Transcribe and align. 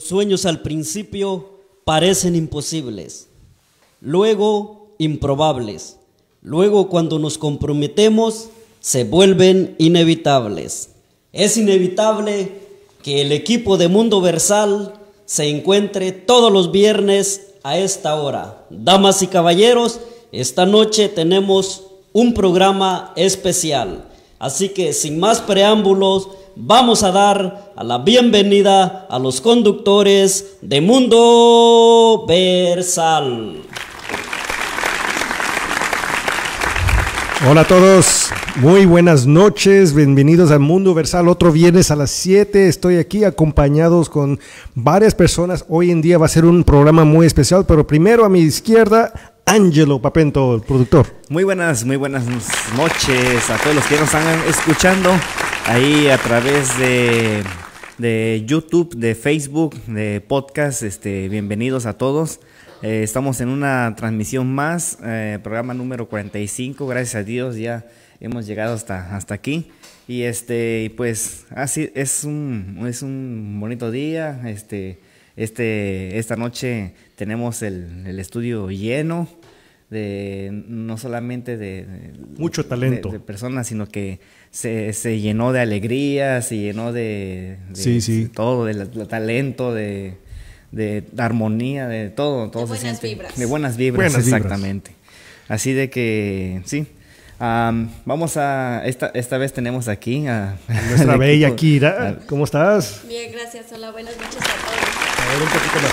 Los 0.00 0.08
sueños 0.08 0.46
al 0.46 0.62
principio 0.62 1.58
parecen 1.84 2.34
imposibles, 2.34 3.28
luego 4.00 4.94
improbables, 4.96 5.98
luego 6.40 6.88
cuando 6.88 7.18
nos 7.18 7.36
comprometemos 7.36 8.48
se 8.80 9.04
vuelven 9.04 9.74
inevitables. 9.76 10.92
Es 11.34 11.58
inevitable 11.58 12.62
que 13.02 13.20
el 13.20 13.30
equipo 13.30 13.76
de 13.76 13.88
Mundo 13.88 14.22
Versal 14.22 14.94
se 15.26 15.50
encuentre 15.50 16.12
todos 16.12 16.50
los 16.50 16.72
viernes 16.72 17.48
a 17.62 17.76
esta 17.76 18.14
hora. 18.14 18.64
Damas 18.70 19.20
y 19.20 19.26
caballeros, 19.26 20.00
esta 20.32 20.64
noche 20.64 21.10
tenemos 21.10 21.88
un 22.14 22.32
programa 22.32 23.12
especial. 23.16 24.09
Así 24.40 24.70
que 24.70 24.94
sin 24.94 25.20
más 25.20 25.42
preámbulos, 25.42 26.30
vamos 26.56 27.02
a 27.02 27.12
dar 27.12 27.72
a 27.76 27.84
la 27.84 27.98
bienvenida 27.98 29.06
a 29.10 29.18
los 29.18 29.38
conductores 29.42 30.56
de 30.62 30.80
Mundo 30.80 32.24
Versal. 32.26 33.64
Hola 37.46 37.60
a 37.60 37.66
todos, 37.66 38.30
muy 38.56 38.86
buenas 38.86 39.26
noches, 39.26 39.94
bienvenidos 39.94 40.50
al 40.50 40.60
Mundo 40.60 40.94
Versal. 40.94 41.28
Otro 41.28 41.52
viernes 41.52 41.90
a 41.90 41.96
las 41.96 42.10
7 42.10 42.66
estoy 42.66 42.96
aquí 42.96 43.24
acompañados 43.24 44.08
con 44.08 44.40
varias 44.74 45.14
personas. 45.14 45.66
Hoy 45.68 45.90
en 45.90 46.00
día 46.00 46.16
va 46.16 46.24
a 46.24 46.30
ser 46.30 46.46
un 46.46 46.64
programa 46.64 47.04
muy 47.04 47.26
especial, 47.26 47.66
pero 47.66 47.86
primero 47.86 48.24
a 48.24 48.30
mi 48.30 48.40
izquierda, 48.40 49.29
Angelo 49.50 50.00
Papento, 50.00 50.54
el 50.54 50.60
productor. 50.60 51.08
Muy 51.28 51.42
buenas, 51.42 51.84
muy 51.84 51.96
buenas 51.96 52.24
noches 52.76 53.50
a 53.50 53.58
todos 53.58 53.74
los 53.74 53.84
que 53.86 53.96
nos 53.96 54.04
están 54.04 54.48
escuchando 54.48 55.10
ahí 55.66 56.06
a 56.06 56.18
través 56.18 56.78
de, 56.78 57.42
de 57.98 58.44
YouTube, 58.46 58.94
de 58.94 59.16
Facebook, 59.16 59.74
de 59.86 60.20
podcast. 60.20 60.84
Este, 60.84 61.28
bienvenidos 61.28 61.86
a 61.86 61.98
todos. 61.98 62.38
Eh, 62.82 63.02
estamos 63.02 63.40
en 63.40 63.48
una 63.48 63.96
transmisión 63.96 64.54
más, 64.54 64.98
eh, 65.02 65.40
programa 65.42 65.74
número 65.74 66.08
45. 66.08 66.86
Gracias 66.86 67.16
a 67.16 67.24
Dios 67.24 67.56
ya 67.56 67.88
hemos 68.20 68.46
llegado 68.46 68.74
hasta, 68.74 69.16
hasta 69.16 69.34
aquí. 69.34 69.72
Y 70.06 70.22
este, 70.22 70.94
pues 70.96 71.46
así 71.50 71.90
es 71.96 72.22
un, 72.22 72.86
es 72.86 73.02
un 73.02 73.58
bonito 73.58 73.90
día. 73.90 74.42
Este, 74.48 75.00
este, 75.42 76.18
esta 76.18 76.36
noche 76.36 76.92
tenemos 77.16 77.62
el, 77.62 78.06
el 78.06 78.18
estudio 78.18 78.70
lleno 78.70 79.26
de 79.88 80.50
no 80.68 80.98
solamente 80.98 81.56
de, 81.56 81.86
de 81.86 82.12
mucho 82.36 82.66
talento 82.66 83.08
de, 83.08 83.18
de, 83.18 83.24
personas, 83.24 83.66
sino 83.66 83.88
que 83.88 84.20
se, 84.50 84.92
se, 84.92 85.18
llenó 85.18 85.52
de 85.52 85.60
alegría, 85.60 86.42
se 86.42 86.58
llenó 86.58 86.92
de, 86.92 87.56
sí, 87.72 88.00
sí. 88.02 88.28
todo, 88.28 88.66
de, 88.66 88.74
talento, 89.06 89.74
de, 89.74 90.18
de 90.70 91.04
armonía, 91.16 91.88
de 91.88 92.10
todo, 92.10 92.50
todo 92.50 92.66
de 92.66 92.76
se 92.76 92.82
buenas 92.82 92.98
siente, 92.98 93.08
vibras. 93.08 93.36
de 93.36 93.46
buenas 93.46 93.76
vibras, 93.76 94.12
Buenas 94.12 94.26
exactamente. 94.26 94.92
Así 95.48 95.72
de 95.72 95.88
que 95.88 96.60
sí. 96.66 96.86
Um, 97.40 97.88
vamos 98.04 98.36
a 98.36 98.82
esta 98.84 99.06
esta 99.14 99.38
vez 99.38 99.54
tenemos 99.54 99.88
aquí 99.88 100.26
a, 100.26 100.58
nuestra 100.90 101.14
al 101.14 101.18
bella. 101.18 101.56
Kira. 101.56 102.18
¿Cómo 102.28 102.44
estás? 102.44 103.00
Bien, 103.08 103.32
gracias. 103.32 103.72
Hola, 103.72 103.90
buenas 103.92 104.14
noches 104.18 104.36
a. 104.36 104.59
A 104.59 104.59
ver 105.32 105.42
un 105.42 105.48
poquito 105.48 105.80
más. 105.80 105.92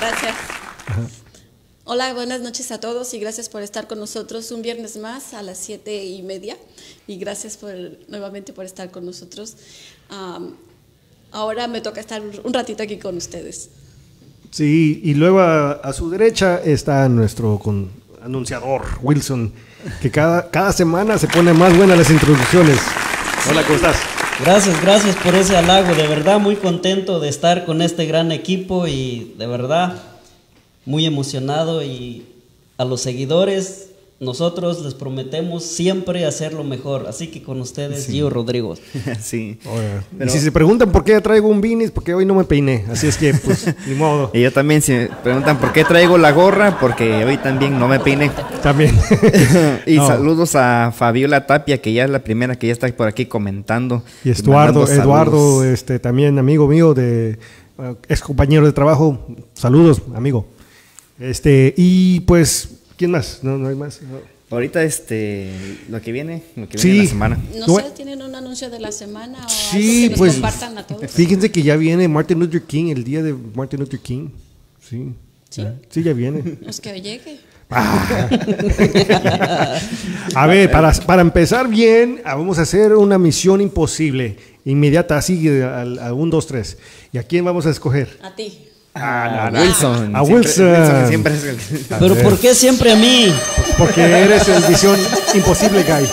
Gracias. 0.00 0.34
Hola, 1.84 2.14
buenas 2.14 2.40
noches 2.40 2.70
a 2.72 2.80
todos 2.80 3.12
y 3.14 3.18
gracias 3.18 3.48
por 3.48 3.62
estar 3.62 3.86
con 3.86 3.98
nosotros 3.98 4.50
un 4.50 4.62
viernes 4.62 4.96
más 4.96 5.34
a 5.34 5.42
las 5.42 5.58
siete 5.58 6.04
y 6.04 6.22
media 6.22 6.56
y 7.06 7.18
gracias 7.18 7.56
por 7.56 7.72
nuevamente 8.08 8.52
por 8.52 8.64
estar 8.64 8.90
con 8.90 9.04
nosotros. 9.04 9.56
Um, 10.10 10.54
ahora 11.32 11.66
me 11.66 11.80
toca 11.80 12.00
estar 12.00 12.22
un 12.22 12.52
ratito 12.52 12.82
aquí 12.82 12.98
con 12.98 13.16
ustedes. 13.16 13.70
Sí, 14.50 15.00
y 15.02 15.14
luego 15.14 15.40
a, 15.40 15.72
a 15.72 15.92
su 15.92 16.10
derecha 16.10 16.60
está 16.62 17.08
nuestro 17.08 17.58
con, 17.58 17.90
anunciador, 18.24 18.82
Wilson, 19.00 19.52
que 20.00 20.10
cada, 20.10 20.50
cada 20.50 20.72
semana 20.72 21.18
se 21.18 21.26
pone 21.26 21.52
más 21.52 21.76
buenas 21.76 21.98
las 21.98 22.10
introducciones. 22.10 22.78
Hola, 23.50 23.62
¿cómo 23.64 23.76
estás? 23.76 23.96
Gracias, 24.44 24.82
gracias 24.82 25.14
por 25.14 25.36
ese 25.36 25.56
halago. 25.56 25.94
De 25.94 26.08
verdad 26.08 26.40
muy 26.40 26.56
contento 26.56 27.20
de 27.20 27.28
estar 27.28 27.64
con 27.64 27.80
este 27.80 28.06
gran 28.06 28.32
equipo 28.32 28.88
y 28.88 29.34
de 29.38 29.46
verdad 29.46 30.02
muy 30.84 31.06
emocionado 31.06 31.84
y 31.84 32.26
a 32.76 32.84
los 32.84 33.00
seguidores 33.02 33.91
nosotros 34.22 34.82
les 34.84 34.94
prometemos 34.94 35.64
siempre 35.64 36.24
hacer 36.24 36.52
lo 36.54 36.62
mejor. 36.62 37.06
Así 37.08 37.26
que 37.26 37.42
con 37.42 37.60
ustedes, 37.60 38.04
Sí. 38.04 38.12
Gio 38.12 38.30
Rodrigo. 38.30 38.76
sí. 39.20 39.58
Ahora, 39.66 40.04
Pero- 40.16 40.30
y 40.30 40.32
si 40.32 40.38
se 40.38 40.52
preguntan 40.52 40.92
por 40.92 41.02
qué 41.04 41.20
traigo 41.20 41.48
un 41.48 41.60
vinis, 41.60 41.90
porque 41.90 42.14
hoy 42.14 42.24
no 42.24 42.34
me 42.34 42.44
peiné. 42.44 42.84
Así 42.90 43.08
es 43.08 43.16
que, 43.16 43.34
pues, 43.34 43.66
ni 43.86 43.94
modo. 43.94 44.30
Y 44.32 44.40
yo 44.42 44.52
también 44.52 44.80
si 44.80 44.92
me 44.92 45.06
preguntan 45.22 45.58
por 45.58 45.72
qué 45.72 45.84
traigo 45.84 46.16
la 46.18 46.30
gorra, 46.30 46.78
porque 46.80 47.24
hoy 47.24 47.36
también 47.38 47.78
no 47.78 47.88
me 47.88 47.98
peiné. 47.98 48.30
También. 48.62 48.96
y 49.86 49.96
No. 49.96 50.06
saludos 50.06 50.54
a 50.54 50.92
Fabiola 50.96 51.46
Tapia, 51.46 51.82
que 51.82 51.92
ya 51.92 52.04
es 52.04 52.10
la 52.10 52.22
primera 52.22 52.56
que 52.56 52.68
ya 52.68 52.72
está 52.72 52.86
por 52.96 53.08
aquí 53.08 53.26
comentando. 53.26 54.04
Y 54.24 54.30
Estuardo, 54.30 54.88
Eduardo, 54.88 55.64
este, 55.64 55.98
también 55.98 56.38
amigo 56.38 56.68
mío, 56.68 56.94
de 56.94 57.38
eh, 57.78 57.94
ex 58.08 58.20
compañero 58.20 58.64
de 58.66 58.72
trabajo. 58.72 59.26
Saludos, 59.54 60.00
amigo. 60.14 60.46
Este, 61.18 61.74
y 61.76 62.20
pues, 62.20 62.71
¿quién 62.96 63.10
más? 63.10 63.40
No, 63.42 63.58
no 63.58 63.68
hay 63.68 63.74
más. 63.76 64.00
No. 64.02 64.18
Ahorita 64.50 64.82
este 64.82 65.50
lo 65.88 66.00
que 66.02 66.12
viene, 66.12 66.42
lo 66.56 66.68
que 66.68 66.76
Sí. 66.78 66.88
viene 66.88 67.04
la 67.04 67.08
semana. 67.10 67.38
No 67.58 67.76
sé, 67.76 67.84
¿tienen 67.96 68.20
un 68.20 68.34
anuncio 68.34 68.68
de 68.68 68.80
la 68.80 68.92
semana 68.92 69.38
o 69.38 69.42
algo 69.42 69.48
Sí, 69.48 70.02
que 70.04 70.08
nos 70.10 70.18
pues. 70.18 70.32
compartan 70.34 70.76
a 70.78 70.86
todos? 70.86 71.10
Fíjense 71.10 71.50
que 71.50 71.62
ya 71.62 71.76
viene 71.76 72.06
Martin 72.08 72.38
Luther 72.38 72.62
King, 72.62 72.90
el 72.90 73.02
día 73.02 73.22
de 73.22 73.32
Martin 73.32 73.80
Luther 73.80 74.00
King. 74.00 74.28
Sí. 74.86 75.12
Sí. 75.48 75.64
Sí, 75.88 76.02
ya 76.02 76.12
viene. 76.12 76.58
Los 76.60 76.80
que 76.80 77.00
llegue. 77.00 77.38
A 80.34 80.46
ver, 80.46 80.70
para, 80.70 80.92
para 80.92 81.22
empezar 81.22 81.68
bien, 81.68 82.20
ah, 82.24 82.34
vamos 82.34 82.58
a 82.58 82.62
hacer 82.62 82.94
una 82.94 83.18
misión 83.18 83.60
imposible, 83.60 84.36
inmediata, 84.64 85.16
así, 85.16 85.48
al- 85.48 85.98
a 85.98 86.12
un, 86.12 86.28
dos, 86.30 86.46
tres. 86.46 86.78
¿Y 87.12 87.18
a 87.18 87.22
quién 87.22 87.44
vamos 87.44 87.64
a 87.66 87.70
escoger? 87.70 88.18
A 88.22 88.34
ti. 88.34 88.58
Ah, 88.94 89.48
no, 89.50 89.58
no. 89.58 89.62
Wilson. 89.64 90.14
A 90.16 90.24
siempre- 90.24 90.34
Wilson. 90.48 91.08
siempre 91.08 91.34
es 91.34 91.44
el- 91.44 91.58
Pero 91.98 92.14
¿por 92.16 92.38
qué 92.38 92.54
siempre 92.54 92.92
a 92.92 92.96
mí? 92.96 93.32
Porque 93.78 94.02
eres 94.02 94.46
el 94.48 94.68
misión 94.68 94.96
imposible, 95.34 95.82
guy. 95.82 96.06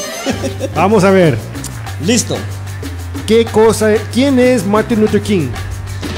Vamos 0.75 1.03
a 1.03 1.11
ver, 1.11 1.37
Listo. 2.05 2.37
¿qué 3.27 3.43
cosa, 3.45 3.89
quién 4.13 4.39
es 4.39 4.65
Martin 4.65 5.01
Luther 5.01 5.21
King? 5.21 5.49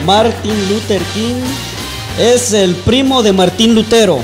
Martin 0.05 0.69
Luther 0.69 1.01
King 1.13 1.41
es 2.19 2.53
el 2.53 2.75
primo 2.75 3.23
de 3.23 3.33
Martín 3.33 3.73
Lutero. 3.73 4.19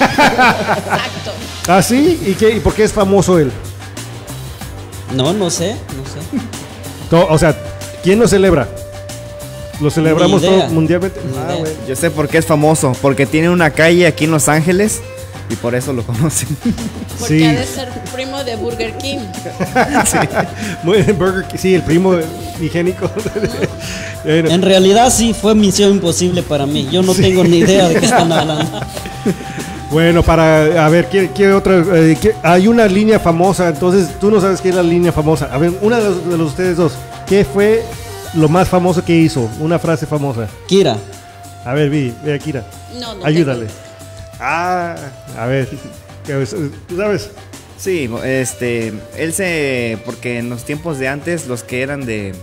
Exacto. 0.00 1.32
¿Ah, 1.68 1.82
sí? 1.82 2.18
¿Y, 2.24 2.32
qué, 2.34 2.50
¿Y 2.56 2.60
por 2.60 2.74
qué 2.74 2.84
es 2.84 2.92
famoso 2.92 3.38
él? 3.38 3.52
No, 5.14 5.32
no 5.32 5.50
sé, 5.50 5.72
no 5.72 7.16
sé. 7.18 7.18
O 7.28 7.38
sea, 7.38 7.54
¿quién 8.02 8.18
lo 8.18 8.26
celebra? 8.26 8.68
¿Lo 9.80 9.90
celebramos 9.90 10.40
todo 10.42 10.68
mundialmente? 10.68 11.20
Ah. 11.38 11.56
Yo 11.86 11.94
sé 11.96 12.10
por 12.10 12.28
qué 12.28 12.38
es 12.38 12.46
famoso, 12.46 12.92
porque 13.02 13.26
tiene 13.26 13.50
una 13.50 13.70
calle 13.70 14.06
aquí 14.06 14.24
en 14.24 14.30
Los 14.30 14.48
Ángeles 14.48 15.00
y 15.50 15.54
por 15.56 15.74
eso 15.74 15.92
lo 15.92 16.02
conocen. 16.02 16.48
Porque 17.18 17.38
Sí. 17.38 17.44
ha 17.44 17.52
de 17.52 17.64
ser 17.64 17.88
primo 18.14 18.42
de 18.44 18.56
Burger 18.56 18.96
King. 18.98 19.18
Muy 20.82 21.02
bien, 21.02 21.16
Burger 21.18 21.44
King, 21.46 21.56
sí, 21.58 21.74
el 21.74 21.82
primo 21.82 22.14
higiénico. 22.60 23.08
Bueno, 24.24 24.50
En 24.50 24.60
realidad 24.62 25.10
sí 25.10 25.32
fue 25.34 25.54
misión 25.54 25.92
imposible 25.92 26.42
para 26.42 26.66
mí. 26.66 26.88
Yo 26.90 27.02
no 27.02 27.14
tengo 27.14 27.42
ni 27.44 27.58
idea 27.58 27.88
de 27.88 27.94
qué 28.00 28.04
están 28.06 28.30
hablando. 28.32 28.80
Bueno, 29.90 30.22
para 30.22 30.84
a 30.84 30.88
ver, 30.88 31.08
¿qué, 31.08 31.30
qué 31.34 31.52
otra? 31.52 31.76
eh, 31.94 32.18
qué- 32.20 32.34
hay 32.42 32.66
una 32.66 32.86
línea 32.86 33.18
famosa, 33.20 33.68
entonces 33.68 34.08
tú 34.20 34.30
no 34.30 34.40
sabes 34.40 34.60
qué 34.60 34.70
es 34.70 34.74
la 34.74 34.82
línea 34.82 35.12
famosa. 35.12 35.48
A 35.52 35.58
ver, 35.58 35.72
una 35.80 35.98
de 35.98 36.04
los, 36.10 36.28
de 36.28 36.36
los 36.38 36.48
ustedes 36.48 36.76
dos, 36.76 36.92
¿qué 37.26 37.44
fue 37.44 37.84
lo 38.34 38.48
más 38.48 38.68
famoso 38.68 39.04
que 39.04 39.16
hizo? 39.16 39.50
Una 39.60 39.78
frase 39.78 40.06
famosa. 40.06 40.48
Kira, 40.68 40.96
A 41.64 41.74
ver, 41.74 41.90
Vi, 41.90 42.14
ve 42.24 42.34
Akira. 42.34 42.64
No, 43.00 43.14
no. 43.14 43.24
Ayúdale. 43.24 43.66
Ah, 44.40 44.96
a 45.38 45.46
ver. 45.46 45.68
¿tú 46.88 46.96
sabes? 46.96 47.30
Sí, 47.78 48.10
este, 48.24 48.92
él 49.16 49.32
se, 49.32 49.98
porque 50.04 50.38
en 50.38 50.48
los 50.48 50.64
tiempos 50.64 50.98
de 50.98 51.08
antes, 51.08 51.46
los 51.46 51.62
que 51.62 51.82
eran 51.82 52.06
de, 52.06 52.34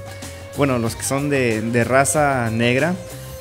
bueno, 0.57 0.77
los 0.79 0.95
que 0.95 1.03
son 1.03 1.29
de, 1.29 1.61
de 1.61 1.83
raza 1.83 2.49
negra, 2.51 2.93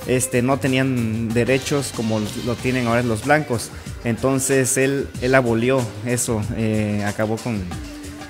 este, 0.07 0.43
no 0.43 0.59
tenían 0.59 1.29
derechos 1.29 1.93
como 1.95 2.21
lo 2.47 2.55
tienen 2.57 2.87
ahora 2.87 3.03
los 3.03 3.25
blancos. 3.25 3.71
Entonces 4.05 4.77
él, 4.79 5.09
él 5.21 5.35
abolió 5.35 5.81
eso, 6.07 6.43
eh, 6.57 7.05
acabó 7.07 7.37
con, 7.37 7.63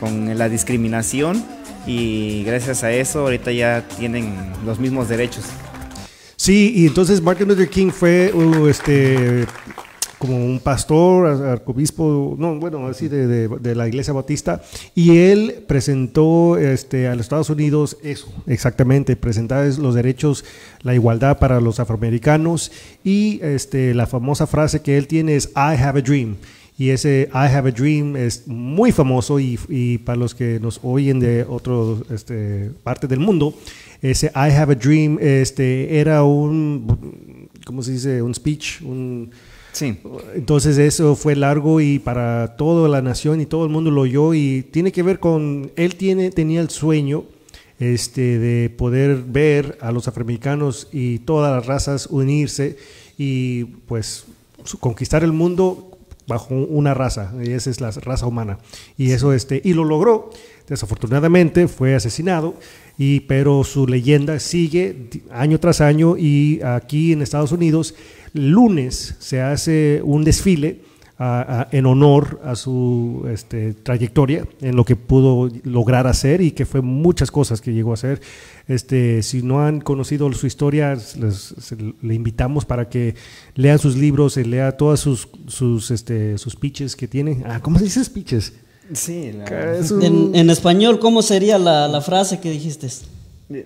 con 0.01 0.37
la 0.37 0.49
discriminación 0.49 1.45
y 1.87 2.45
gracias 2.45 2.85
a 2.85 2.93
eso 2.93 3.21
ahorita 3.21 3.53
ya 3.53 3.87
tienen 3.99 4.35
los 4.65 4.79
mismos 4.79 5.09
derechos. 5.09 5.45
Sí, 6.37 6.73
y 6.75 6.87
entonces 6.87 7.21
Martin 7.21 7.49
Luther 7.49 7.69
King 7.69 7.91
fue 7.91 8.33
uh, 8.33 8.67
este 8.67 9.47
como 10.23 10.37
un 10.37 10.61
pastor, 10.61 11.27
arzobispo, 11.27 12.37
no, 12.39 12.55
bueno, 12.55 12.87
así 12.87 13.09
de, 13.09 13.27
de, 13.27 13.49
de, 13.49 13.75
la 13.75 13.89
iglesia 13.89 14.13
bautista, 14.13 14.63
y 14.95 15.19
él 15.19 15.65
presentó 15.67 16.59
este, 16.59 17.09
a 17.09 17.17
los 17.17 17.23
Estados 17.23 17.51
Unidos 17.51 17.97
eso, 18.05 18.33
exactamente, 18.47 19.17
presentar 19.17 19.67
los 19.79 19.97
derechos, 19.97 20.45
la 20.83 20.95
igualdad 20.95 21.41
para 21.41 21.61
los 21.61 21.81
afroamericanos, 21.81 22.71
y 23.03 23.41
este, 23.43 23.95
la 23.95 24.07
famosa 24.07 24.47
frase 24.47 24.81
que 24.81 24.97
él 24.97 25.09
tiene 25.09 25.35
es, 25.35 25.47
I 25.57 25.75
have 25.83 25.99
a 25.99 26.03
dream. 26.03 26.37
Y 26.83 26.91
ese 26.91 27.29
I 27.33 27.47
have 27.47 27.69
a 27.69 27.71
dream 27.71 28.17
es 28.17 28.49
muy 28.49 28.91
famoso 28.91 29.39
y, 29.39 29.57
y 29.69 29.99
para 29.99 30.17
los 30.17 30.35
que 30.35 30.59
nos 30.59 30.81
oyen 30.83 31.21
de 31.21 31.45
otra 31.49 31.75
este, 32.13 32.73
parte 32.83 33.07
del 33.07 33.21
mundo, 33.21 33.55
ese 34.01 34.33
I 34.35 34.51
have 34.51 34.73
a 34.73 34.75
dream 34.75 35.17
este, 35.21 36.01
era 36.01 36.25
un, 36.25 37.49
¿cómo 37.65 37.85
se 37.85 37.93
dice? 37.93 38.21
Un 38.21 38.35
speech, 38.35 38.83
un 38.83 39.31
Sí. 39.71 39.97
Entonces 40.35 40.77
eso 40.77 41.15
fue 41.15 41.37
largo 41.37 41.81
y 41.81 42.01
para 42.01 42.57
toda 42.57 42.89
la 42.89 43.01
nación 43.01 43.41
y 43.41 43.47
todo 43.47 43.63
el 43.65 43.71
mundo 43.71 43.93
lo 43.93 44.01
oyó 44.01 44.35
y 44.35 44.63
tiene 44.73 44.91
que 44.91 45.05
ver 45.05 45.21
con, 45.21 45.71
él 45.77 45.95
tiene, 45.95 46.33
tenía 46.33 46.61
el 46.61 46.71
sueño 46.71 47.23
este, 47.79 48.41
de 48.41 48.71
poder 48.71 49.23
ver 49.25 49.79
a 49.81 49.93
los 49.93 50.09
afroamericanos 50.09 50.89
y 50.93 51.21
todas 51.21 51.55
las 51.55 51.65
razas 51.65 52.09
unirse 52.11 52.77
y 53.17 53.67
pues 53.87 54.25
conquistar 54.81 55.23
el 55.23 55.33
mundo 55.33 55.92
bajo 56.27 56.55
una 56.55 56.95
raza, 56.95 57.33
y 57.43 57.51
esa 57.51 57.71
es 57.71 57.81
la 57.81 57.91
raza 57.91 58.27
humana. 58.27 58.59
Y 58.97 59.13
eso 59.13 59.33
este 59.33 59.61
y 59.65 59.75
lo 59.75 59.85
logró. 59.85 60.31
Desafortunadamente 60.69 61.69
fue 61.69 61.95
asesinado 61.95 62.55
y 62.97 63.21
pero 63.21 63.65
su 63.65 63.87
leyenda 63.87 64.39
sigue 64.39 65.09
año 65.31 65.59
tras 65.59 65.81
año 65.81 66.17
y 66.17 66.61
aquí 66.63 67.13
en 67.13 67.21
Estados 67.23 67.53
Unidos 67.53 67.95
lunes 68.33 69.17
se 69.19 69.41
hace 69.41 70.01
un 70.05 70.25
desfile 70.25 70.81
a, 71.23 71.61
a, 71.61 71.69
en 71.71 71.87
honor 71.87 72.41
a 72.45 72.57
su 72.57 73.29
este, 73.33 73.75
trayectoria, 73.75 74.45
en 74.61 74.75
lo 74.75 74.85
que 74.85 74.97
pudo 74.97 75.49
lograr 75.63 76.09
hacer 76.09 76.41
y 76.41 76.51
que 76.51 76.67
fue 76.67 76.81
muchas 76.81 77.31
cosas 77.31 77.61
que 77.61 77.73
llegó 77.73 77.93
a 77.93 77.95
hacer. 77.95 78.21
Este, 78.67 79.23
si 79.23 79.43
no 79.43 79.65
han 79.65 79.81
conocido 79.81 80.33
su 80.33 80.49
historia, 80.49 80.95
les, 80.95 81.55
se, 81.61 81.77
le 81.77 82.15
invitamos 82.15 82.65
para 82.65 82.89
que 82.89 83.15
lean 83.55 83.79
sus 83.79 83.97
libros, 83.97 84.37
y 84.37 84.43
lea 84.43 84.77
todas 84.77 84.99
sus, 84.99 85.29
sus, 85.47 85.93
este, 85.93 86.39
sus 86.39 86.55
speeches 86.55 86.97
que 86.97 87.07
tiene. 87.07 87.45
Ah, 87.47 87.61
¿Cómo 87.61 87.79
se 87.79 87.85
dice 87.85 88.05
speeches? 88.05 88.55
Sí, 88.93 89.31
la... 89.33 89.77
en, 89.79 90.35
en, 90.35 90.51
español, 90.51 90.99
¿cómo 90.99 91.23
sería 91.23 91.57
la, 91.57 91.87
la 91.87 92.01
frase 92.01 92.41
que 92.41 92.51
dijiste? 92.51 92.89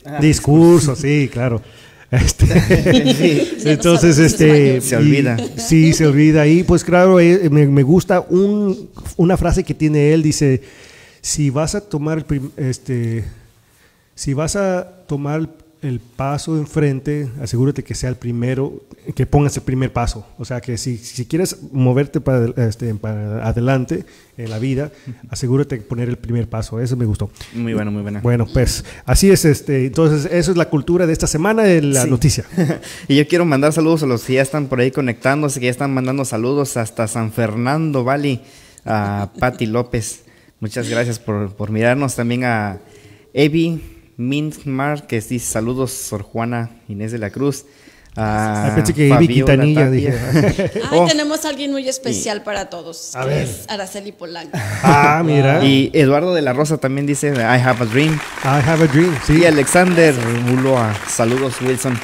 Ah, 0.05 0.21
discurso, 0.21 0.95
sí, 0.95 1.31
claro. 1.33 1.63
Este, 2.11 2.47
sí. 3.15 3.59
entonces, 3.69 4.19
este, 4.19 4.81
se 4.81 4.97
olvida. 4.97 5.37
Y, 5.39 5.61
sí, 5.61 5.93
se 5.93 6.07
olvida. 6.07 6.47
Y 6.47 6.63
pues 6.63 6.85
claro, 6.85 7.21
eh, 7.21 7.49
me, 7.51 7.67
me 7.67 7.83
gusta 7.83 8.21
un, 8.21 8.91
una 9.17 9.37
frase 9.37 9.65
que 9.65 9.75
tiene 9.75 10.13
él, 10.13 10.23
dice, 10.23 10.63
si 11.21 11.51
vas 11.51 11.75
a 11.75 11.81
tomar, 11.81 12.25
este, 12.57 13.25
si 14.15 14.33
vas 14.35 14.57
a 14.57 14.89
tomar 15.07 15.49
el 15.83 16.01
paso 16.01 16.57
enfrente, 16.57 17.29
asegúrate 17.41 17.85
que 17.85 17.95
sea 17.95 18.09
el 18.09 18.17
primero, 18.17 18.83
que 19.15 19.27
pongas 19.27 19.57
el 19.57 19.63
primer 19.63 19.93
paso. 19.93 20.27
O 20.39 20.45
sea, 20.45 20.61
que 20.61 20.79
si, 20.79 20.97
si 20.97 21.27
quieres 21.27 21.59
moverte 21.73 22.21
para, 22.21 22.47
este, 22.69 22.95
para 22.95 23.47
adelante 23.47 24.05
en 24.37 24.51
la 24.51 24.59
vida, 24.59 24.91
asegúrate 25.29 25.77
de 25.77 25.83
poner 25.83 26.09
el 26.09 26.17
primer 26.17 26.49
paso. 26.49 26.81
Eso 26.81 26.97
me 26.97 27.05
gustó. 27.05 27.31
Muy 27.55 27.75
bueno, 27.75 27.91
muy 27.91 28.03
buena. 28.03 28.21
Bueno, 28.21 28.47
pues 28.53 28.85
así 29.05 29.31
es. 29.31 29.45
este 29.45 29.87
Entonces, 29.87 30.31
eso 30.33 30.51
es 30.51 30.57
la 30.57 30.69
cultura 30.69 31.07
de 31.07 31.13
esta 31.13 31.27
semana 31.27 31.63
de 31.63 31.83
la 31.83 32.05
sí. 32.05 32.11
noticia. 32.11 32.45
y 33.09 33.17
yo 33.17 33.29
quiero 33.29 33.45
mandar 33.45 33.73
saludos 33.73 34.03
a 34.03 34.07
los 34.07 34.25
que 34.25 34.35
ya 34.35 34.43
están 34.43 34.67
por 34.67 34.81
ahí 34.81 34.91
conectándose, 34.91 35.61
que 35.61 35.67
ya 35.67 35.73
están 35.73 35.93
mandando 35.93 36.25
saludos 36.25 36.77
hasta 36.77 37.07
San 37.07 37.33
Fernando 37.33 38.03
Valley, 38.03 38.43
a 38.85 39.31
Patti 39.39 39.67
López. 39.67 40.25
Muchas 40.59 40.89
gracias 40.89 41.19
por, 41.19 41.55
por 41.55 41.71
mirarnos. 41.71 42.17
También 42.17 42.45
a 42.45 42.79
Evi. 43.35 43.96
Mint 44.17 44.65
Márquez 44.65 45.29
dice 45.29 45.47
saludos, 45.47 45.93
Sor 45.93 46.23
Juana 46.23 46.71
Inés 46.89 47.13
de 47.13 47.19
la 47.19 47.31
Cruz. 47.31 47.67
Ah, 48.19 48.73
pensé 48.75 48.95
que 48.95 49.11
Fabiola 49.11 49.35
Quintanilla 49.35 49.91
dije. 49.91 50.15
Ay, 50.91 50.99
oh. 50.99 51.07
tenemos 51.07 51.45
a 51.45 51.51
alguien 51.51 51.71
muy 51.71 51.87
especial 51.87 52.39
y, 52.39 52.41
para 52.41 52.71
todos, 52.71 53.15
a 53.15 53.25
que 53.25 53.29
ver. 53.29 53.43
es 53.43 53.67
Araceli 53.69 54.13
Polanco. 54.13 54.57
Ah, 54.83 55.23
mira. 55.23 55.63
Y 55.63 55.91
Eduardo 55.93 56.33
de 56.33 56.41
la 56.41 56.55
Rosa 56.55 56.79
también 56.79 57.07
dice 57.07 57.35
I 57.35 57.61
have 57.61 57.83
a 57.83 57.87
dream. 57.87 58.19
I 58.43 58.67
have 58.67 58.83
a 58.83 58.87
dream, 58.87 59.15
sí. 59.27 59.43
Y 59.43 59.45
Alexander 59.45 60.15
Muloa, 60.47 60.95
saludos 61.07 61.61
Wilson. 61.61 61.99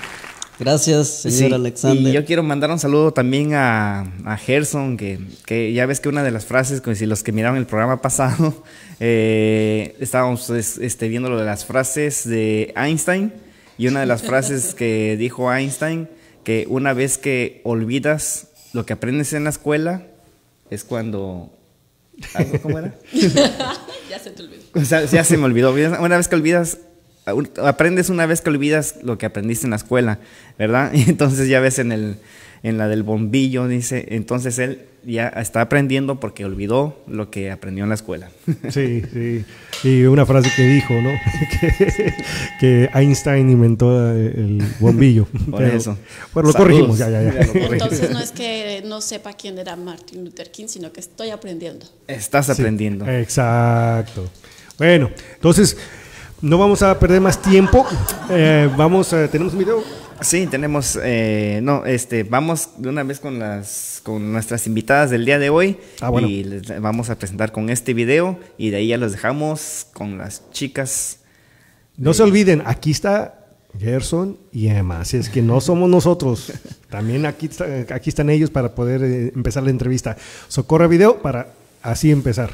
Gracias, 0.62 1.08
señor 1.08 1.48
sí, 1.48 1.54
Alexander. 1.54 2.12
Y 2.12 2.12
yo 2.12 2.24
quiero 2.24 2.44
mandar 2.44 2.70
un 2.70 2.78
saludo 2.78 3.12
también 3.12 3.54
a, 3.54 4.02
a 4.24 4.36
Gerson, 4.36 4.96
que, 4.96 5.18
que, 5.44 5.72
ya 5.72 5.86
ves 5.86 5.98
que 5.98 6.08
una 6.08 6.22
de 6.22 6.30
las 6.30 6.46
frases, 6.46 6.80
como 6.80 6.94
si 6.94 7.04
los 7.04 7.24
que 7.24 7.32
miraron 7.32 7.58
el 7.58 7.66
programa 7.66 8.00
pasado, 8.00 8.62
eh, 9.00 9.96
estábamos 9.98 10.48
este, 10.50 11.08
viendo 11.08 11.30
lo 11.30 11.36
de 11.36 11.44
las 11.44 11.64
frases 11.64 12.28
de 12.28 12.72
Einstein, 12.76 13.32
y 13.76 13.88
una 13.88 14.00
de 14.00 14.06
las 14.06 14.22
frases 14.22 14.74
que 14.74 15.16
dijo 15.18 15.52
Einstein, 15.52 16.08
que 16.44 16.66
una 16.68 16.92
vez 16.92 17.18
que 17.18 17.60
olvidas 17.64 18.48
lo 18.72 18.86
que 18.86 18.92
aprendes 18.92 19.32
en 19.32 19.44
la 19.44 19.50
escuela, 19.50 20.06
es 20.70 20.84
cuando... 20.84 21.52
¿Cómo 22.62 22.78
era? 22.78 22.94
ya 24.08 24.18
se 24.22 24.30
te 24.30 24.44
olvidó. 24.44 24.62
O 24.74 24.84
sea, 24.84 25.04
ya 25.06 25.24
se 25.24 25.36
me 25.36 25.44
olvidó. 25.44 25.72
Una 25.72 26.16
vez 26.16 26.28
que 26.28 26.36
olvidas 26.36 26.78
aprendes 27.62 28.08
una 28.08 28.26
vez 28.26 28.40
que 28.40 28.50
olvidas 28.50 28.96
lo 29.02 29.18
que 29.18 29.26
aprendiste 29.26 29.66
en 29.66 29.70
la 29.70 29.76
escuela, 29.76 30.18
¿verdad? 30.58 30.92
Y 30.94 31.08
entonces 31.08 31.48
ya 31.48 31.60
ves 31.60 31.78
en 31.78 31.92
el 31.92 32.16
en 32.62 32.78
la 32.78 32.88
del 32.88 33.02
bombillo 33.02 33.66
dice, 33.66 34.06
entonces 34.10 34.58
él 34.58 34.86
ya 35.04 35.26
está 35.28 35.62
aprendiendo 35.62 36.20
porque 36.20 36.44
olvidó 36.44 37.02
lo 37.08 37.28
que 37.28 37.50
aprendió 37.50 37.82
en 37.82 37.88
la 37.88 37.96
escuela. 37.96 38.30
Sí, 38.70 39.02
sí. 39.12 39.44
Y 39.82 40.04
una 40.04 40.24
frase 40.24 40.48
que 40.54 40.62
dijo, 40.62 40.94
¿no? 40.94 41.10
que, 41.60 42.14
que 42.60 42.90
Einstein 42.94 43.50
inventó 43.50 44.12
el 44.12 44.62
bombillo. 44.78 45.24
Por 45.50 45.58
Pero, 45.58 45.76
eso. 45.76 45.98
Bueno, 46.32 46.48
lo 46.48 46.52
Saludos. 46.52 46.56
corregimos, 46.56 46.98
ya, 46.98 47.10
ya, 47.10 47.22
ya. 47.22 47.40
Entonces 47.40 48.10
no 48.10 48.20
es 48.20 48.30
que 48.30 48.82
no 48.86 49.00
sepa 49.00 49.32
quién 49.32 49.58
era 49.58 49.74
Martin 49.74 50.24
Luther 50.24 50.52
King, 50.52 50.66
sino 50.68 50.92
que 50.92 51.00
estoy 51.00 51.30
aprendiendo. 51.30 51.84
Estás 52.06 52.48
aprendiendo. 52.48 53.04
Sí, 53.04 53.10
exacto. 53.10 54.30
Bueno, 54.78 55.10
entonces 55.34 55.76
no 56.42 56.58
vamos 56.58 56.82
a 56.82 56.98
perder 56.98 57.20
más 57.20 57.40
tiempo. 57.40 57.86
Eh, 58.28 58.68
vamos, 58.76 59.12
a, 59.12 59.28
tenemos 59.28 59.52
un 59.54 59.60
video. 59.60 59.82
Sí, 60.20 60.46
tenemos, 60.46 60.98
eh, 61.02 61.60
no, 61.62 61.86
este, 61.86 62.24
vamos 62.24 62.70
de 62.76 62.88
una 62.88 63.02
vez 63.04 63.20
con 63.20 63.38
las, 63.38 64.00
con 64.04 64.32
nuestras 64.32 64.66
invitadas 64.66 65.10
del 65.10 65.24
día 65.24 65.38
de 65.38 65.50
hoy 65.50 65.78
ah, 66.00 66.10
bueno. 66.10 66.28
y 66.28 66.44
les 66.44 66.80
vamos 66.80 67.10
a 67.10 67.18
presentar 67.18 67.50
con 67.50 67.70
este 67.70 67.94
video 67.94 68.38
y 68.58 68.70
de 68.70 68.76
ahí 68.76 68.88
ya 68.88 68.98
los 68.98 69.12
dejamos 69.12 69.86
con 69.92 70.18
las 70.18 70.48
chicas. 70.50 71.20
No 71.96 72.10
de... 72.10 72.14
se 72.14 72.22
olviden, 72.22 72.62
aquí 72.66 72.90
está 72.90 73.46
Gerson 73.78 74.38
y 74.52 74.68
Emma, 74.68 75.00
así 75.00 75.16
es 75.16 75.28
que 75.28 75.42
no 75.42 75.60
somos 75.60 75.88
nosotros, 75.88 76.52
también 76.90 77.26
aquí, 77.26 77.46
está, 77.46 77.64
aquí 77.92 78.10
están 78.10 78.30
ellos 78.30 78.50
para 78.50 78.74
poder 78.74 79.02
eh, 79.02 79.32
empezar 79.34 79.62
la 79.62 79.70
entrevista. 79.70 80.16
Socorra 80.46 80.86
video 80.86 81.20
para 81.20 81.48
así 81.82 82.10
empezar. 82.12 82.50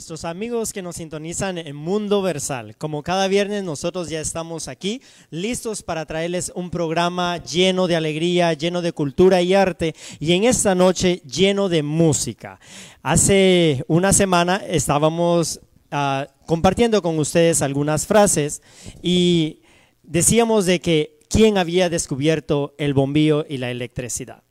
Nuestros 0.00 0.24
amigos 0.24 0.72
que 0.72 0.80
nos 0.80 0.96
sintonizan 0.96 1.58
en 1.58 1.76
Mundo 1.76 2.22
Versal. 2.22 2.74
Como 2.78 3.02
cada 3.02 3.28
viernes 3.28 3.64
nosotros 3.64 4.08
ya 4.08 4.18
estamos 4.22 4.66
aquí 4.66 5.02
listos 5.28 5.82
para 5.82 6.06
traerles 6.06 6.50
un 6.54 6.70
programa 6.70 7.36
lleno 7.36 7.86
de 7.86 7.96
alegría, 7.96 8.54
lleno 8.54 8.80
de 8.80 8.92
cultura 8.92 9.42
y 9.42 9.52
arte 9.52 9.94
y 10.18 10.32
en 10.32 10.44
esta 10.44 10.74
noche 10.74 11.20
lleno 11.26 11.68
de 11.68 11.82
música. 11.82 12.58
Hace 13.02 13.84
una 13.88 14.14
semana 14.14 14.62
estábamos 14.66 15.60
uh, 15.92 16.24
compartiendo 16.46 17.02
con 17.02 17.18
ustedes 17.18 17.60
algunas 17.60 18.06
frases 18.06 18.62
y 19.02 19.60
decíamos 20.02 20.64
de 20.64 20.80
que 20.80 21.18
quién 21.28 21.58
había 21.58 21.90
descubierto 21.90 22.74
el 22.78 22.94
bombillo 22.94 23.44
y 23.46 23.58
la 23.58 23.70
electricidad. 23.70 24.44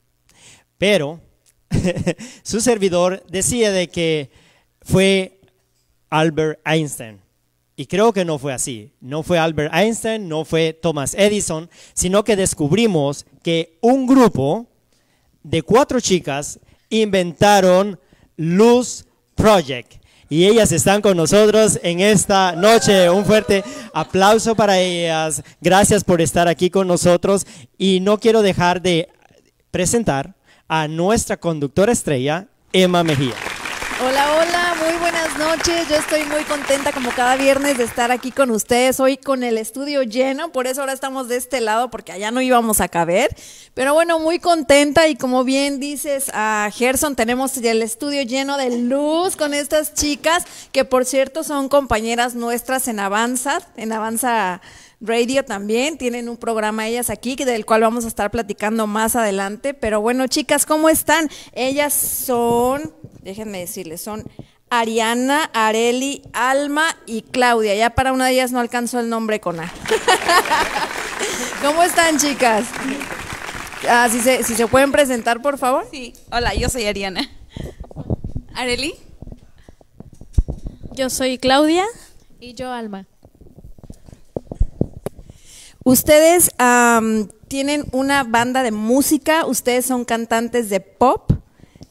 Pero 0.78 1.20
su 2.44 2.60
servidor 2.60 3.26
decía 3.28 3.72
de 3.72 3.88
que 3.88 4.30
fue 4.82 5.39
Albert 6.10 6.60
Einstein. 6.64 7.20
Y 7.76 7.86
creo 7.86 8.12
que 8.12 8.26
no 8.26 8.38
fue 8.38 8.52
así. 8.52 8.92
No 9.00 9.22
fue 9.22 9.38
Albert 9.38 9.72
Einstein, 9.72 10.28
no 10.28 10.44
fue 10.44 10.74
Thomas 10.74 11.14
Edison, 11.14 11.70
sino 11.94 12.24
que 12.24 12.36
descubrimos 12.36 13.24
que 13.42 13.78
un 13.80 14.06
grupo 14.06 14.66
de 15.42 15.62
cuatro 15.62 15.98
chicas 16.00 16.60
inventaron 16.90 17.98
Luz 18.36 19.06
Project. 19.34 19.94
Y 20.28 20.44
ellas 20.44 20.70
están 20.70 21.00
con 21.00 21.16
nosotros 21.16 21.80
en 21.82 22.00
esta 22.00 22.52
noche. 22.52 23.10
Un 23.10 23.24
fuerte 23.24 23.64
aplauso 23.92 24.54
para 24.54 24.78
ellas. 24.78 25.42
Gracias 25.60 26.04
por 26.04 26.20
estar 26.20 26.46
aquí 26.46 26.70
con 26.70 26.86
nosotros. 26.86 27.46
Y 27.78 28.00
no 28.00 28.18
quiero 28.18 28.42
dejar 28.42 28.80
de 28.82 29.08
presentar 29.70 30.34
a 30.68 30.86
nuestra 30.86 31.36
conductora 31.36 31.90
estrella, 31.92 32.46
Emma 32.72 33.02
Mejía. 33.02 33.34
Hola, 34.02 34.32
hola, 34.32 34.74
muy 34.82 34.98
buenas 34.98 35.36
noches. 35.36 35.86
Yo 35.86 35.96
estoy 35.96 36.24
muy 36.24 36.42
contenta 36.44 36.90
como 36.90 37.10
cada 37.10 37.36
viernes 37.36 37.76
de 37.76 37.84
estar 37.84 38.10
aquí 38.10 38.30
con 38.30 38.50
ustedes. 38.50 38.98
Hoy 38.98 39.18
con 39.18 39.42
el 39.42 39.58
estudio 39.58 40.02
lleno, 40.04 40.52
por 40.52 40.66
eso 40.66 40.80
ahora 40.80 40.94
estamos 40.94 41.28
de 41.28 41.36
este 41.36 41.60
lado 41.60 41.90
porque 41.90 42.12
allá 42.12 42.30
no 42.30 42.40
íbamos 42.40 42.80
a 42.80 42.88
caber. 42.88 43.36
Pero 43.74 43.92
bueno, 43.92 44.18
muy 44.18 44.38
contenta 44.38 45.06
y 45.06 45.16
como 45.16 45.44
bien 45.44 45.80
dices 45.80 46.30
a 46.32 46.70
Gerson, 46.72 47.14
tenemos 47.14 47.58
el 47.58 47.82
estudio 47.82 48.22
lleno 48.22 48.56
de 48.56 48.78
luz 48.78 49.36
con 49.36 49.52
estas 49.52 49.92
chicas 49.92 50.44
que 50.72 50.86
por 50.86 51.04
cierto 51.04 51.44
son 51.44 51.68
compañeras 51.68 52.34
nuestras 52.34 52.88
en 52.88 53.00
Avanza, 53.00 53.60
en 53.76 53.92
Avanza 53.92 54.62
Radio 55.02 55.46
también, 55.46 55.96
tienen 55.96 56.28
un 56.28 56.36
programa 56.36 56.86
ellas 56.86 57.08
aquí 57.08 57.34
del 57.34 57.64
cual 57.64 57.80
vamos 57.80 58.04
a 58.04 58.08
estar 58.08 58.30
platicando 58.30 58.86
más 58.86 59.16
adelante. 59.16 59.72
Pero 59.72 60.02
bueno, 60.02 60.26
chicas, 60.26 60.66
¿cómo 60.66 60.90
están? 60.90 61.30
Ellas 61.52 61.94
son, 61.94 62.92
déjenme 63.22 63.60
decirles, 63.60 64.02
son 64.02 64.28
Ariana, 64.68 65.50
Areli, 65.54 66.22
Alma 66.34 66.84
y 67.06 67.22
Claudia. 67.22 67.74
Ya 67.74 67.90
para 67.90 68.12
una 68.12 68.26
de 68.26 68.32
ellas 68.32 68.52
no 68.52 68.60
alcanzó 68.60 69.00
el 69.00 69.08
nombre 69.08 69.40
con 69.40 69.58
A. 69.60 69.72
¿Cómo 71.62 71.82
están, 71.82 72.18
chicas? 72.18 72.66
Ah, 73.88 74.06
si, 74.10 74.20
se, 74.20 74.42
si 74.44 74.54
se 74.54 74.66
pueden 74.66 74.92
presentar, 74.92 75.40
por 75.40 75.56
favor. 75.56 75.88
Sí. 75.90 76.12
Hola, 76.30 76.54
yo 76.54 76.68
soy 76.68 76.84
Ariana. 76.84 77.26
Areli. 78.54 78.94
Yo 80.92 81.08
soy 81.08 81.38
Claudia. 81.38 81.86
Y 82.38 82.52
yo, 82.52 82.70
Alma. 82.70 83.06
Ustedes 85.84 86.50
tienen 87.48 87.84
una 87.92 88.24
banda 88.24 88.62
de 88.62 88.70
música, 88.70 89.46
ustedes 89.46 89.86
son 89.86 90.04
cantantes 90.04 90.68
de 90.70 90.80
pop 90.80 91.32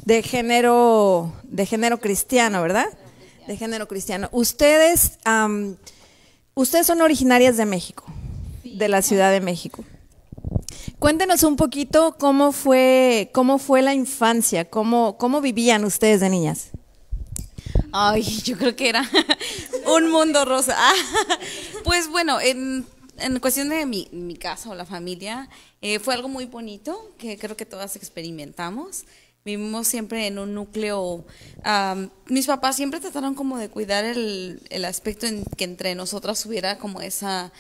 de 0.05 0.23
género 0.23 1.33
de 1.43 1.65
género 1.65 1.99
cristiano, 1.99 2.61
¿verdad? 2.61 2.87
De 3.47 3.57
género 3.57 3.87
cristiano. 3.87 4.29
Ustedes 4.31 5.17
ustedes 6.53 6.87
son 6.87 7.01
originarias 7.01 7.57
de 7.57 7.65
México, 7.65 8.05
de 8.63 8.87
la 8.89 9.01
Ciudad 9.01 9.31
de 9.31 9.41
México. 9.41 9.83
Cuéntenos 10.99 11.43
un 11.43 11.55
poquito 11.55 12.15
cómo 12.19 12.51
fue 12.51 13.31
cómo 13.33 13.57
fue 13.57 13.81
la 13.81 13.93
infancia, 13.93 14.65
cómo 14.65 15.17
cómo 15.17 15.41
vivían 15.41 15.83
ustedes 15.83 16.19
de 16.19 16.29
niñas. 16.29 16.69
Ay, 17.91 18.21
yo 18.21 18.55
creo 18.55 18.75
que 18.75 18.89
era 18.89 19.09
un 19.95 20.11
mundo 20.11 20.45
rosa. 20.45 20.77
pues 21.83 22.07
bueno, 22.07 22.39
en 22.39 22.85
en 23.21 23.39
cuestión 23.39 23.69
de 23.69 23.85
mi, 23.85 24.35
casa 24.35 24.69
o 24.69 24.75
la 24.75 24.85
familia, 24.85 25.49
eh, 25.81 25.99
fue 25.99 26.13
algo 26.13 26.27
muy 26.27 26.45
bonito 26.45 27.13
que 27.17 27.37
creo 27.37 27.55
que 27.55 27.65
todas 27.65 27.95
experimentamos. 27.95 29.05
Vivimos 29.45 29.87
siempre 29.87 30.27
en 30.27 30.37
un 30.37 30.53
núcleo. 30.53 31.25
mis 32.27 32.47
papás 32.47 32.75
siempre 32.75 32.99
trataron 32.99 33.35
como 33.35 33.57
de 33.57 33.69
cuidar 33.69 34.03
el, 34.03 34.85
aspecto 34.85 35.25
en 35.25 35.43
que 35.57 35.63
entre 35.63 35.95
nosotras 35.95 36.45
hubiera 36.45 36.77
como 36.77 37.01
esa, 37.01 37.51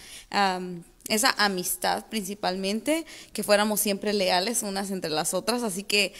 esa 1.07 1.35
amistad 1.37 2.05
principalmente, 2.07 3.05
que 3.33 3.43
fuéramos 3.43 3.79
siempre 3.79 4.13
leales 4.13 4.61
unas 4.61 4.91
entre 4.91 5.09
las 5.09 5.33
otras. 5.33 5.63
Así 5.63 5.83
que 5.83 6.13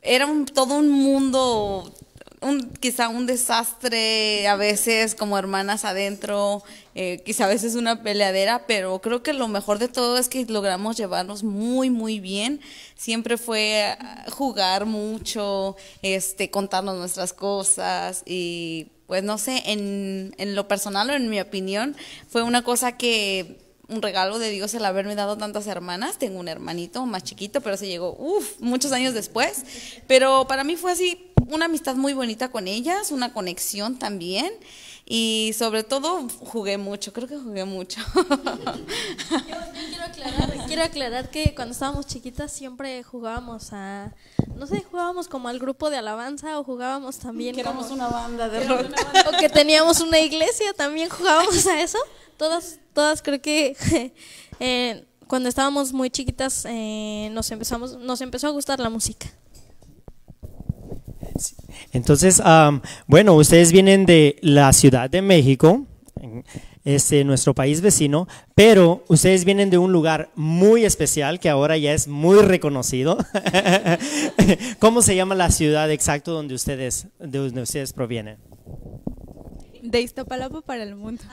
era 0.00 0.28
todo 0.54 0.78
un 0.78 0.90
mundo 0.90 1.92
un, 2.44 2.70
quizá 2.80 3.08
un 3.08 3.26
desastre 3.26 4.46
a 4.46 4.56
veces 4.56 5.14
como 5.14 5.38
hermanas 5.38 5.84
adentro, 5.84 6.62
eh, 6.94 7.22
quizá 7.24 7.46
a 7.46 7.48
veces 7.48 7.74
una 7.74 8.02
peleadera, 8.02 8.66
pero 8.66 9.00
creo 9.00 9.22
que 9.22 9.32
lo 9.32 9.48
mejor 9.48 9.78
de 9.78 9.88
todo 9.88 10.16
es 10.16 10.28
que 10.28 10.44
logramos 10.46 10.96
llevarnos 10.96 11.42
muy, 11.42 11.90
muy 11.90 12.20
bien. 12.20 12.60
Siempre 12.94 13.36
fue 13.36 13.96
ah, 13.98 14.24
jugar 14.30 14.86
mucho, 14.86 15.76
este, 16.02 16.50
contarnos 16.50 16.96
nuestras 16.96 17.32
cosas 17.32 18.22
y 18.26 18.88
pues 19.06 19.22
no 19.22 19.36
sé, 19.36 19.62
en, 19.66 20.34
en 20.38 20.54
lo 20.54 20.66
personal 20.66 21.10
o 21.10 21.14
en 21.14 21.28
mi 21.28 21.38
opinión, 21.38 21.94
fue 22.28 22.42
una 22.42 22.62
cosa 22.62 22.96
que 22.96 23.58
un 23.88 24.02
regalo 24.02 24.38
de 24.38 24.50
Dios 24.50 24.72
el 24.74 24.84
haberme 24.84 25.14
dado 25.14 25.36
tantas 25.36 25.66
hermanas. 25.66 26.18
Tengo 26.18 26.38
un 26.38 26.48
hermanito 26.48 27.04
más 27.06 27.24
chiquito, 27.24 27.60
pero 27.60 27.76
se 27.76 27.86
llegó, 27.86 28.16
muchos 28.60 28.92
años 28.92 29.14
después. 29.14 29.64
Pero 30.06 30.46
para 30.46 30.64
mí 30.64 30.76
fue 30.76 30.92
así 30.92 31.32
una 31.48 31.66
amistad 31.66 31.96
muy 31.96 32.12
bonita 32.12 32.50
con 32.50 32.68
ellas, 32.68 33.10
una 33.10 33.32
conexión 33.32 33.98
también. 33.98 34.52
Y 35.06 35.54
sobre 35.58 35.84
todo 35.84 36.26
jugué 36.40 36.78
mucho, 36.78 37.12
creo 37.12 37.28
que 37.28 37.36
jugué 37.36 37.66
mucho. 37.66 38.00
quiero, 40.66 40.82
aclarar, 40.82 41.30
que 41.30 41.54
cuando 41.54 41.72
estábamos 41.72 42.06
chiquitas 42.06 42.50
siempre 42.50 43.02
jugábamos 43.02 43.70
a, 43.72 44.14
no 44.56 44.66
sé, 44.66 44.82
jugábamos 44.90 45.28
como 45.28 45.48
al 45.48 45.58
grupo 45.58 45.90
de 45.90 45.98
alabanza 45.98 46.58
o 46.58 46.64
jugábamos 46.64 47.18
también... 47.18 47.54
Que 47.54 47.60
éramos 47.60 47.90
una 47.90 48.08
banda 48.08 48.48
de 48.48 48.66
rock. 48.66 48.86
o 49.28 49.38
que 49.38 49.50
teníamos 49.50 50.00
una 50.00 50.20
iglesia, 50.20 50.72
también 50.72 51.10
jugábamos 51.10 51.66
a 51.66 51.82
eso. 51.82 51.98
Todas, 52.38 52.78
todas 52.94 53.20
creo 53.20 53.42
que 53.42 54.14
eh, 54.58 55.04
cuando 55.26 55.50
estábamos 55.50 55.92
muy 55.92 56.08
chiquitas 56.08 56.64
eh, 56.66 57.28
nos, 57.32 57.50
empezamos, 57.50 57.98
nos 57.98 58.22
empezó 58.22 58.46
a 58.46 58.50
gustar 58.50 58.80
la 58.80 58.88
música. 58.88 59.30
Entonces, 61.94 62.42
bueno, 63.06 63.34
ustedes 63.34 63.72
vienen 63.72 64.04
de 64.04 64.36
la 64.42 64.72
Ciudad 64.72 65.08
de 65.08 65.22
México, 65.22 65.86
este, 66.84 67.24
nuestro 67.24 67.54
país 67.54 67.80
vecino, 67.80 68.28
pero 68.54 69.04
ustedes 69.08 69.44
vienen 69.44 69.70
de 69.70 69.78
un 69.78 69.92
lugar 69.92 70.30
muy 70.34 70.84
especial 70.84 71.40
que 71.40 71.48
ahora 71.48 71.78
ya 71.78 71.92
es 71.92 72.08
muy 72.08 72.40
reconocido. 72.42 73.16
¿Cómo 74.80 75.02
se 75.02 75.16
llama 75.16 75.34
la 75.34 75.50
ciudad 75.50 75.90
exacto 75.90 76.32
donde 76.32 76.54
ustedes, 76.54 77.06
de 77.18 77.38
donde 77.38 77.62
ustedes 77.62 77.92
provienen? 77.92 78.38
De 79.82 80.00
Iztapalapa 80.00 80.60
para 80.62 80.82
el 80.82 80.96
mundo. 80.96 81.22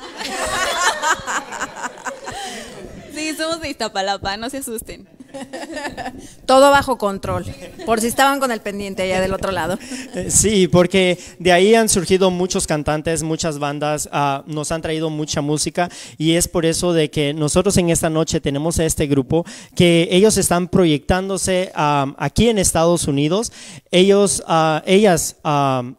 Sí, 3.13 3.35
somos 3.35 3.59
de 3.59 3.69
Iztapalapa, 3.69 4.37
no 4.37 4.49
se 4.49 4.59
asusten. 4.59 5.05
Todo 6.45 6.71
bajo 6.71 6.97
control, 6.97 7.45
por 7.85 8.01
si 8.01 8.07
estaban 8.07 8.39
con 8.39 8.51
el 8.51 8.61
pendiente 8.61 9.03
allá 9.03 9.21
del 9.21 9.33
otro 9.33 9.51
lado. 9.51 9.77
Eh, 10.15 10.29
sí, 10.29 10.67
porque 10.67 11.17
de 11.39 11.51
ahí 11.51 11.75
han 11.75 11.89
surgido 11.89 12.31
muchos 12.31 12.67
cantantes, 12.67 13.23
muchas 13.23 13.59
bandas, 13.59 14.09
uh, 14.11 14.43
nos 14.45 14.71
han 14.71 14.81
traído 14.81 15.09
mucha 15.09 15.41
música 15.41 15.89
y 16.17 16.33
es 16.33 16.47
por 16.47 16.65
eso 16.65 16.93
de 16.93 17.09
que 17.09 17.33
nosotros 17.33 17.77
en 17.77 17.89
esta 17.89 18.09
noche 18.09 18.41
tenemos 18.41 18.79
a 18.79 18.85
este 18.85 19.07
grupo 19.07 19.45
que 19.75 20.07
ellos 20.11 20.37
están 20.37 20.67
proyectándose 20.67 21.71
uh, 21.75 22.13
aquí 22.17 22.49
en 22.49 22.57
Estados 22.57 23.07
Unidos. 23.07 23.51
Ellos, 23.91 24.43
uh, 24.47 24.81
ellas 24.85 25.37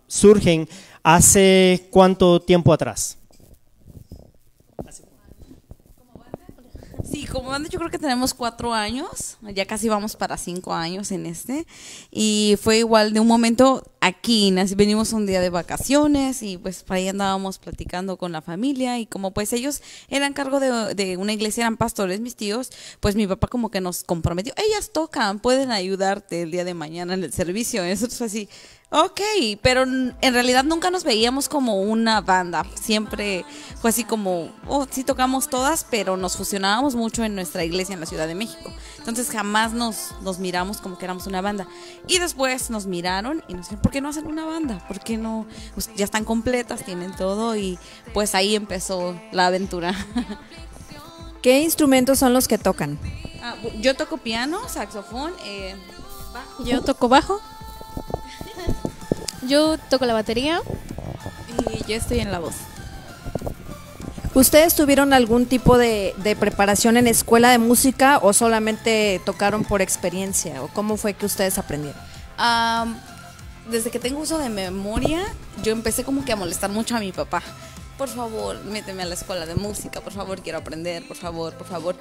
surgen 0.07 0.69
hace 1.03 1.87
cuánto 1.91 2.41
tiempo 2.41 2.73
atrás. 2.73 3.19
Como 7.33 7.53
han 7.53 7.65
dicho, 7.65 7.79
creo 7.79 7.91
que 7.91 7.99
tenemos 7.99 8.35
cuatro 8.35 8.75
años, 8.75 9.39
ya 9.55 9.65
casi 9.65 9.89
vamos 9.89 10.17
para 10.17 10.37
cinco 10.37 10.75
años 10.75 11.11
en 11.13 11.25
este, 11.25 11.67
y 12.11 12.59
fue 12.61 12.79
igual 12.79 13.15
de 13.15 13.21
un 13.21 13.27
momento 13.27 13.83
aquí, 14.01 14.55
venimos 14.77 15.15
un 15.15 15.25
día 15.25 15.41
de 15.41 15.49
vacaciones 15.49 16.43
y 16.43 16.59
pues 16.59 16.85
ahí 16.89 17.09
andábamos 17.09 17.59
platicando 17.59 18.19
con 18.19 18.33
la 18.33 18.43
familia 18.43 18.99
y 18.99 19.07
como 19.07 19.33
pues 19.33 19.53
ellos 19.55 19.81
eran 20.09 20.35
cargo 20.35 20.61
de, 20.61 20.95
de 20.95 21.17
una 21.17 21.33
iglesia, 21.33 21.63
eran 21.63 21.79
pastores, 21.79 22.21
mis 22.21 22.37
tíos, 22.37 22.71
pues 23.01 23.17
mi 23.17 23.27
papá 23.27 23.49
como 23.49 23.71
que 23.71 23.81
nos 23.81 24.05
comprometió, 24.05 24.53
ellas 24.59 24.91
tocan, 24.93 25.41
pueden 25.41 25.71
ayudarte 25.71 26.43
el 26.43 26.51
día 26.51 26.65
de 26.65 26.75
mañana 26.75 27.15
en 27.15 27.25
el 27.25 27.33
servicio, 27.33 27.83
eso 27.83 28.09
fue 28.11 28.27
así, 28.27 28.49
Ok, 28.95 29.23
pero 29.63 29.85
en 29.85 30.35
realidad 30.35 30.65
nunca 30.65 30.91
nos 30.91 31.03
veíamos 31.03 31.49
como 31.49 31.81
una 31.81 32.21
banda. 32.21 32.67
Siempre 32.75 33.47
fue 33.81 33.89
así 33.89 34.05
como, 34.05 34.51
oh, 34.69 34.87
sí 34.91 35.03
tocamos 35.03 35.49
todas, 35.49 35.87
pero 35.91 36.19
nos 36.19 36.37
fusionábamos 36.37 36.95
mucho 36.95 37.25
en 37.25 37.35
nuestra 37.35 37.65
iglesia 37.65 37.95
en 37.95 38.01
la 38.01 38.07
Ciudad 38.07 38.27
de 38.27 38.35
México. 38.35 38.71
Entonces 38.99 39.31
jamás 39.31 39.73
nos, 39.73 40.15
nos 40.21 40.39
miramos 40.39 40.83
como 40.83 40.99
que 40.99 41.07
éramos 41.07 41.27
una 41.27 41.41
banda. 41.41 41.67
Y 42.07 42.19
después 42.19 42.69
nos 42.69 42.85
miraron 42.85 43.43
y 43.49 43.55
nos 43.55 43.65
dijeron, 43.65 43.81
¿por 43.81 43.93
qué 43.93 44.03
no 44.03 44.11
hacen 44.11 44.27
una 44.27 44.45
banda? 44.45 44.87
¿Por 44.87 45.01
qué 45.01 45.17
no? 45.17 45.47
Pues 45.73 45.89
ya 45.97 46.05
están 46.05 46.27
completas, 46.27 46.85
tienen 46.85 47.17
todo 47.17 47.57
y 47.57 47.79
pues 48.13 48.35
ahí 48.35 48.55
empezó 48.55 49.19
la 49.33 49.47
aventura. 49.47 49.95
¿Qué 51.43 51.63
instrumentos 51.63 52.19
son 52.19 52.35
los 52.35 52.47
que 52.47 52.59
tocan? 52.59 52.99
Ah, 53.43 53.55
yo 53.81 53.97
toco 53.97 54.19
piano, 54.19 54.69
saxofón, 54.69 55.33
eh, 55.47 55.77
Yo 56.67 56.83
toco 56.83 57.09
bajo. 57.09 57.41
Yo 59.49 59.79
toco 59.91 60.07
la 60.07 60.15
batería. 60.15 60.61
Y 61.73 61.85
yo 61.85 61.97
estoy 61.97 62.21
en 62.21 62.33
la 62.33 62.39
voz. 62.39 62.55
¿Ustedes 64.35 64.75
tuvieron 64.75 65.13
algún 65.13 65.45
tipo 65.45 65.77
de, 65.77 66.15
de 66.17 66.35
preparación 66.37 66.97
en 66.97 67.07
escuela 67.07 67.51
de 67.51 67.59
música 67.59 68.19
o 68.23 68.33
solamente 68.33 69.21
tocaron 69.27 69.63
por 69.65 69.83
experiencia? 69.83 70.63
¿O 70.63 70.69
cómo 70.69 70.97
fue 70.97 71.13
que 71.13 71.27
ustedes 71.27 71.59
aprendieron? 71.59 72.01
Am, 72.39 72.99
desde 73.71 73.91
que 73.91 73.99
tengo 73.99 74.21
uso 74.21 74.39
de 74.39 74.49
memoria, 74.49 75.23
yo 75.63 75.73
empecé 75.73 76.03
como 76.03 76.25
que 76.25 76.33
a 76.33 76.37
molestar 76.37 76.71
mucho 76.71 76.97
a 76.97 77.01
mi 77.01 77.13
papá. 77.13 77.43
Por 77.99 78.09
favor, 78.09 78.65
méteme 78.65 79.03
a 79.03 79.07
la 79.07 79.15
escuela 79.15 79.47
de 79.47 79.55
música, 79.55 80.01
por 80.01 80.13
favor, 80.13 80.41
quiero 80.41 80.59
aprender, 80.59 81.07
por 81.07 81.17
favor, 81.17 81.55
por 81.55 81.67
favor. 81.67 81.97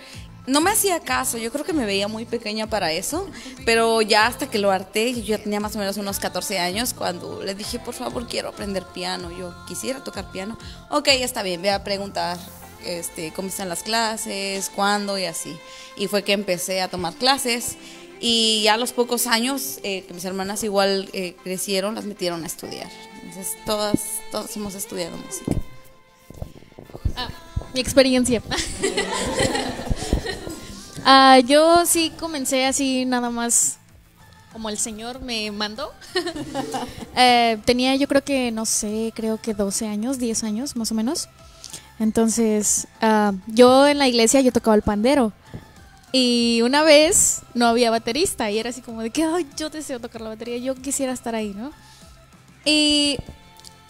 No 0.47 0.61
me 0.61 0.71
hacía 0.71 0.99
caso, 1.01 1.37
yo 1.37 1.51
creo 1.51 1.65
que 1.65 1.73
me 1.73 1.85
veía 1.85 2.07
muy 2.07 2.25
pequeña 2.25 2.67
para 2.67 2.91
eso, 2.91 3.29
pero 3.65 4.01
ya 4.01 4.25
hasta 4.25 4.49
que 4.49 4.57
lo 4.57 4.71
harté, 4.71 5.13
yo 5.13 5.21
ya 5.21 5.37
tenía 5.37 5.59
más 5.59 5.75
o 5.75 5.79
menos 5.79 5.97
unos 5.97 6.17
14 6.19 6.59
años, 6.59 6.93
cuando 6.93 7.43
le 7.43 7.55
dije, 7.55 7.77
por 7.77 7.93
favor, 7.93 8.27
quiero 8.27 8.49
aprender 8.49 8.85
piano, 8.85 9.31
yo 9.37 9.53
quisiera 9.67 10.03
tocar 10.03 10.31
piano. 10.31 10.57
Ok, 10.89 11.09
está 11.09 11.43
bien, 11.43 11.61
voy 11.61 11.69
a 11.69 11.83
preguntar 11.83 12.37
este, 12.85 13.31
cómo 13.33 13.49
están 13.49 13.69
las 13.69 13.83
clases, 13.83 14.71
cuándo 14.73 15.17
y 15.17 15.25
así. 15.25 15.55
Y 15.97 16.07
fue 16.07 16.23
que 16.23 16.33
empecé 16.33 16.81
a 16.81 16.87
tomar 16.87 17.13
clases 17.13 17.75
y 18.19 18.61
ya 18.63 18.75
a 18.75 18.77
los 18.77 18.93
pocos 18.93 19.27
años 19.27 19.79
eh, 19.83 20.03
que 20.07 20.13
mis 20.13 20.25
hermanas 20.25 20.63
igual 20.63 21.09
eh, 21.13 21.35
crecieron, 21.43 21.95
las 21.95 22.05
metieron 22.05 22.43
a 22.43 22.47
estudiar. 22.47 22.89
Entonces 23.23 23.57
todas, 23.65 24.19
todas 24.31 24.55
hemos 24.55 24.75
estudiado 24.75 25.17
música. 25.17 25.60
Mi 27.73 27.79
experiencia. 27.79 28.41
Ah, 31.03 31.39
yo 31.39 31.83
sí 31.87 32.11
comencé 32.19 32.63
así 32.67 33.05
nada 33.05 33.31
más 33.31 33.79
como 34.53 34.69
el 34.69 34.77
señor 34.77 35.21
me 35.21 35.51
mandó. 35.51 35.91
Eh, 37.17 37.57
tenía 37.65 37.95
yo 37.95 38.07
creo 38.07 38.23
que, 38.23 38.51
no 38.51 38.65
sé, 38.65 39.11
creo 39.13 39.39
que 39.41 39.53
12 39.53 39.85
años, 39.87 40.17
10 40.17 40.43
años 40.43 40.75
más 40.75 40.91
o 40.91 40.95
menos. 40.95 41.27
Entonces, 41.99 42.87
ah, 43.01 43.33
yo 43.47 43.87
en 43.87 43.97
la 43.97 44.07
iglesia 44.07 44.39
yo 44.41 44.51
tocaba 44.51 44.75
el 44.75 44.81
pandero. 44.81 45.33
Y 46.13 46.61
una 46.63 46.83
vez 46.83 47.41
no 47.53 47.67
había 47.67 47.91
baterista 47.91 48.49
y 48.49 48.59
era 48.59 48.69
así 48.69 48.81
como 48.81 49.01
de 49.01 49.09
que, 49.11 49.23
ay, 49.23 49.47
yo 49.57 49.69
deseo 49.69 49.99
tocar 49.99 50.21
la 50.21 50.29
batería, 50.29 50.57
yo 50.57 50.75
quisiera 50.75 51.13
estar 51.13 51.35
ahí, 51.35 51.53
¿no? 51.55 51.71
Y, 52.65 53.17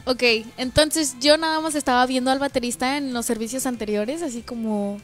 ok, 0.05 0.23
entonces 0.57 1.15
yo 1.19 1.37
nada 1.37 1.59
más 1.59 1.75
estaba 1.75 2.05
viendo 2.05 2.31
al 2.31 2.39
baterista 2.39 2.97
en 2.97 3.13
los 3.13 3.25
servicios 3.25 3.65
anteriores, 3.65 4.21
así 4.21 4.41
como 4.41 4.99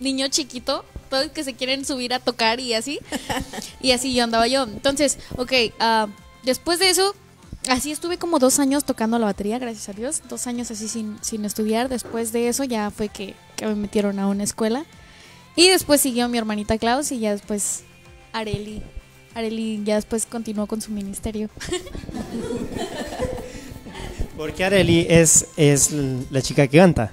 niño 0.00 0.28
chiquito, 0.28 0.84
todos 1.08 1.28
que 1.28 1.44
se 1.44 1.54
quieren 1.54 1.84
subir 1.84 2.12
a 2.12 2.18
tocar 2.18 2.60
y 2.60 2.74
así. 2.74 2.98
y 3.80 3.92
así 3.92 4.14
yo 4.14 4.24
andaba 4.24 4.46
yo. 4.46 4.64
Entonces, 4.64 5.18
ok, 5.36 5.52
ah, 5.78 6.08
después 6.42 6.78
de 6.78 6.90
eso, 6.90 7.14
así 7.68 7.92
estuve 7.92 8.18
como 8.18 8.38
dos 8.38 8.58
años 8.58 8.84
tocando 8.84 9.18
la 9.18 9.26
batería, 9.26 9.58
gracias 9.58 9.88
a 9.88 9.92
Dios. 9.92 10.22
Dos 10.28 10.46
años 10.46 10.70
así 10.70 10.88
sin, 10.88 11.18
sin 11.22 11.44
estudiar. 11.44 11.88
Después 11.88 12.32
de 12.32 12.48
eso 12.48 12.64
ya 12.64 12.90
fue 12.90 13.08
que, 13.08 13.34
que 13.56 13.66
me 13.66 13.74
metieron 13.74 14.18
a 14.18 14.28
una 14.28 14.44
escuela. 14.44 14.84
Y 15.54 15.68
después 15.68 16.00
siguió 16.00 16.28
mi 16.28 16.38
hermanita 16.38 16.78
Klaus 16.78 17.12
y 17.12 17.20
ya 17.20 17.32
después 17.32 17.84
Areli. 18.32 18.82
Areli 19.34 19.82
ya 19.84 19.96
después 19.96 20.26
continuó 20.26 20.66
con 20.66 20.80
su 20.80 20.90
ministerio. 20.90 21.48
Porque 24.36 24.64
Areli 24.64 25.06
es, 25.08 25.46
es 25.56 25.90
la 26.30 26.40
chica 26.42 26.66
que 26.66 26.78
canta. 26.78 27.10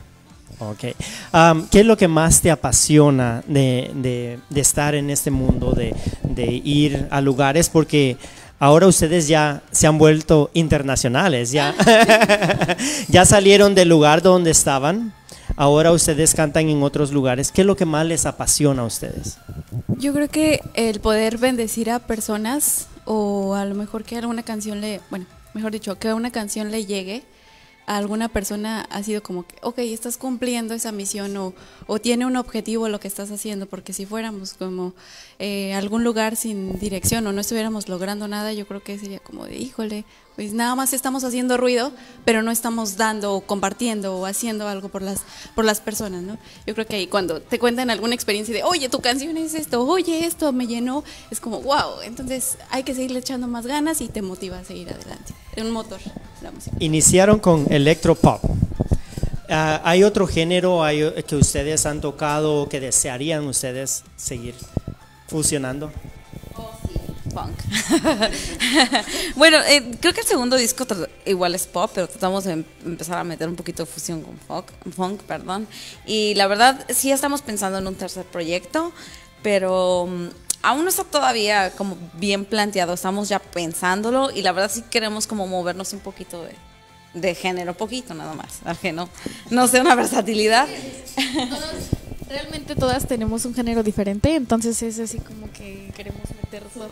Ok. 0.60 0.96
Am, 1.32 1.68
¿Qué 1.70 1.82
es 1.82 1.86
lo 1.86 1.96
que 1.98 2.08
más 2.08 2.42
te 2.42 2.52
apasiona 2.52 3.44
de, 3.48 3.92
de- 3.96 4.40
de 4.50 4.62
estar 4.62 4.94
en 4.96 5.10
este 5.10 5.32
mundo, 5.32 5.72
de, 5.72 5.96
de 6.24 6.46
ir 6.64 7.08
a 7.12 7.22
lugares? 7.22 7.70
Porque 7.70 8.18
ahora 8.60 8.88
ustedes 8.88 9.28
ya 9.28 9.62
se 9.72 9.88
han 9.88 9.98
vuelto 9.98 10.50
internacionales, 10.54 11.52
ya, 11.52 11.74
ya 13.08 13.26
salieron 13.26 13.76
del 13.76 13.90
lugar 13.90 14.22
donde 14.22 14.52
estaban. 14.52 15.14
Ahora 15.56 15.92
ustedes 15.92 16.34
cantan 16.36 16.70
en 16.70 16.84
otros 16.84 17.12
lugares. 17.12 17.52
¿Qué 17.52 17.62
es 17.62 17.68
lo 17.68 17.76
que 17.76 17.86
más 17.86 18.06
les 18.06 18.26
apasiona 18.26 18.82
a 18.84 18.86
ustedes? 18.86 19.38
Yo 19.98 20.14
creo 20.14 20.30
que 20.30 20.62
el 20.74 21.00
poder 21.02 21.38
bendecir 21.38 21.90
a 21.90 22.00
personas 22.00 22.88
o 23.06 23.56
a 23.56 23.66
lo 23.66 23.76
mejor 23.76 24.04
que 24.04 24.18
alguna 24.18 24.44
canción 24.44 24.80
le, 24.80 25.02
bueno, 25.10 25.26
mejor 25.54 25.72
dicho, 25.72 25.98
que 25.98 26.14
una 26.14 26.32
canción 26.32 26.72
le 26.72 26.86
llegue 26.86 27.24
alguna 27.98 28.30
persona 28.30 28.82
ha 28.92 29.02
sido 29.02 29.24
como 29.24 29.48
que, 29.48 29.56
ok, 29.62 29.80
estás 29.80 30.18
cumpliendo 30.18 30.76
esa 30.76 30.92
misión 30.92 31.36
o, 31.38 31.54
o 31.88 32.00
tiene 32.00 32.28
un 32.28 32.36
objetivo 32.36 32.88
lo 32.88 33.00
que 33.00 33.08
estás 33.08 33.32
haciendo, 33.32 33.66
porque 33.66 33.94
si 33.94 34.06
fuéramos 34.06 34.54
como 34.54 34.94
eh, 35.40 35.74
algún 35.74 36.04
lugar 36.04 36.36
sin 36.36 36.78
dirección 36.78 37.26
o 37.26 37.34
no 37.34 37.42
estuviéramos 37.42 37.90
logrando 37.90 38.28
nada, 38.28 38.54
yo 38.54 38.68
creo 38.68 38.84
que 38.84 39.00
sería 39.00 39.20
como 39.20 39.46
de, 39.46 39.58
híjole, 39.58 40.06
pues 40.36 40.54
nada 40.54 40.76
más 40.76 40.94
estamos 40.94 41.24
haciendo 41.24 41.58
ruido, 41.58 41.92
pero 42.26 42.44
no 42.44 42.52
estamos 42.52 42.96
dando 42.96 43.34
o 43.34 43.42
compartiendo 43.42 44.16
o 44.16 44.26
haciendo 44.26 44.68
algo 44.68 44.90
por 44.90 45.02
las, 45.02 45.22
por 45.56 45.66
las 45.66 45.82
personas, 45.82 46.22
¿no? 46.24 46.38
Yo 46.66 46.76
creo 46.76 46.86
que 46.86 46.96
ahí 46.96 47.08
cuando 47.08 47.42
te 47.42 47.60
cuentan 47.60 47.90
alguna 47.90 48.16
experiencia 48.16 48.54
de, 48.54 48.64
oye, 48.64 48.88
tu 48.88 49.02
canción 49.02 49.36
es 49.36 49.54
esto, 49.54 49.84
oye, 49.84 50.26
esto 50.26 50.54
me 50.54 50.68
llenó, 50.68 51.04
es 51.32 51.40
como, 51.40 51.62
wow, 51.62 52.02
entonces 52.04 52.58
hay 52.70 52.84
que 52.84 52.94
seguirle 52.94 53.20
echando 53.20 53.48
más 53.48 53.66
ganas 53.66 54.00
y 54.00 54.08
te 54.08 54.22
motiva 54.22 54.60
a 54.60 54.64
seguir 54.64 54.90
adelante. 54.90 55.34
Es 55.56 55.64
un 55.64 55.72
motor, 55.72 56.00
la 56.42 56.52
música. 56.52 56.78
Iniciaron 56.80 57.40
con 57.40 57.66
electropop. 57.80 58.42
Ah, 59.50 59.82
¿Hay 59.84 60.04
otro 60.04 60.28
género 60.28 60.84
que 61.28 61.36
ustedes 61.36 61.86
han 61.86 62.02
tocado 62.02 62.62
o 62.62 62.70
que 62.70 62.80
desearían 62.80 63.46
ustedes 63.48 64.04
seguir 64.16 64.56
fusionando? 65.28 65.92
Punk. 67.34 67.60
bueno, 69.36 69.58
eh, 69.68 69.98
creo 70.00 70.14
que 70.14 70.22
el 70.22 70.28
segundo 70.28 70.56
disco 70.56 70.86
igual 71.26 71.54
es 71.56 71.68
pop, 71.68 71.92
pero 71.94 72.08
tratamos 72.08 72.44
de 72.44 72.54
em- 72.54 72.64
empezar 72.86 73.20
a 73.20 73.24
meter 73.24 73.48
un 73.48 73.56
poquito 73.56 73.84
de 73.84 73.92
fusión 73.92 74.22
con 74.22 74.38
funk, 74.40 74.72
funk, 74.96 75.22
perdón. 75.24 75.68
Y 76.06 76.34
la 76.36 76.48
verdad, 76.48 76.86
sí 76.90 77.12
estamos 77.12 77.42
pensando 77.42 77.78
en 77.78 77.88
un 77.88 77.96
tercer 77.96 78.26
proyecto, 78.26 78.92
pero 79.44 80.08
mm, 80.08 80.28
aún 80.64 80.84
no 80.84 80.90
está 80.90 81.04
todavía 81.04 81.72
como 81.72 81.98
bien 82.14 82.46
planteado. 82.46 82.94
Estamos 82.94 83.30
ya 83.30 83.40
pensándolo 83.40 84.32
y 84.32 84.42
la 84.42 84.52
verdad 84.52 84.72
sí 84.74 84.84
queremos 84.90 85.28
como 85.28 85.48
movernos 85.48 85.94
un 85.94 86.00
poquito 86.00 86.44
de, 86.44 86.56
de 87.14 87.34
género, 87.36 87.74
poquito 87.74 88.14
nada 88.14 88.34
más, 88.34 88.60
para 88.64 88.76
que 88.76 88.92
no, 88.92 89.10
no 89.50 89.68
sea 89.68 89.82
una 89.82 89.96
versatilidad. 89.96 90.68
Realmente 92.30 92.76
todas 92.76 93.08
tenemos 93.08 93.46
un 93.46 93.56
género 93.56 93.82
diferente, 93.82 94.36
entonces 94.36 94.82
es 94.84 95.00
así 95.00 95.18
como 95.18 95.52
que 95.52 95.92
queremos 95.96 96.22
meter 96.44 96.64
toda 96.74 96.88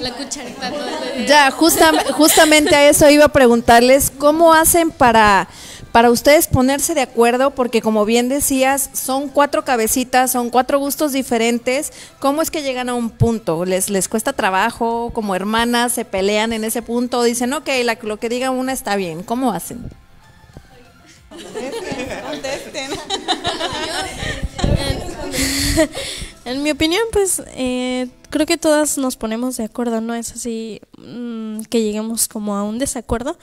la 0.00 0.14
cucharita. 0.14 0.70
todo 0.70 0.86
Ya, 1.26 1.50
justam- 1.52 2.02
justamente 2.12 2.74
a 2.74 2.88
eso 2.88 3.08
iba 3.10 3.26
a 3.26 3.28
preguntarles, 3.32 4.10
¿cómo 4.10 4.54
hacen 4.54 4.90
para, 4.90 5.48
para 5.96 6.10
ustedes 6.10 6.46
ponerse 6.46 6.92
de 6.92 7.00
acuerdo? 7.00 7.52
Porque 7.52 7.80
como 7.80 8.04
bien 8.04 8.28
decías, 8.28 8.90
son 8.92 9.30
cuatro 9.30 9.64
cabecitas, 9.64 10.30
son 10.30 10.50
cuatro 10.50 10.78
gustos 10.78 11.12
diferentes. 11.12 11.90
¿Cómo 12.18 12.42
es 12.42 12.50
que 12.50 12.60
llegan 12.62 12.90
a 12.90 12.94
un 12.94 13.08
punto? 13.08 13.64
¿Les, 13.64 13.88
les 13.88 14.06
cuesta 14.06 14.34
trabajo? 14.34 15.10
¿Como 15.14 15.34
hermanas 15.34 15.94
se 15.94 16.04
pelean 16.04 16.52
en 16.52 16.64
ese 16.64 16.82
punto? 16.82 17.20
¿O 17.20 17.22
dicen, 17.22 17.54
ok, 17.54 17.70
la- 17.82 17.96
lo 18.02 18.18
que 18.18 18.28
diga 18.28 18.50
una 18.50 18.74
está 18.74 18.94
bien? 18.96 19.22
¿Cómo 19.22 19.52
hacen? 19.52 19.88
En 26.44 26.62
mi 26.62 26.72
opinión, 26.72 27.02
pues 27.10 27.42
eh, 27.54 28.08
creo 28.28 28.44
que 28.44 28.58
todas 28.58 28.98
nos 28.98 29.16
ponemos 29.16 29.56
de 29.56 29.64
acuerdo, 29.64 30.02
no 30.02 30.12
es 30.14 30.30
así 30.32 30.82
mm, 30.98 31.62
que 31.70 31.80
lleguemos 31.80 32.28
como 32.28 32.54
a 32.54 32.64
un 32.64 32.78
desacuerdo. 32.78 33.38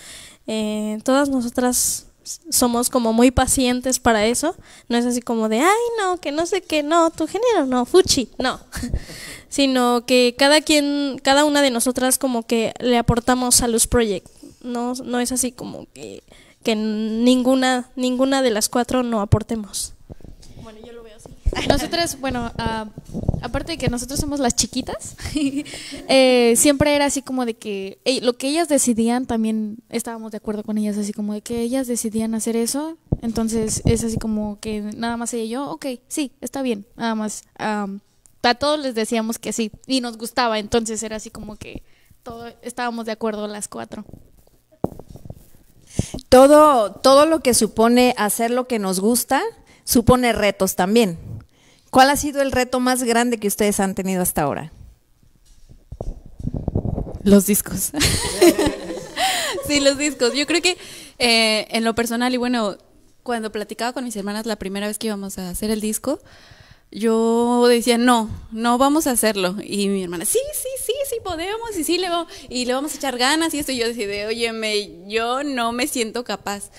Eh, 0.45 0.99
todas 1.03 1.29
nosotras 1.29 2.05
somos 2.23 2.89
como 2.89 3.13
muy 3.13 3.31
pacientes 3.31 3.99
para 3.99 4.25
eso, 4.25 4.55
no 4.89 4.97
es 4.97 5.05
así 5.05 5.21
como 5.21 5.49
de, 5.49 5.59
ay 5.59 5.81
no, 5.99 6.17
que 6.17 6.31
no 6.31 6.45
sé 6.45 6.61
qué, 6.61 6.83
no, 6.83 7.11
tu 7.11 7.27
género 7.27 7.65
no, 7.65 7.85
fuchi, 7.85 8.29
no, 8.37 8.59
sino 9.49 10.05
que 10.05 10.35
cada 10.37 10.61
quien, 10.61 11.19
cada 11.21 11.45
una 11.45 11.61
de 11.61 11.71
nosotras 11.71 12.17
como 12.17 12.43
que 12.43 12.73
le 12.79 12.97
aportamos 12.97 13.61
a 13.61 13.67
los 13.67 13.87
proyectos, 13.87 14.33
no, 14.61 14.93
no 15.03 15.19
es 15.19 15.31
así 15.31 15.51
como 15.51 15.87
que, 15.93 16.23
que 16.63 16.75
ninguna, 16.75 17.89
ninguna 17.95 18.41
de 18.41 18.51
las 18.51 18.69
cuatro 18.69 19.03
no 19.03 19.21
aportemos. 19.21 19.93
Bueno, 20.61 20.79
yo 20.85 20.93
lo 20.93 21.03
veo 21.03 21.17
así. 21.17 21.29
Nosotras, 21.67 22.19
bueno, 22.19 22.51
ah, 22.57 22.87
aparte 23.41 23.73
de 23.73 23.77
que 23.77 23.89
nosotros 23.89 24.19
somos 24.19 24.39
las 24.39 24.55
chiquitas, 24.55 25.15
eh, 26.07 26.53
siempre 26.55 26.95
era 26.95 27.05
así 27.05 27.21
como 27.21 27.45
de 27.45 27.55
que 27.55 27.99
lo 28.21 28.33
que 28.33 28.49
ellas 28.49 28.69
decidían 28.69 29.25
también 29.25 29.77
estábamos 29.89 30.31
de 30.31 30.37
acuerdo 30.37 30.63
con 30.63 30.77
ellas, 30.77 30.97
así 30.97 31.13
como 31.13 31.33
de 31.33 31.41
que 31.41 31.61
ellas 31.61 31.87
decidían 31.87 32.35
hacer 32.35 32.55
eso, 32.55 32.97
entonces 33.21 33.81
es 33.85 34.03
así 34.03 34.17
como 34.17 34.59
que 34.59 34.81
nada 34.81 35.17
más 35.17 35.33
ella 35.33 35.43
y 35.43 35.49
yo, 35.49 35.69
ok, 35.69 35.85
sí, 36.07 36.31
está 36.41 36.61
bien, 36.61 36.85
nada 36.95 37.15
más. 37.15 37.43
am, 37.57 37.99
a 38.41 38.55
todos 38.55 38.77
les 38.79 38.93
decíamos 38.93 39.39
que 39.39 39.53
sí 39.53 39.71
y 39.87 40.01
nos 40.01 40.17
gustaba, 40.17 40.59
entonces 40.59 41.01
era 41.01 41.15
así 41.15 41.29
como 41.29 41.55
que 41.55 41.81
todo, 42.23 42.47
estábamos 42.61 43.05
de 43.05 43.13
acuerdo 43.13 43.47
las 43.47 43.67
cuatro. 43.67 44.05
Todo, 46.29 46.91
todo 46.91 47.25
lo 47.25 47.41
que 47.41 47.53
supone 47.53 48.15
hacer 48.17 48.51
lo 48.51 48.67
que 48.67 48.79
nos 48.79 48.99
gusta, 48.99 49.41
supone 49.83 50.33
retos 50.33 50.75
también. 50.75 51.32
¿Cuál 51.93 52.09
ha 52.09 52.15
sido 52.15 52.41
el 52.41 52.51
reto 52.51 52.79
más 52.79 53.03
grande 53.03 53.37
que 53.37 53.47
ustedes 53.47 53.79
han 53.79 53.93
tenido 53.93 54.23
hasta 54.23 54.41
ahora? 54.41 54.71
Los 57.23 57.45
discos. 57.45 57.91
sí, 59.67 59.79
los 59.79 59.99
discos. 59.99 60.33
Yo 60.33 60.47
creo 60.47 60.59
que 60.59 60.75
eh, 61.19 61.67
en 61.69 61.83
lo 61.83 61.93
personal, 61.93 62.33
y 62.33 62.37
bueno, 62.37 62.79
cuando 63.21 63.51
platicaba 63.51 63.93
con 63.93 64.05
mis 64.05 64.15
hermanas 64.15 64.47
la 64.47 64.55
primera 64.55 64.87
vez 64.87 64.97
que 64.97 65.05
íbamos 65.05 65.37
a 65.37 65.51
hacer 65.51 65.69
el 65.69 65.81
disco, 65.81 66.19
yo 66.89 67.67
decía, 67.67 67.99
no, 67.99 68.27
no 68.51 68.79
vamos 68.79 69.05
a 69.05 69.11
hacerlo. 69.11 69.55
Y 69.63 69.87
mi 69.89 70.01
hermana, 70.01 70.25
sí, 70.25 70.39
sí, 70.51 70.69
sí, 70.83 70.93
sí 71.07 71.17
podemos, 71.23 71.77
y 71.77 71.83
sí 71.83 71.99
le 71.99 72.09
vamos, 72.09 72.27
y 72.49 72.65
le 72.65 72.73
vamos 72.73 72.95
a 72.95 72.97
echar 72.97 73.19
ganas, 73.19 73.53
y 73.53 73.59
esto, 73.59 73.71
y 73.71 73.77
yo 73.77 73.87
decía, 73.87 74.27
óyeme, 74.27 75.07
yo 75.07 75.43
no 75.43 75.71
me 75.73 75.85
siento 75.85 76.23
capaz. 76.23 76.71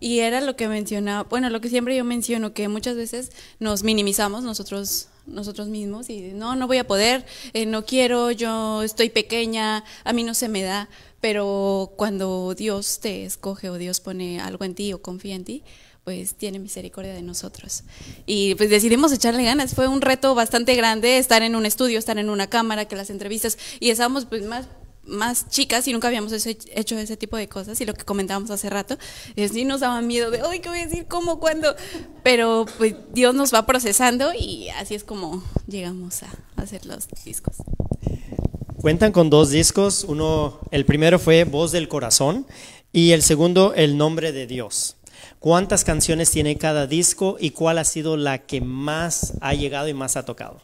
Y 0.00 0.20
era 0.20 0.40
lo 0.40 0.56
que 0.56 0.68
mencionaba, 0.68 1.28
bueno, 1.28 1.50
lo 1.50 1.60
que 1.60 1.68
siempre 1.68 1.96
yo 1.96 2.04
menciono, 2.04 2.52
que 2.52 2.68
muchas 2.68 2.96
veces 2.96 3.32
nos 3.58 3.82
minimizamos 3.82 4.42
nosotros 4.44 5.08
nosotros 5.28 5.68
mismos 5.68 6.08
y 6.08 6.32
no, 6.32 6.56
no 6.56 6.66
voy 6.66 6.78
a 6.78 6.86
poder, 6.86 7.26
eh, 7.52 7.66
no 7.66 7.84
quiero, 7.84 8.30
yo 8.30 8.82
estoy 8.82 9.10
pequeña, 9.10 9.84
a 10.04 10.12
mí 10.14 10.24
no 10.24 10.32
se 10.32 10.48
me 10.48 10.62
da, 10.62 10.88
pero 11.20 11.92
cuando 11.96 12.54
Dios 12.54 13.00
te 13.00 13.24
escoge 13.24 13.68
o 13.68 13.76
Dios 13.76 14.00
pone 14.00 14.40
algo 14.40 14.64
en 14.64 14.74
ti 14.74 14.92
o 14.92 15.02
confía 15.02 15.34
en 15.34 15.44
ti, 15.44 15.62
pues 16.04 16.36
tiene 16.36 16.58
misericordia 16.58 17.12
de 17.12 17.20
nosotros. 17.20 17.82
Y 18.24 18.54
pues 18.54 18.70
decidimos 18.70 19.12
echarle 19.12 19.44
ganas. 19.44 19.74
Fue 19.74 19.88
un 19.88 20.00
reto 20.00 20.34
bastante 20.34 20.74
grande 20.74 21.18
estar 21.18 21.42
en 21.42 21.54
un 21.54 21.66
estudio, 21.66 21.98
estar 21.98 22.16
en 22.16 22.30
una 22.30 22.46
cámara, 22.46 22.86
que 22.86 22.96
las 22.96 23.10
entrevistas, 23.10 23.58
y 23.78 23.90
estábamos 23.90 24.24
pues 24.24 24.42
más 24.46 24.68
más 25.08 25.48
chicas 25.48 25.88
y 25.88 25.92
nunca 25.92 26.08
habíamos 26.08 26.32
hecho 26.32 26.98
ese 26.98 27.16
tipo 27.16 27.36
de 27.36 27.48
cosas 27.48 27.80
y 27.80 27.86
lo 27.86 27.94
que 27.94 28.04
comentábamos 28.04 28.50
hace 28.50 28.70
rato 28.70 28.96
es 29.36 29.52
sí 29.52 29.64
nos 29.64 29.80
daba 29.80 30.00
miedo 30.02 30.30
de 30.30 30.42
ay 30.42 30.60
qué 30.60 30.68
voy 30.68 30.80
a 30.80 30.86
decir 30.86 31.06
cómo 31.06 31.40
cuándo 31.40 31.74
pero 32.22 32.66
pues 32.76 32.94
Dios 33.12 33.34
nos 33.34 33.52
va 33.52 33.66
procesando 33.66 34.32
y 34.38 34.68
así 34.70 34.94
es 34.94 35.04
como 35.04 35.42
llegamos 35.66 36.22
a 36.22 36.28
hacer 36.56 36.86
los 36.86 37.08
discos. 37.24 37.56
Cuentan 38.80 39.10
con 39.10 39.28
dos 39.28 39.50
discos, 39.50 40.04
uno, 40.04 40.60
el 40.70 40.84
primero 40.84 41.18
fue 41.18 41.42
Voz 41.44 41.72
del 41.72 41.88
Corazón 41.88 42.46
y 42.92 43.10
el 43.10 43.22
segundo 43.22 43.74
El 43.74 43.96
Nombre 43.96 44.30
de 44.30 44.46
Dios. 44.46 44.96
¿Cuántas 45.40 45.84
canciones 45.84 46.30
tiene 46.30 46.58
cada 46.58 46.86
disco 46.86 47.36
y 47.40 47.50
cuál 47.50 47.78
ha 47.78 47.84
sido 47.84 48.16
la 48.16 48.46
que 48.46 48.60
más 48.60 49.34
ha 49.40 49.54
llegado 49.54 49.88
y 49.88 49.94
más 49.94 50.16
ha 50.16 50.24
tocado? 50.24 50.60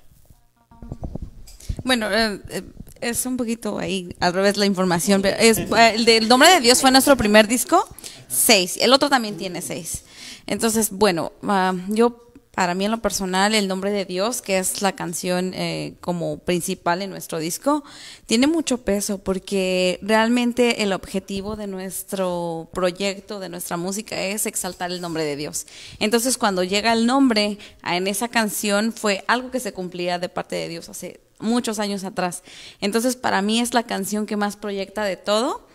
Bueno, 1.85 2.11
eh, 2.11 2.41
eh, 2.51 2.63
es 3.05 3.27
un 3.27 3.37
poquito 3.37 3.79
ahí 3.79 4.15
al 4.21 4.33
revés 4.33 4.57
la 4.57 4.67
información. 4.67 5.23
pero 5.23 5.37
Es, 5.39 5.59
eh, 5.59 5.69
el 5.95 6.05
del 6.05 6.29
Nombre 6.29 6.51
de 6.51 6.61
Dios 6.61 6.81
fue 6.81 6.91
nuestro 6.91 7.17
primer 7.17 7.47
disco, 7.47 7.87
seis. 8.29 8.79
El 8.81 8.93
otro 8.93 9.09
también 9.09 9.37
tiene 9.37 9.63
seis. 9.63 10.05
Entonces, 10.47 10.91
bueno, 10.91 11.33
ah, 11.43 11.75
yo, 11.89 12.31
para 12.55 12.75
mí 12.75 12.85
en 12.85 12.91
lo 12.91 13.03
personal, 13.03 13.55
el 13.55 13.69
Nombre 13.69 13.91
de 13.91 14.05
Dios, 14.05 14.41
que 14.41 14.59
es 14.59 14.81
la 14.81 14.93
canción 14.93 15.53
eh, 15.55 15.95
como 16.01 16.39
principal 16.39 17.03
en 17.03 17.11
nuestro 17.11 17.39
disco, 17.39 17.85
tiene 18.27 18.47
mucho 18.47 18.79
peso 18.79 19.19
porque 19.19 19.99
realmente 20.03 20.83
el 20.83 20.93
objetivo 20.93 21.57
de 21.57 21.67
nuestro 21.67 22.69
proyecto, 22.73 23.41
de 23.41 23.49
nuestra 23.49 23.77
música, 23.77 24.21
es 24.21 24.47
exaltar 24.47 24.91
el 24.91 25.01
nombre 25.01 25.25
de 25.25 25.37
Dios. 25.37 25.67
Entonces, 25.99 26.39
cuando 26.39 26.63
llega 26.63 26.93
el 26.93 27.07
nombre 27.07 27.59
en 27.85 28.07
esa 28.07 28.29
canción, 28.29 28.93
fue 28.93 29.25
algo 29.27 29.51
que 29.51 29.61
se 29.61 29.73
cumplía 29.73 30.19
de 30.19 30.29
parte 30.29 30.57
de 30.57 30.69
Dios 30.69 30.89
hace 30.89 31.21
muchos 31.45 31.79
años 31.79 32.03
atrás. 32.05 32.43
Entonces, 32.81 33.15
para 33.17 33.43
mí 33.43 33.61
es 33.61 33.75
la 33.75 33.85
canción 33.85 34.27
que 34.27 34.37
más 34.37 34.57
proyecta 34.57 35.05
de 35.05 35.17
todo, 35.17 35.67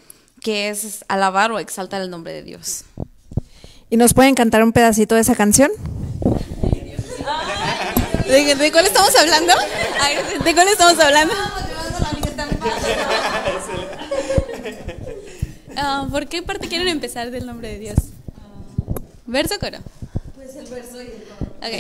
que 0.42 0.70
es 0.70 1.06
alabar 1.08 1.52
o 1.52 1.60
exaltar 1.60 2.02
el 2.02 2.10
nombre 2.10 2.34
de 2.34 2.44
Dios. 2.44 2.84
¿Y 3.90 3.98
nos 3.98 4.14
pueden 4.14 4.36
cantar 4.36 4.64
un 4.64 4.72
pedacito 4.72 5.16
de 5.16 5.22
esa 5.22 5.36
canción? 5.36 5.72
¿De, 8.28 8.56
de 8.56 8.72
cuál 8.72 8.86
estamos 8.86 9.16
hablando? 9.16 9.54
¿De 10.44 10.54
cuál 10.54 10.68
estamos 10.68 11.00
hablando? 11.00 11.34
Ah, 15.76 16.08
¿Por 16.12 16.28
qué 16.28 16.44
parte 16.44 16.68
quieren 16.68 16.90
empezar 16.90 17.32
del 17.32 17.46
nombre 17.46 17.70
de 17.70 17.80
Dios? 17.80 17.98
¿Verso 19.26 19.56
o 19.56 19.60
coro? 19.60 19.78
Pues 20.36 20.56
el 20.56 20.68
verso 20.68 21.02
y 21.02 21.06
el 21.06 21.24
coro. 21.24 21.52
Ok. 21.62 21.74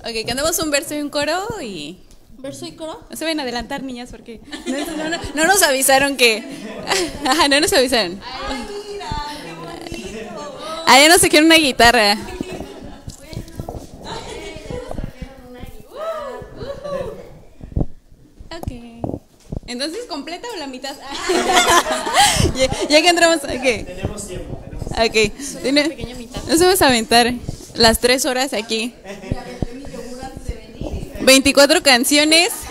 Ok, 0.00 0.26
cantamos 0.26 0.58
un 0.58 0.70
verso 0.70 0.94
y 0.94 1.00
un 1.00 1.10
coro 1.10 1.46
y... 1.62 2.00
¿Verso 2.40 2.66
y 2.66 2.72
coro? 2.72 3.04
No 3.10 3.16
se 3.16 3.24
ven 3.24 3.38
a 3.38 3.42
adelantar, 3.42 3.82
niñas, 3.82 4.10
porque 4.10 4.40
no, 4.66 4.78
no- 4.96 5.10
no- 5.10 5.18
no 5.34 5.44
nos 5.46 5.62
avisaron 5.62 6.16
que... 6.16 6.42
Ajá, 7.26 7.48
no 7.50 7.60
nos 7.60 7.72
avisaron. 7.72 8.20
Ah, 10.86 10.98
ya 10.98 11.08
no 11.08 11.18
se 11.18 11.28
quiere 11.28 11.46
una 11.46 11.56
guitarra. 11.56 12.16
Ok. 18.56 18.72
Entonces, 19.66 20.00
¿completa 20.08 20.48
o 20.52 20.56
la 20.58 20.66
mitad? 20.66 20.94
ya, 22.56 22.66
ya 22.88 23.02
que 23.02 23.08
entramos, 23.08 23.36
ok. 23.38 23.50
Tenemos 23.86 24.26
tiempo. 24.26 24.60
Ok. 24.98 25.62
Tiene- 25.62 26.16
Nos 26.48 26.58
vamos 26.60 26.82
a 26.82 26.88
aventar 26.88 27.32
las 27.74 28.00
tres 28.00 28.26
horas 28.26 28.52
aquí. 28.52 28.92
24 31.30 31.80
canciones. 31.84 32.69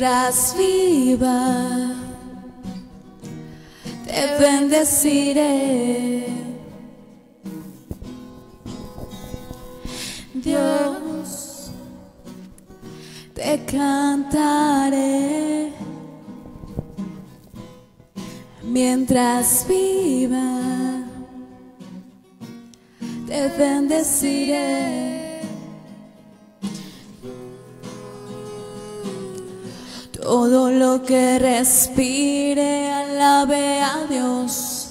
Mientras 0.00 0.56
viva, 0.56 1.92
te 4.06 4.38
bendeciré. 4.40 6.24
Dios, 10.32 11.70
te 13.34 13.62
cantaré 13.66 15.70
mientras 18.62 19.66
viva, 19.68 21.02
te 23.26 23.48
bendeciré. 23.58 25.19
Todo 30.30 30.70
lo 30.70 31.02
que 31.02 31.40
respire, 31.40 32.88
alabe 32.88 33.80
a 33.80 34.06
Dios. 34.08 34.90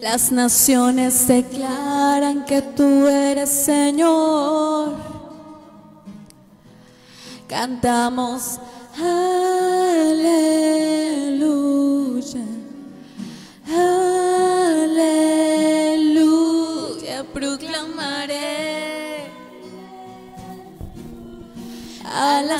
Las 0.00 0.30
naciones 0.30 1.26
declaran 1.26 2.44
que 2.44 2.62
tú 2.62 3.08
eres 3.08 3.50
Señor. 3.50 4.94
Cantamos 7.48 8.60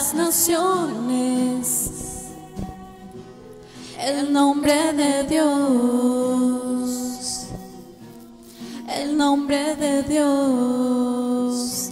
las 0.05 0.13
naciones 0.13 1.81
el 3.99 4.31
nombre 4.31 4.93
de 4.93 5.25
Dios, 5.25 5.47
el 8.95 9.17
nombre 9.17 9.75
de 9.77 10.03
Dios. 10.03 11.91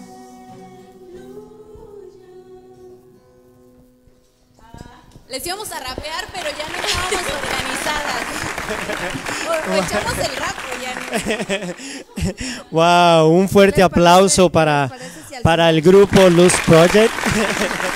Les 5.30 5.46
íbamos 5.46 5.72
a 5.72 5.80
rapear, 5.80 6.26
pero 6.34 6.50
ya 6.50 6.68
no 6.68 6.74
estábamos 6.86 7.22
organizadas. 7.40 8.26
O, 9.48 9.52
o 9.70 9.74
echamos 9.82 10.18
el 10.18 10.36
rap 10.36 10.56
ya 10.82 10.92
no. 10.94 11.06
Wow, 12.72 13.30
un 13.30 13.48
fuerte 13.48 13.78
¿Les 13.78 13.86
aplauso 13.86 14.50
para, 14.50 14.90
para 15.42 15.70
el 15.70 15.80
grupo 15.80 16.28
Luz 16.28 16.52
Project 16.66 17.10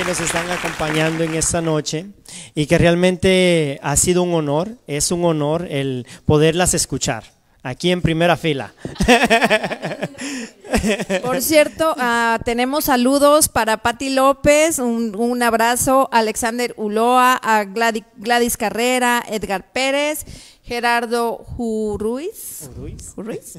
que 0.00 0.04
nos 0.06 0.20
están 0.20 0.48
acompañando 0.50 1.24
en 1.24 1.34
esta 1.34 1.60
noche 1.60 2.06
y 2.54 2.64
que 2.66 2.78
realmente 2.78 3.78
ha 3.82 3.96
sido 3.96 4.22
un 4.22 4.32
honor, 4.34 4.70
es 4.86 5.10
un 5.10 5.24
honor 5.26 5.66
el 5.68 6.06
poderlas 6.24 6.72
escuchar 6.72 7.24
aquí 7.62 7.90
en 7.90 8.00
primera 8.00 8.38
fila. 8.38 8.72
Por 11.22 11.42
cierto, 11.42 11.94
ah, 11.98 12.38
tenemos 12.46 12.86
saludos 12.86 13.48
para 13.50 13.76
Patti 13.78 14.08
López, 14.10 14.78
un, 14.78 15.14
un 15.16 15.42
abrazo 15.42 16.08
Alexander 16.12 16.72
Uloa, 16.78 17.34
a 17.34 17.64
Gladi- 17.64 18.06
Gladys 18.16 18.56
Carrera, 18.56 19.22
Edgar 19.28 19.70
Pérez, 19.72 20.24
Gerardo 20.62 21.36
Juruiz, 21.36 22.70
Juruiz, 23.14 23.58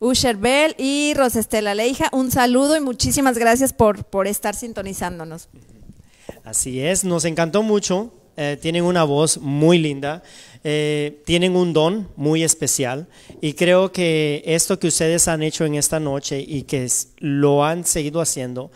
Usher 0.00 0.36
Bell 0.36 0.74
y 0.76 1.14
Rosestela 1.14 1.74
Leija. 1.74 2.10
Un 2.12 2.30
saludo 2.30 2.76
y 2.76 2.80
muchísimas 2.80 3.38
gracias 3.38 3.72
por, 3.72 4.04
por 4.04 4.26
estar 4.26 4.54
sintonizándonos. 4.54 5.48
Así 6.44 6.80
es, 6.80 7.04
nos 7.04 7.24
encantó 7.24 7.62
mucho. 7.62 8.12
eh, 8.40 8.56
tienen 8.56 8.84
una 8.84 9.02
voz 9.02 9.38
muy 9.38 9.78
linda, 9.78 10.22
eh, 10.62 11.22
tienen 11.26 11.56
un 11.56 11.72
don 11.72 12.08
muy 12.14 12.44
especial. 12.44 13.08
Y 13.40 13.54
creo 13.54 13.90
que 13.90 14.42
esto 14.46 14.78
que 14.78 14.86
ustedes 14.86 15.26
han 15.26 15.42
hecho 15.42 15.64
en 15.64 15.74
esta 15.74 15.98
noche 15.98 16.44
y 16.46 16.62
que 16.62 16.86
lo 17.18 17.64
han 17.64 17.84
seguido 17.84 18.20
haciendo, 18.20 18.70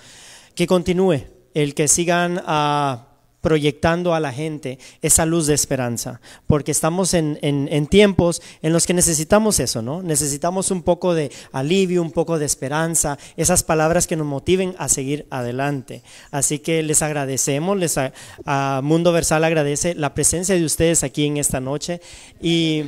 que 0.57 0.67
continúe, 0.67 1.21
el 1.55 1.75
que 1.75 1.87
sigan 1.87 2.43
ah, 2.45 3.12
proyectando 3.43 4.15
a 4.15 4.21
la 4.21 4.33
gente 4.33 4.79
esa 5.03 5.27
luz 5.27 5.47
de 5.47 5.53
esperanza, 5.55 6.21
porque 6.47 6.71
estamos 6.71 7.13
en, 7.13 7.39
en- 7.43 7.87
tiempos 7.89 8.41
en 8.63 8.73
los 8.73 8.87
que 8.87 8.95
necesitamos 8.95 9.61
eso, 9.61 9.83
¿no? 9.83 10.03
Necesitamos 10.03 10.71
un 10.71 10.83
poco 10.83 11.13
de 11.13 11.31
alivio, 11.53 12.01
un 12.01 12.13
poco 12.13 12.39
de 12.39 12.47
esperanza, 12.47 13.19
esas 13.37 13.63
palabras 13.65 14.07
que 14.07 14.17
nos 14.17 14.27
motiven 14.27 14.75
a 14.79 14.89
seguir 14.89 15.27
adelante. 15.29 16.03
Así 16.31 16.61
que 16.61 16.83
les 16.83 17.03
agradecemos, 17.03 17.77
les 17.77 17.99
a, 17.99 18.13
a 18.47 18.81
Mundo 18.83 19.13
Versal 19.13 19.45
agradece 19.45 19.95
la 19.95 20.15
presencia 20.15 20.55
de 20.55 20.65
ustedes 20.65 21.03
aquí 21.03 21.27
en 21.27 21.37
esta 21.37 21.61
noche 21.61 22.01
y, 22.41 22.85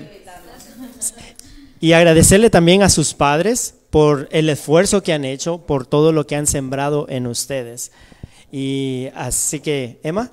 y 1.81 1.93
agradecerle 1.93 2.49
también 2.49 2.83
a 2.83 2.89
sus 2.89 3.13
padres 3.13 3.75
por 3.91 4.29
el 4.31 4.49
esfuerzo 4.49 5.03
que 5.03 5.13
han 5.13 5.25
hecho, 5.25 5.59
por 5.59 5.85
todo 5.87 6.13
lo 6.13 6.27
que 6.27 6.37
han 6.37 6.47
sembrado 6.47 7.07
en 7.09 7.27
ustedes. 7.27 7.91
Y 8.53 9.09
así 9.17 9.59
que, 9.61 9.99
Emma. 10.05 10.31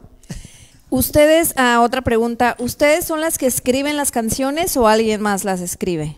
Ustedes, 0.91 1.53
ah, 1.55 1.79
otra 1.81 2.01
pregunta, 2.01 2.57
¿ustedes 2.59 3.05
son 3.05 3.21
las 3.21 3.37
que 3.37 3.45
escriben 3.45 3.95
las 3.95 4.11
canciones 4.11 4.75
o 4.75 4.89
alguien 4.89 5.21
más 5.21 5.45
las 5.45 5.61
escribe? 5.61 6.17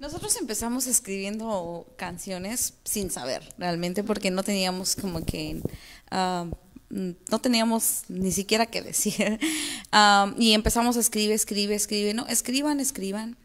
Nosotros 0.00 0.36
empezamos 0.40 0.88
escribiendo 0.88 1.86
canciones 1.96 2.74
sin 2.82 3.12
saber 3.12 3.54
realmente 3.56 4.02
porque 4.02 4.32
no 4.32 4.42
teníamos 4.42 4.96
como 4.96 5.24
que 5.24 5.62
ah, 6.10 6.46
no 6.88 7.38
teníamos 7.40 8.02
ni 8.08 8.32
siquiera 8.32 8.66
qué 8.66 8.82
decir 8.82 9.38
Ah, 9.92 10.34
y 10.36 10.54
empezamos 10.54 10.96
a 10.96 11.00
escribir, 11.00 11.30
escribe, 11.30 11.76
escribe, 11.76 12.12
no, 12.12 12.26
escriban, 12.26 12.80
escriban. 12.80 13.36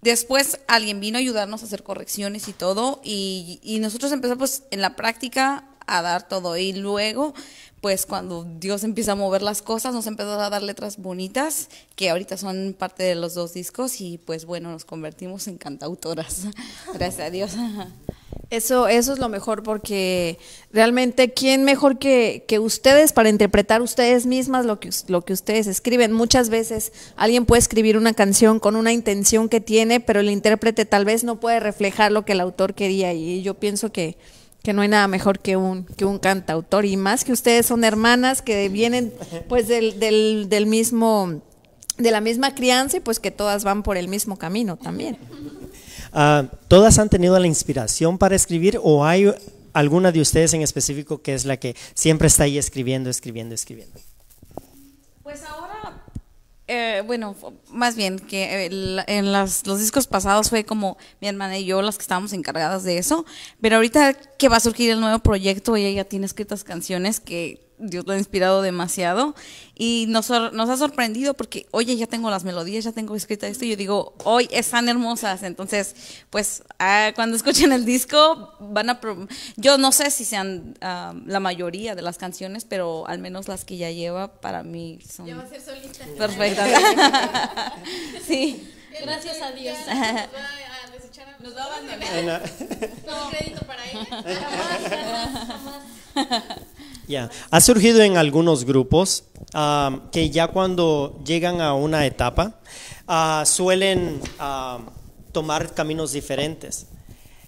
Después 0.00 0.58
alguien 0.68 1.00
vino 1.00 1.18
a 1.18 1.20
ayudarnos 1.20 1.62
a 1.62 1.66
hacer 1.66 1.82
correcciones 1.82 2.48
y 2.48 2.54
todo 2.54 3.02
y 3.04 3.78
nosotros 3.82 4.10
empezamos 4.10 4.62
en 4.70 4.80
la 4.80 4.96
práctica 4.96 5.68
a 5.86 6.02
dar 6.02 6.28
todo 6.28 6.56
y 6.56 6.72
luego 6.72 7.34
pues 7.84 8.06
cuando 8.06 8.46
Dios 8.60 8.82
empieza 8.82 9.12
a 9.12 9.14
mover 9.14 9.42
las 9.42 9.60
cosas, 9.60 9.92
nos 9.92 10.06
empezó 10.06 10.40
a 10.40 10.48
dar 10.48 10.62
letras 10.62 10.96
bonitas, 10.96 11.68
que 11.96 12.08
ahorita 12.08 12.38
son 12.38 12.74
parte 12.78 13.02
de 13.02 13.14
los 13.14 13.34
dos 13.34 13.52
discos, 13.52 14.00
y 14.00 14.16
pues 14.16 14.46
bueno, 14.46 14.70
nos 14.70 14.86
convertimos 14.86 15.48
en 15.48 15.58
cantautoras. 15.58 16.46
Gracias 16.94 17.26
a 17.26 17.28
Dios. 17.28 17.52
Eso, 18.48 18.88
eso 18.88 19.12
es 19.12 19.18
lo 19.18 19.28
mejor 19.28 19.62
porque 19.62 20.38
realmente, 20.72 21.34
¿quién 21.34 21.64
mejor 21.64 21.98
que, 21.98 22.46
que 22.48 22.58
ustedes 22.58 23.12
para 23.12 23.28
interpretar 23.28 23.82
ustedes 23.82 24.24
mismas 24.24 24.64
lo 24.64 24.80
que, 24.80 24.88
lo 25.08 25.22
que 25.26 25.34
ustedes 25.34 25.66
escriben? 25.66 26.10
Muchas 26.10 26.48
veces 26.48 26.90
alguien 27.16 27.44
puede 27.44 27.60
escribir 27.60 27.98
una 27.98 28.14
canción 28.14 28.60
con 28.60 28.76
una 28.76 28.94
intención 28.94 29.50
que 29.50 29.60
tiene, 29.60 30.00
pero 30.00 30.20
el 30.20 30.30
intérprete 30.30 30.86
tal 30.86 31.04
vez 31.04 31.22
no 31.22 31.38
puede 31.38 31.60
reflejar 31.60 32.12
lo 32.12 32.24
que 32.24 32.32
el 32.32 32.40
autor 32.40 32.72
quería 32.72 33.12
y 33.12 33.42
yo 33.42 33.52
pienso 33.52 33.92
que, 33.92 34.16
que 34.64 34.72
no 34.72 34.80
hay 34.80 34.88
nada 34.88 35.06
mejor 35.08 35.40
que 35.40 35.58
un, 35.58 35.84
que 35.84 36.06
un 36.06 36.18
cantautor 36.18 36.86
y 36.86 36.96
más 36.96 37.22
que 37.22 37.32
ustedes 37.32 37.66
son 37.66 37.84
hermanas 37.84 38.40
que 38.40 38.70
vienen 38.70 39.12
pues 39.46 39.68
del, 39.68 40.00
del, 40.00 40.46
del 40.48 40.64
mismo, 40.64 41.42
de 41.98 42.10
la 42.10 42.22
misma 42.22 42.54
crianza 42.54 42.96
y 42.96 43.00
pues 43.00 43.20
que 43.20 43.30
todas 43.30 43.62
van 43.62 43.82
por 43.82 43.98
el 43.98 44.08
mismo 44.08 44.38
camino 44.38 44.78
también. 44.78 45.18
Ah, 46.14 46.46
¿Todas 46.68 46.98
han 46.98 47.10
tenido 47.10 47.38
la 47.38 47.46
inspiración 47.46 48.16
para 48.16 48.36
escribir 48.36 48.80
o 48.82 49.04
hay 49.04 49.30
alguna 49.74 50.12
de 50.12 50.22
ustedes 50.22 50.54
en 50.54 50.62
específico 50.62 51.20
que 51.20 51.34
es 51.34 51.44
la 51.44 51.58
que 51.58 51.76
siempre 51.92 52.28
está 52.28 52.44
ahí 52.44 52.56
escribiendo, 52.56 53.10
escribiendo, 53.10 53.54
escribiendo? 53.54 54.00
Eh, 56.66 57.02
bueno, 57.06 57.36
más 57.68 57.94
bien 57.94 58.18
que 58.18 58.64
el- 58.66 59.02
en 59.06 59.32
las- 59.32 59.66
los 59.66 59.80
discos 59.80 60.06
pasados 60.06 60.48
fue 60.48 60.64
como 60.64 60.96
mi 61.20 61.28
hermana 61.28 61.58
y 61.58 61.66
yo 61.66 61.82
las 61.82 61.98
que 61.98 62.02
estábamos 62.02 62.32
encargadas 62.32 62.84
de 62.84 62.96
eso, 62.96 63.26
pero 63.60 63.76
ahorita 63.76 64.14
que 64.14 64.48
va 64.48 64.56
a 64.56 64.60
surgir 64.60 64.90
el 64.90 65.00
nuevo 65.00 65.18
proyecto, 65.18 65.76
ella 65.76 65.90
ya 65.90 66.04
tiene 66.08 66.24
escritas 66.24 66.64
canciones 66.64 67.20
que 67.20 67.63
Dios 67.78 68.06
lo 68.06 68.12
ha 68.12 68.18
inspirado 68.18 68.62
demasiado 68.62 69.34
y 69.74 70.06
nos, 70.08 70.26
sor- 70.26 70.52
nos 70.52 70.70
ha 70.70 70.76
sorprendido 70.76 71.34
porque, 71.34 71.66
oye, 71.72 71.96
ya 71.96 72.06
tengo 72.06 72.30
las 72.30 72.44
melodías, 72.44 72.84
ya 72.84 72.92
tengo 72.92 73.16
escrita 73.16 73.46
esto 73.46 73.64
y 73.64 73.70
yo 73.70 73.76
digo, 73.76 74.14
hoy 74.24 74.48
están 74.52 74.88
hermosas, 74.88 75.42
entonces, 75.42 75.94
pues 76.30 76.62
ah, 76.78 77.12
cuando 77.14 77.36
escuchen 77.36 77.72
el 77.72 77.84
disco 77.84 78.54
van 78.60 78.90
a... 78.90 79.00
Yo 79.56 79.76
no 79.78 79.90
sé 79.92 80.10
si 80.10 80.24
sean 80.24 80.74
ah, 80.80 81.14
la 81.26 81.40
mayoría 81.40 81.94
de 81.94 82.02
las 82.02 82.16
canciones, 82.18 82.64
pero 82.64 83.06
al 83.08 83.18
menos 83.18 83.48
las 83.48 83.64
que 83.64 83.76
ya 83.76 83.90
lleva 83.90 84.40
para 84.40 84.62
mí 84.62 84.98
son 85.08 85.26
perfectas. 86.16 86.70
sí. 88.26 88.70
Gracias 89.02 89.42
a 89.42 89.50
Dios. 89.50 89.76
Nos 91.40 91.56
va 91.56 91.62
a 91.62 91.66
abandonar. 91.66 92.50
Todo 93.04 93.30
crédito 93.30 93.60
para 93.66 93.84
ella. 93.90 94.06
Ya, 97.06 97.30
Ha 97.50 97.60
surgido 97.60 98.02
en 98.02 98.16
algunos 98.16 98.64
grupos 98.64 99.24
ah, 99.52 100.00
que 100.10 100.30
ya 100.30 100.48
cuando 100.48 101.20
llegan 101.24 101.60
a 101.60 101.74
una 101.74 102.06
etapa 102.06 102.60
ah, 103.06 103.44
suelen 103.46 104.20
ah, 104.38 104.80
tomar 105.32 105.74
caminos 105.74 106.12
diferentes. 106.12 106.86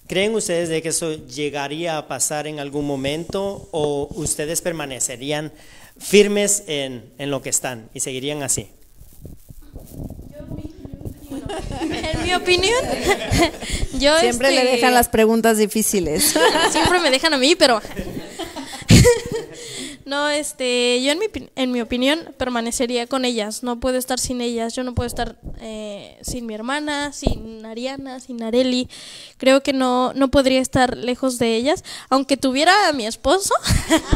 ¿Creen 0.06 0.34
ustedes 0.34 0.68
de 0.68 0.82
que 0.82 0.90
eso 0.90 1.14
llegaría 1.26 1.98
a 1.98 2.06
pasar 2.06 2.46
en 2.46 2.60
algún 2.60 2.86
momento 2.86 3.68
o 3.72 4.08
ustedes 4.14 4.60
permanecerían 4.60 5.52
firmes 5.98 6.62
en, 6.68 7.12
en 7.18 7.30
lo 7.30 7.42
que 7.42 7.48
están 7.48 7.88
y 7.92 8.00
seguirían 8.00 8.42
así? 8.42 8.68
En 11.80 12.22
mi 12.22 12.34
opinión, 12.34 12.76
yo 13.98 14.18
Siempre 14.20 14.50
le 14.50 14.62
este, 14.62 14.72
dejan 14.76 14.94
las 14.94 15.08
preguntas 15.08 15.58
difíciles. 15.58 16.34
siempre 16.70 17.00
me 17.00 17.10
dejan 17.10 17.34
a 17.34 17.38
mí, 17.38 17.54
pero 17.56 17.80
no, 20.06 20.28
este, 20.28 21.02
yo 21.02 21.10
en 21.10 21.18
mi 21.18 21.26
en 21.56 21.72
mi 21.72 21.80
opinión 21.80 22.32
permanecería 22.38 23.08
con 23.08 23.24
ellas. 23.24 23.64
No 23.64 23.80
puedo 23.80 23.98
estar 23.98 24.20
sin 24.20 24.40
ellas. 24.40 24.74
Yo 24.74 24.84
no 24.84 24.94
puedo 24.94 25.08
estar 25.08 25.36
eh, 25.60 26.16
sin 26.22 26.46
mi 26.46 26.54
hermana, 26.54 27.12
sin 27.12 27.66
Ariana, 27.66 28.20
sin 28.20 28.40
Areli. 28.42 28.88
Creo 29.36 29.64
que 29.64 29.72
no 29.72 30.12
no 30.14 30.28
podría 30.30 30.60
estar 30.60 30.96
lejos 30.96 31.38
de 31.38 31.56
ellas, 31.56 31.82
aunque 32.08 32.36
tuviera 32.36 32.88
a 32.88 32.92
mi 32.92 33.04
esposo, 33.04 33.52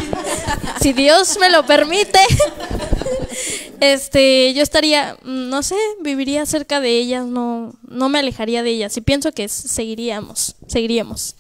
si 0.81 0.93
Dios 0.93 1.37
me 1.41 1.51
lo 1.51 1.67
permite. 1.67 2.21
Este, 3.81 4.53
yo 4.53 4.63
estaría, 4.63 5.17
mm, 5.23 5.49
no 5.49 5.63
sé, 5.63 5.77
viviría 6.03 6.45
cerca 6.45 6.81
de 6.81 6.99
ellas, 6.99 7.25
no, 7.25 7.73
no 7.89 8.11
me 8.11 8.19
alejaría 8.19 8.63
de 8.63 8.71
ellas. 8.71 8.95
Y 8.99 9.01
pienso 9.01 9.33
que 9.33 9.49
seguiríamos, 9.49 10.57
seguiríamos. 10.67 11.35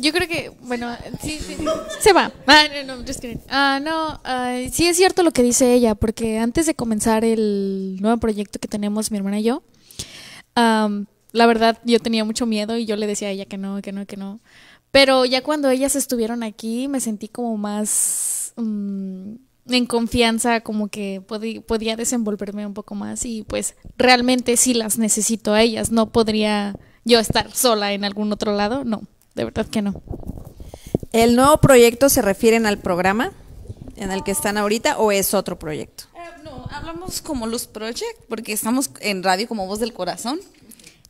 Yo 0.00 0.12
creo 0.12 0.28
que, 0.28 0.52
bueno, 0.62 0.88
sí, 1.22 1.38
sí, 1.38 1.56
se 2.00 2.12
va. 2.12 2.30
Ah, 2.46 2.64
no, 2.84 2.96
no, 2.96 3.04
just 3.06 3.20
kidding. 3.20 3.40
Ah, 3.48 3.80
no, 3.82 4.20
ah, 4.24 4.56
sí 4.72 4.86
es 4.86 4.96
cierto 4.96 5.22
lo 5.22 5.32
que 5.32 5.42
dice 5.42 5.72
ella, 5.74 5.94
porque 5.94 6.38
antes 6.38 6.66
de 6.66 6.74
comenzar 6.74 7.24
el 7.24 7.96
nuevo 8.00 8.18
proyecto 8.18 8.58
que 8.58 8.68
tenemos 8.68 9.10
mi 9.10 9.18
hermana 9.18 9.40
y 9.40 9.44
yo, 9.44 9.62
la 10.54 11.46
verdad 11.46 11.78
yo 11.84 11.98
tenía 12.00 12.24
mucho 12.24 12.46
miedo 12.46 12.76
y 12.76 12.86
yo 12.86 12.96
le 12.96 13.06
decía 13.06 13.28
a 13.28 13.30
ella 13.30 13.44
que 13.46 13.58
no, 13.58 13.80
que 13.82 13.92
no, 13.92 14.06
que 14.06 14.16
no. 14.16 14.40
Pero 14.90 15.24
ya 15.24 15.42
cuando 15.42 15.68
ellas 15.70 15.96
estuvieron 15.96 16.42
aquí 16.42 16.88
me 16.88 17.00
sentí 17.00 17.28
como 17.28 17.56
más, 17.58 18.52
mm, 18.56 19.34
en 19.70 19.86
confianza 19.86 20.60
como 20.62 20.88
que 20.88 21.20
podí- 21.20 21.60
podía 21.60 21.94
desenvolverme 21.96 22.66
un 22.66 22.72
poco 22.72 22.94
más 22.94 23.24
y 23.26 23.42
pues 23.42 23.74
realmente 23.98 24.56
sí 24.56 24.72
las 24.72 24.96
necesito 24.98 25.52
a 25.52 25.60
ellas, 25.62 25.90
no 25.92 26.10
podría 26.10 26.74
yo 27.04 27.18
estar 27.18 27.54
sola 27.54 27.92
en 27.92 28.04
algún 28.04 28.32
otro 28.32 28.54
lado, 28.56 28.84
no, 28.84 29.02
de 29.38 29.44
verdad 29.44 29.66
que 29.66 29.80
no. 29.82 30.02
¿El 31.12 31.36
nuevo 31.36 31.56
proyecto 31.58 32.08
se 32.08 32.20
refieren 32.22 32.66
al 32.66 32.78
programa 32.78 33.32
en 33.96 34.10
el 34.12 34.22
que 34.24 34.30
están 34.32 34.58
ahorita 34.58 34.98
o 34.98 35.10
es 35.12 35.32
otro 35.32 35.58
proyecto? 35.58 36.04
Eh, 36.14 36.42
no, 36.44 36.66
hablamos 36.70 37.22
como 37.22 37.46
Luz 37.46 37.66
Project 37.66 38.18
porque 38.28 38.52
estamos 38.52 38.90
en 39.00 39.22
radio 39.22 39.48
como 39.48 39.66
Voz 39.66 39.78
del 39.80 39.92
Corazón, 39.92 40.40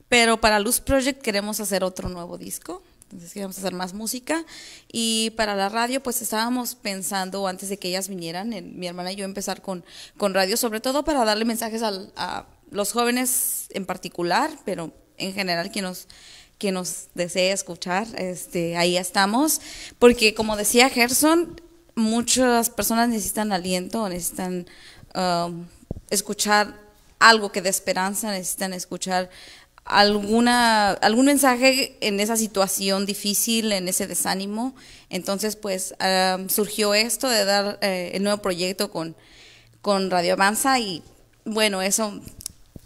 pero 0.09 0.41
para 0.41 0.61
Luz 0.61 0.81
Project 0.81 1.21
queremos 1.23 1.59
hacer 1.61 1.83
otro 1.85 2.09
nuevo 2.09 2.39
disco, 2.39 2.83
entonces 3.05 3.33
queremos 3.33 3.59
hacer 3.59 3.73
más 3.75 3.93
música 3.95 4.45
y 4.93 5.31
para 5.31 5.57
la 5.57 5.69
radio 5.71 6.03
pues 6.03 6.21
estábamos 6.23 6.75
pensando 6.75 7.47
antes 7.49 7.69
de 7.71 7.79
que 7.79 7.89
ellas 7.89 8.09
vinieran, 8.09 8.53
en- 8.53 8.79
mi 8.79 8.87
hermana 8.87 9.11
y 9.13 9.17
yo 9.17 9.25
empezar 9.25 9.63
con, 9.63 9.85
con 10.17 10.35
radio, 10.35 10.57
sobre 10.57 10.81
todo 10.81 11.05
para 11.05 11.25
darle 11.25 11.45
mensajes 11.47 11.83
al- 11.83 12.13
a 12.17 12.47
los 12.71 12.93
jóvenes 12.93 13.67
en 13.71 13.87
particular, 13.87 14.51
pero 14.67 14.93
en 15.17 15.33
general 15.33 15.71
que 15.73 15.83
nos 15.83 16.07
que 16.59 16.73
nos 16.73 17.09
desee 17.15 17.53
escuchar, 17.53 18.07
este, 18.17 18.77
ahí 18.77 18.97
estamos, 18.97 19.61
porque 19.99 20.35
como 20.35 20.57
decía 20.57 20.91
Gerson, 20.91 21.61
muchas 21.95 22.71
personas 22.71 23.09
necesitan 23.09 23.53
aliento, 23.53 24.09
necesitan 24.09 24.67
um, 25.15 25.67
escuchar 26.11 26.75
algo 27.19 27.51
que 27.53 27.63
dé 27.63 27.69
esperanza, 27.69 28.31
necesitan 28.31 28.73
escuchar 28.73 29.31
alguna 29.85 30.91
algún 30.91 31.27
mensaje 31.27 31.97
en 32.01 32.21
esa 32.21 32.37
situación 32.37 33.07
difícil, 33.07 33.73
en 33.73 33.89
ese 33.89 34.07
desánimo. 34.07 34.75
Entonces, 35.09 35.57
pues 35.57 35.95
um, 36.01 36.49
surgió 36.49 36.95
esto 36.95 37.29
de 37.29 37.45
dar 37.45 37.79
eh, 37.81 38.13
el 38.15 38.23
nuevo 38.23 38.43
proyecto 38.43 38.91
con, 38.91 39.17
con 39.81 40.11
Radio 40.11 40.35
Avanza 40.35 40.79
y 40.79 41.03
bueno, 41.45 41.81
eso 41.81 42.21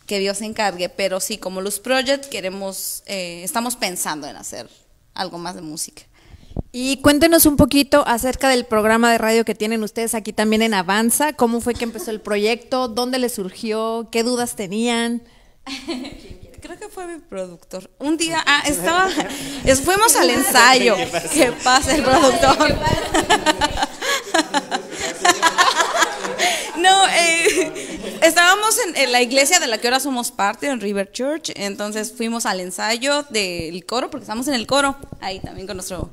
que 0.07 0.19
Dios 0.19 0.39
se 0.39 0.45
encargue, 0.45 0.89
pero 0.89 1.21
sí, 1.21 1.39
como 1.39 1.61
Luz 1.61 1.79
Project 1.79 2.27
queremos, 2.27 3.03
eh, 3.07 3.43
estamos 3.45 3.77
pensando 3.77 4.27
en 4.27 4.37
hacer 4.37 4.69
algo 5.15 5.39
más 5.39 5.55
de 5.55 5.63
música. 5.63 6.03
Y 6.71 6.99
cuéntenos 6.99 7.47
un 7.47 7.57
poquito 7.57 8.05
acerca 8.07 8.49
del 8.49 8.65
programa 8.67 9.11
de 9.13 9.19
radio 9.19 9.45
que 9.45 9.55
tienen 9.55 9.83
ustedes 9.83 10.15
aquí 10.15 10.33
también 10.33 10.63
en 10.63 10.75
Avanza. 10.75 11.33
¿Cómo 11.35 11.61
fue 11.61 11.75
que 11.75 11.85
empezó 11.85 12.11
el 12.11 12.21
proyecto? 12.21 12.89
¿Dónde 12.89 13.19
les 13.19 13.35
surgió? 13.35 14.09
¿Qué 14.11 14.23
dudas 14.23 14.57
tenían? 14.57 15.23
Creo 16.61 16.79
que 16.79 16.89
fue 16.89 17.07
mi 17.07 17.19
productor. 17.21 17.91
Un 17.99 18.17
día, 18.17 18.43
ah, 18.47 18.63
estaba, 18.67 19.09
es- 19.65 19.81
fuimos 19.85 20.15
al 20.17 20.31
ensayo. 20.31 20.95
¿Qué 21.33 21.53
pasa 21.65 21.95
el 21.95 22.03
productor? 22.05 22.79
No, 26.83 27.09
eh, 27.09 28.19
estábamos 28.23 28.77
en, 28.87 28.97
en 28.97 29.13
la 29.13 29.23
iglesia 29.23 29.61
de 29.61 29.69
la 29.69 29.79
que 29.79 29.87
ahora 29.87 30.01
somos 30.01 30.33
parte, 30.33 30.67
en 30.67 30.81
River 30.81 31.13
Church, 31.13 31.53
entonces 31.55 32.13
fuimos 32.13 32.45
al 32.45 32.59
ensayo 32.61 33.23
del 33.31 33.85
coro, 33.87 34.11
porque 34.11 34.25
estamos 34.25 34.49
en 34.49 34.55
el 34.55 34.67
coro, 34.67 34.97
ahí 35.21 35.39
también 35.39 35.69
con 35.69 35.77
nuestro, 35.77 36.11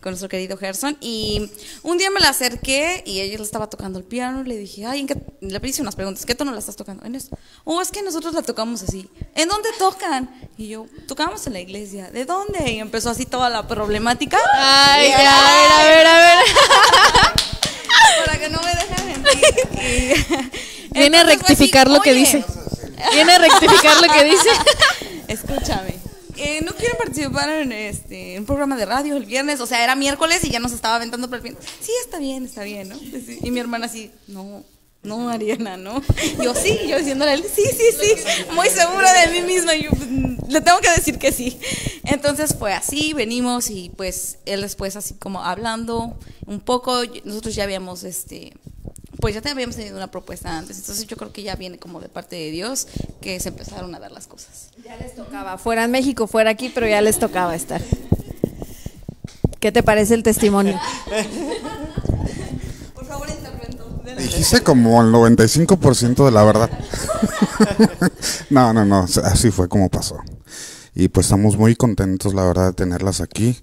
con 0.00 0.12
nuestro 0.12 0.30
querido 0.30 0.56
Gerson, 0.56 0.96
y 1.02 1.50
un 1.82 1.98
día 1.98 2.10
me 2.10 2.20
la 2.20 2.30
acerqué 2.30 3.02
y 3.04 3.20
ella 3.20 3.42
estaba 3.42 3.68
tocando 3.68 3.98
el 3.98 4.06
piano, 4.06 4.42
le 4.42 4.56
dije, 4.56 4.86
ay, 4.86 5.00
¿en 5.00 5.06
qué? 5.06 5.16
le 5.40 5.60
hice 5.64 5.82
unas 5.82 5.96
preguntas, 5.96 6.24
¿qué 6.24 6.34
tono 6.34 6.52
la 6.52 6.60
estás 6.60 6.76
tocando? 6.76 7.04
En 7.04 7.14
eso. 7.14 7.36
Oh, 7.64 7.82
es 7.82 7.90
que 7.90 8.02
nosotros 8.02 8.32
la 8.32 8.42
tocamos 8.42 8.82
así. 8.82 9.10
¿En 9.34 9.48
dónde 9.48 9.68
tocan? 9.78 10.30
Y 10.56 10.68
yo, 10.68 10.86
tocamos 11.06 11.46
en 11.46 11.52
la 11.52 11.60
iglesia. 11.60 12.10
¿De 12.10 12.24
dónde? 12.24 12.72
Y 12.72 12.78
empezó 12.78 13.10
así 13.10 13.26
toda 13.26 13.50
la 13.50 13.68
problemática. 13.68 14.38
Ay, 14.54 15.08
Y 15.08 15.10
ya, 15.10 15.22
yo, 15.22 15.28
a 15.28 15.42
ver, 15.42 15.72
a 15.72 15.84
ver, 15.84 16.06
a 16.06 16.18
ver. 16.18 17.46
para 18.24 18.38
que 18.38 18.48
no 18.48 18.60
me 18.62 18.74
dejen 18.74 19.22
mentir. 19.22 20.50
Y- 20.90 20.90
Viene 20.98 21.18
a 21.18 21.22
fue 21.24 21.34
rectificar 21.34 21.86
así, 21.86 21.96
lo 21.96 22.00
que 22.02 22.12
dice. 22.14 22.44
Viene 23.12 23.32
a 23.32 23.38
rectificar 23.38 24.00
lo 24.00 24.12
que 24.12 24.24
dice. 24.24 24.48
Escúchame. 25.28 25.94
Eh, 26.38 26.60
no 26.64 26.72
quieren 26.74 26.96
participar 26.98 27.48
en 27.48 27.72
este 27.72 28.34
en 28.34 28.40
un 28.40 28.46
programa 28.46 28.76
de 28.76 28.84
radio 28.84 29.16
el 29.16 29.24
viernes, 29.24 29.58
o 29.60 29.66
sea, 29.66 29.82
era 29.82 29.94
miércoles 29.94 30.44
y 30.44 30.50
ya 30.50 30.58
nos 30.60 30.72
estaba 30.72 30.96
aventando 30.96 31.28
por 31.28 31.36
el 31.36 31.42
viernes. 31.42 31.64
Sí, 31.80 31.90
está 32.04 32.18
bien, 32.18 32.44
está 32.44 32.62
bien, 32.62 32.90
¿no? 32.90 32.96
Pues. 33.10 33.22
Y 33.42 33.50
mi 33.50 33.58
hermana 33.60 33.86
así, 33.86 34.10
no, 34.26 34.62
no, 35.06 35.28
Ariana, 35.30 35.76
no. 35.76 36.02
Yo 36.42 36.54
sí, 36.54 36.78
yo 36.88 36.98
diciéndole, 36.98 37.30
a 37.30 37.34
él, 37.34 37.44
sí, 37.44 37.62
sí, 37.64 37.84
sí, 37.98 38.14
muy 38.52 38.68
segura 38.68 39.12
de 39.12 39.28
mí 39.28 39.40
misma. 39.46 39.74
y 39.74 39.84
Yo 39.84 39.90
"Mm, 39.92 40.36
le 40.50 40.60
tengo 40.60 40.78
que 40.80 40.90
decir 40.90 41.18
que 41.18 41.32
sí. 41.32 41.58
Entonces 42.04 42.54
fue 42.58 42.72
así, 42.74 43.12
venimos 43.14 43.70
y 43.70 43.90
pues 43.96 44.38
él 44.46 44.60
después 44.62 44.96
así 44.96 45.14
como 45.14 45.42
hablando 45.44 46.16
un 46.46 46.60
poco, 46.60 47.00
nosotros 47.24 47.54
ya 47.54 47.64
habíamos 47.64 48.04
este 48.04 48.52
pues 49.18 49.34
ya 49.34 49.50
habíamos 49.50 49.76
tenido 49.76 49.96
una 49.96 50.10
propuesta 50.10 50.56
antes, 50.58 50.76
entonces 50.78 51.06
yo 51.06 51.16
creo 51.16 51.32
que 51.32 51.42
ya 51.42 51.56
viene 51.56 51.78
como 51.78 52.00
de 52.00 52.08
parte 52.10 52.36
de 52.36 52.50
Dios 52.50 52.86
que 53.22 53.40
se 53.40 53.48
empezaron 53.48 53.94
a 53.94 53.98
dar 53.98 54.12
las 54.12 54.26
cosas. 54.26 54.68
Ya 54.84 54.94
les 54.98 55.14
tocaba, 55.16 55.56
fuera 55.56 55.84
en 55.84 55.90
México, 55.90 56.26
fuera 56.26 56.50
aquí, 56.50 56.68
pero 56.68 56.86
ya 56.86 57.00
les 57.00 57.18
tocaba 57.18 57.56
estar. 57.56 57.80
¿Qué 59.58 59.72
te 59.72 59.82
parece 59.82 60.14
el 60.14 60.22
testimonio? 60.22 60.78
Dijiste 64.18 64.60
como 64.62 65.02
el 65.02 65.12
95% 65.12 66.24
de 66.24 66.30
la 66.30 66.44
verdad. 66.44 66.70
no, 68.50 68.72
no, 68.72 68.84
no, 68.84 69.06
así 69.24 69.50
fue 69.50 69.68
como 69.68 69.88
pasó. 69.88 70.18
Y 70.94 71.08
pues 71.08 71.26
estamos 71.26 71.56
muy 71.56 71.76
contentos, 71.76 72.34
la 72.34 72.44
verdad, 72.44 72.68
de 72.68 72.72
tenerlas 72.72 73.20
aquí. 73.20 73.56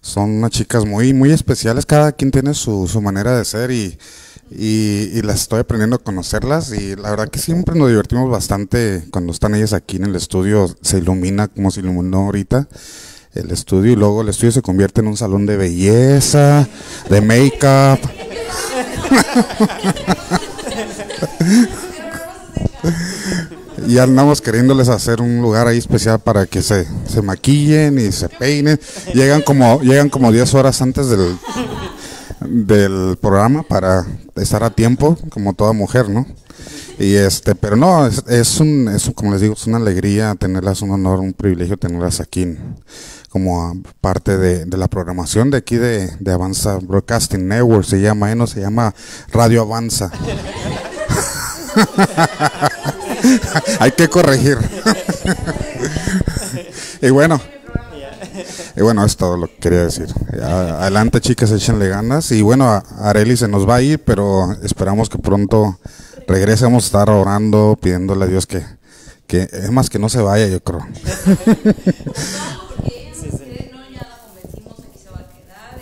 Son 0.00 0.30
unas 0.30 0.52
chicas 0.52 0.84
muy, 0.86 1.12
muy 1.12 1.32
especiales, 1.32 1.84
cada 1.84 2.12
quien 2.12 2.30
tiene 2.30 2.54
su, 2.54 2.86
su 2.86 3.00
manera 3.02 3.36
de 3.36 3.44
ser 3.44 3.72
y, 3.72 3.98
y, 4.50 5.10
y 5.12 5.22
las 5.22 5.42
estoy 5.42 5.60
aprendiendo 5.60 5.96
a 5.96 5.98
conocerlas 5.98 6.72
y 6.72 6.94
la 6.94 7.10
verdad 7.10 7.28
que 7.28 7.40
siempre 7.40 7.74
nos 7.74 7.88
divertimos 7.88 8.30
bastante 8.30 9.04
cuando 9.10 9.32
están 9.32 9.54
ellas 9.54 9.72
aquí 9.72 9.96
en 9.96 10.04
el 10.04 10.16
estudio, 10.16 10.74
se 10.80 10.98
ilumina 10.98 11.48
como 11.48 11.70
se 11.72 11.80
iluminó 11.80 12.26
ahorita 12.26 12.68
el 13.34 13.50
estudio 13.50 13.92
y 13.92 13.96
luego 13.96 14.22
el 14.22 14.28
estudio 14.28 14.52
se 14.52 14.62
convierte 14.62 15.00
en 15.00 15.08
un 15.08 15.16
salón 15.16 15.46
de 15.46 15.56
belleza, 15.56 16.66
de 17.10 17.20
make-up. 17.20 18.00
Y 23.86 23.98
andamos 23.98 24.40
queriéndoles 24.40 24.88
hacer 24.88 25.20
un 25.20 25.40
lugar 25.40 25.66
ahí 25.66 25.78
especial 25.78 26.18
para 26.18 26.46
que 26.46 26.62
se, 26.62 26.86
se 27.08 27.22
maquillen 27.22 27.98
y 27.98 28.12
se 28.12 28.28
peinen. 28.28 28.78
Llegan 29.14 29.42
como, 29.42 29.80
llegan 29.80 30.10
como 30.10 30.30
10 30.30 30.54
horas 30.54 30.82
antes 30.82 31.08
del, 31.08 31.38
del 32.40 33.16
programa 33.20 33.62
para 33.62 34.06
estar 34.36 34.62
a 34.62 34.70
tiempo, 34.70 35.16
como 35.30 35.54
toda 35.54 35.72
mujer, 35.72 36.08
¿no? 36.08 36.26
Y 36.98 37.14
este, 37.14 37.54
pero 37.54 37.76
no, 37.76 38.06
es, 38.06 38.24
es 38.28 38.60
un, 38.60 38.88
es 38.88 39.10
como 39.14 39.32
les 39.32 39.40
digo, 39.40 39.54
es 39.54 39.66
una 39.66 39.76
alegría 39.78 40.34
tenerlas, 40.34 40.82
un 40.82 40.90
honor, 40.90 41.20
un 41.20 41.32
privilegio 41.32 41.76
tenerlas 41.76 42.20
aquí 42.20 42.56
como 43.28 43.80
parte 44.00 44.36
de, 44.38 44.66
la 44.76 44.88
programación 44.88 45.50
de 45.50 45.58
aquí 45.58 45.76
de, 45.76 46.10
Avanza 46.32 46.78
Broadcasting 46.80 47.46
Network, 47.48 47.84
se 47.84 48.00
llama, 48.00 48.32
¿eh? 48.32 48.34
no 48.34 48.46
se 48.46 48.60
llama 48.60 48.94
Radio 49.32 49.62
Avanza. 49.62 50.10
Hay 53.80 53.92
que 53.92 54.08
corregir. 54.08 54.58
y 57.02 57.10
bueno, 57.10 57.40
y 58.76 58.82
bueno, 58.82 59.04
es 59.04 59.16
todo 59.16 59.36
lo 59.36 59.48
que 59.48 59.56
quería 59.56 59.84
decir. 59.84 60.06
Adelante, 60.42 61.20
chicas, 61.20 61.50
échenle 61.50 61.88
ganas. 61.88 62.30
Y 62.30 62.42
bueno, 62.42 62.82
Areli 63.00 63.36
se 63.36 63.48
nos 63.48 63.68
va 63.68 63.76
a 63.76 63.82
ir, 63.82 63.98
pero 64.04 64.56
esperamos 64.62 65.08
que 65.08 65.18
pronto 65.18 65.78
regrese. 66.26 66.64
Vamos 66.64 66.84
a 66.84 66.86
estar 66.86 67.10
orando, 67.10 67.76
pidiéndole 67.80 68.24
a 68.24 68.28
Dios 68.28 68.46
que, 68.46 68.64
que 69.26 69.48
es 69.50 69.70
más 69.72 69.90
que 69.90 69.98
no 69.98 70.08
se 70.08 70.20
vaya, 70.20 70.46
yo 70.46 70.62
creo. 70.62 70.86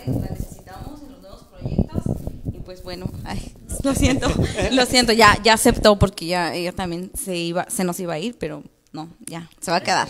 la 0.07 0.13
necesitamos 0.29 1.01
en 1.01 1.11
los 1.11 1.21
nuevos 1.21 1.43
proyectos 1.51 2.03
y 2.53 2.59
pues 2.59 2.76
bueno, 2.87 3.11
ay, 3.25 3.51
lo 3.83 3.93
siento, 3.93 4.31
lo 4.71 4.85
siento, 4.85 5.11
ya, 5.11 5.37
ya 5.43 5.55
aceptó 5.55 5.99
porque 5.99 6.25
ya 6.25 6.55
ella 6.55 6.71
también 6.71 7.11
se 7.21 7.35
iba, 7.35 7.65
se 7.69 7.83
nos 7.83 7.99
iba 7.99 8.13
a 8.13 8.19
ir, 8.19 8.37
pero 8.39 8.63
no, 8.93 9.09
ya, 9.25 9.49
se 9.59 9.71
va 9.71 9.77
a 9.77 9.81
quedar. 9.81 10.07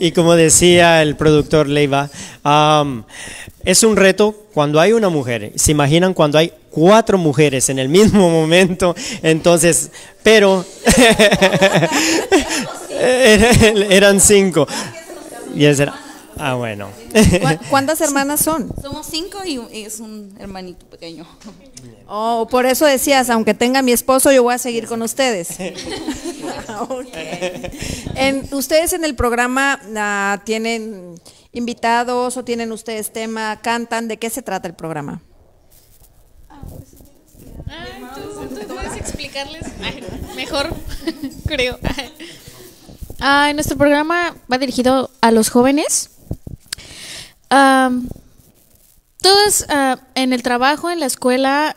Y 0.00 0.12
como 0.12 0.36
decía 0.36 1.02
el 1.02 1.16
productor 1.16 1.68
Leiva, 1.68 2.08
am, 2.44 3.04
es 3.62 3.82
un 3.82 3.96
reto 3.96 4.32
cuando 4.54 4.80
hay 4.80 4.94
una 4.94 5.10
mujer. 5.10 5.52
Se 5.56 5.72
imaginan 5.72 6.14
cuando 6.14 6.38
hay 6.38 6.50
cuatro 6.70 7.18
mujeres 7.18 7.68
en 7.68 7.78
el 7.78 7.90
mismo 7.90 8.30
momento. 8.30 8.96
Entonces, 9.22 9.90
pero 10.22 10.64
eran 13.90 14.18
cinco. 14.18 14.66
Y 15.54 15.66
era- 15.66 15.94
ah, 16.38 16.54
bueno. 16.54 16.88
¿Cu- 17.12 17.64
¿Cuántas 17.70 18.00
hermanas 18.00 18.40
son? 18.40 18.72
Somos 18.80 19.06
cinco 19.06 19.38
y, 19.44 19.60
es 19.84 20.00
un 20.00 20.34
hermanito 20.38 20.86
pequeño. 20.86 21.26
Oh, 22.06 22.46
por 22.50 22.66
eso 22.66 22.84
decías, 22.86 23.30
aunque 23.30 23.54
tenga 23.54 23.82
mi 23.82 23.92
esposo, 23.92 24.30
yo 24.32 24.42
voy 24.42 24.54
a 24.54 24.58
seguir 24.58 24.86
con 24.86 25.02
ustedes. 25.02 25.48
Ok. 26.90 27.06
En- 28.16 28.48
¿Ustedes 28.52 28.92
en 28.94 29.04
el 29.04 29.14
programa 29.14 29.80
ah, 29.96 30.42
tienen 30.44 31.20
invitados 31.52 32.36
o 32.36 32.44
tienen 32.44 32.72
ustedes 32.72 33.12
tema, 33.12 33.60
cantan? 33.62 34.08
¿De 34.08 34.16
qué 34.18 34.28
se 34.28 34.42
trata 34.42 34.66
el 34.68 34.74
programa? 34.74 35.22
¿Tú, 38.14 38.48
tú 38.48 38.74
puedes 38.74 38.96
explicarles 38.96 39.62
Ay, 39.82 40.04
mejor, 40.36 40.68
creo. 41.46 41.78
Ah, 43.20 43.50
nuestro 43.54 43.76
programa 43.76 44.34
va 44.52 44.58
dirigido 44.58 45.10
a 45.20 45.30
los 45.30 45.48
jóvenes. 45.50 46.10
Am, 47.54 48.08
todos 49.22 49.64
ah, 49.68 49.98
en 50.14 50.32
el 50.32 50.42
trabajo, 50.42 50.90
en 50.90 50.98
la 51.00 51.06
escuela, 51.06 51.76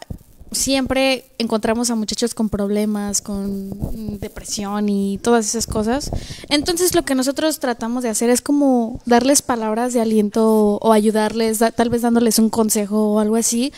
siempre 0.51 1.25
encontramos 1.37 1.89
a 1.91 1.95
muchachos 1.95 2.33
con 2.33 2.49
problemas, 2.49 3.21
con 3.21 4.19
depresión 4.19 4.89
y 4.89 5.17
todas 5.19 5.45
esas 5.45 5.67
cosas. 5.67 6.09
Entonces 6.49 6.95
lo 6.95 7.03
que 7.03 7.15
nosotros 7.15 7.59
tratamos 7.59 8.01
de 8.03 8.09
hacer 8.09 8.29
es 8.29 8.41
como 8.41 8.99
darles 9.05 9.41
palabras 9.41 9.93
de 9.93 10.01
aliento 10.01 10.77
o 10.81 10.93
ayudarles, 10.93 11.59
da- 11.59 11.71
tal 11.71 11.89
vez 11.89 12.01
dándoles 12.01 12.39
un 12.39 12.49
consejo 12.49 13.13
o 13.13 13.19
algo 13.19 13.35
así, 13.35 13.71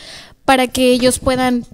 para 0.45 0.68
que 0.68 0.91
ellos 0.91 1.20
puedan 1.20 1.66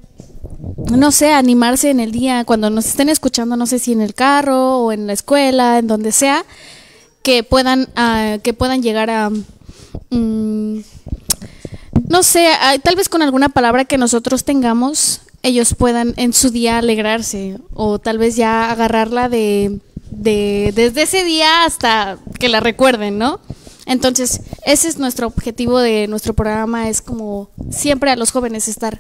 no 0.92 1.12
sé, 1.12 1.34
animarse 1.34 1.90
en 1.90 2.00
el 2.00 2.12
día, 2.12 2.46
cuando 2.46 2.70
nos 2.70 2.86
estén 2.86 3.10
escuchando, 3.10 3.56
no 3.58 3.66
sé 3.68 3.80
si 3.80 3.92
en 3.92 4.02
el 4.02 4.14
carro 4.14 4.80
o 4.80 4.92
en 4.92 5.08
la 5.08 5.14
escuela, 5.14 5.80
en 5.80 5.88
donde 5.88 6.12
sea, 6.12 6.46
que 7.24 7.44
puedan, 7.44 7.88
ah, 7.96 8.38
que 8.44 8.54
puedan 8.54 8.82
llegar 8.84 9.10
a, 9.10 9.32
mm, 10.10 10.80
no 12.08 12.24
sé, 12.24 12.48
ah, 12.48 12.76
tal 12.84 12.96
vez 12.96 13.10
con 13.10 13.22
alguna 13.22 13.50
palabra 13.50 13.86
que 13.86 13.98
nosotros 13.98 14.44
tengamos, 14.44 15.22
ellos 15.44 15.76
puedan 15.76 16.14
en 16.18 16.34
su 16.34 16.50
día 16.50 16.78
alegrarse 16.80 17.58
o 17.74 18.00
tal 18.00 18.18
vez 18.18 18.36
ya 18.36 18.72
agarrarla 18.72 19.30
de, 19.30 19.80
de 20.12 20.74
desde 20.76 21.04
ese 21.04 21.24
día 21.24 21.66
hasta 21.66 22.18
que 22.40 22.50
la 22.50 22.60
recuerden, 22.60 23.18
¿no? 23.18 23.40
Entonces, 23.86 24.42
ese 24.66 24.88
es 24.88 24.98
nuestro 24.98 25.28
objetivo 25.28 25.80
de 25.80 26.08
nuestro 26.08 26.34
programa, 26.34 26.90
es 26.90 27.02
como 27.02 27.50
siempre 27.70 28.10
a 28.10 28.16
los 28.16 28.32
jóvenes 28.32 28.68
estar 28.68 28.98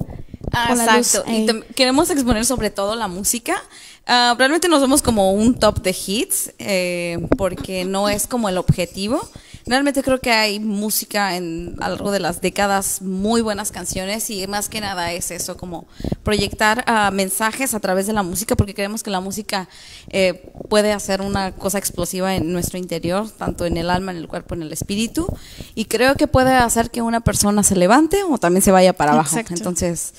Ah, 0.51 0.73
exacto. 0.73 1.29
Y 1.29 1.47
queremos 1.73 2.09
exponer 2.09 2.45
sobre 2.45 2.69
todo 2.69 2.95
la 2.95 3.07
música. 3.07 3.61
Ah, 4.07 4.35
realmente 4.37 4.67
nos 4.69 4.81
vemos 4.81 5.01
como 5.01 5.33
un 5.33 5.55
top 5.55 5.81
de 5.81 5.95
hits, 6.05 6.53
eh, 6.59 7.27
porque 7.37 7.85
no 7.85 8.07
es 8.07 8.27
como 8.27 8.47
el 8.47 8.57
objetivo. 8.57 9.27
Realmente 9.67 10.03
creo 10.03 10.19
que 10.19 10.31
hay 10.31 10.59
música 10.59 11.35
en 11.35 11.75
a 11.79 11.89
lo 11.89 11.95
largo 11.95 12.11
de 12.11 12.19
las 12.19 12.39
décadas, 12.39 13.01
muy 13.01 13.41
buenas 13.41 13.71
canciones 13.71 14.29
y 14.29 14.45
más 14.45 14.69
que 14.69 14.79
nada 14.79 15.11
es 15.11 15.31
eso, 15.31 15.57
como 15.57 15.87
proyectar 16.23 16.83
ah, 16.85 17.09
mensajes 17.11 17.73
a 17.73 17.79
través 17.79 18.05
de 18.05 18.13
la 18.13 18.21
música, 18.21 18.55
porque 18.55 18.75
creemos 18.75 19.01
que 19.01 19.09
la 19.09 19.21
música 19.21 19.67
eh, 20.09 20.51
puede 20.69 20.93
hacer 20.93 21.21
una 21.21 21.53
cosa 21.53 21.79
explosiva 21.79 22.35
en 22.35 22.53
nuestro 22.53 22.77
interior, 22.77 23.29
tanto 23.31 23.65
en 23.65 23.77
el 23.77 23.89
alma, 23.89 24.11
en 24.11 24.17
el 24.17 24.27
cuerpo, 24.27 24.53
en 24.53 24.61
el 24.61 24.71
espíritu, 24.71 25.27
y 25.73 25.85
creo 25.85 26.13
que 26.13 26.27
puede 26.27 26.53
hacer 26.53 26.91
que 26.91 27.01
una 27.01 27.21
persona 27.21 27.63
se 27.63 27.75
levante 27.75 28.21
o 28.21 28.37
también 28.37 28.61
se 28.61 28.71
vaya 28.71 28.93
para 28.93 29.13
abajo. 29.13 29.35
Exacto. 29.35 29.55
Entonces, 29.55 30.13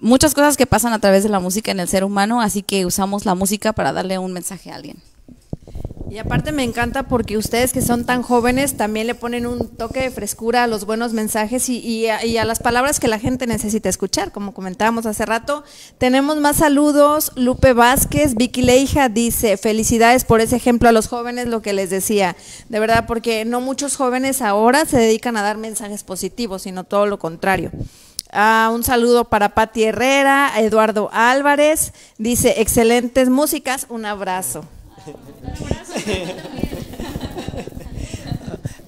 muchas 0.00 0.34
cosas 0.34 0.56
que 0.56 0.66
pasan 0.66 0.92
a 0.92 0.98
través 0.98 1.22
de 1.22 1.28
la 1.28 1.38
música 1.38 1.70
en 1.70 1.78
el 1.78 1.86
ser 1.86 2.02
humano, 2.02 2.40
así 2.40 2.64
que 2.64 2.84
usamos 2.84 3.24
la 3.26 3.36
música 3.36 3.72
para 3.72 3.92
darle 3.92 4.18
un 4.18 4.32
mensaje 4.32 4.72
a 4.72 4.74
alguien. 4.74 5.00
Y 6.10 6.16
aparte 6.16 6.52
me 6.52 6.64
encanta 6.64 7.02
porque 7.02 7.36
ustedes 7.36 7.74
que 7.74 7.82
son 7.82 8.06
tan 8.06 8.22
jóvenes 8.22 8.78
también 8.78 9.06
le 9.06 9.14
ponen 9.14 9.46
un 9.46 9.68
toque 9.68 10.00
de 10.00 10.10
frescura 10.10 10.64
a 10.64 10.66
los 10.66 10.86
buenos 10.86 11.12
mensajes 11.12 11.68
y, 11.68 12.06
a, 12.08 12.44
las 12.46 12.60
palabras 12.60 12.98
que 12.98 13.08
la 13.08 13.18
gente 13.18 13.46
necesita 13.46 13.90
escuchar, 13.90 14.32
como 14.32 14.54
comentábamos 14.54 15.04
hace 15.04 15.26
rato. 15.26 15.64
Tenemos 15.98 16.38
más 16.38 16.56
saludos. 16.56 17.32
Lupe 17.36 17.74
Vázquez, 17.74 18.36
Vicky 18.36 18.62
Leija 18.62 19.10
dice, 19.10 19.58
felicidades 19.58 20.24
por 20.24 20.40
ese 20.40 20.56
ejemplo 20.56 20.88
a 20.88 20.92
los 20.92 21.08
jóvenes, 21.08 21.46
lo 21.46 21.60
que 21.60 21.74
les 21.74 21.90
decía. 21.90 22.36
De 22.70 22.80
verdad, 22.80 23.04
porque 23.06 23.44
no 23.44 23.60
muchos 23.60 23.96
jóvenes 23.96 24.40
ahora 24.40 24.86
se 24.86 24.96
dedican 24.96 25.36
a 25.36 25.42
dar 25.42 25.58
mensajes 25.58 26.04
positivos, 26.04 26.62
sino 26.62 26.84
todo 26.84 27.04
lo 27.04 27.18
contrario. 27.18 27.70
Ah, 28.32 28.70
un 28.72 28.82
saludo 28.82 29.24
para 29.24 29.50
Patti 29.50 29.84
Herrera, 29.84 30.52
Eduardo 30.58 31.10
Álvarez, 31.12 31.92
dice, 32.16 32.62
excelentes 32.62 33.28
músicas, 33.28 33.86
un 33.90 34.06
abrazo. 34.06 34.64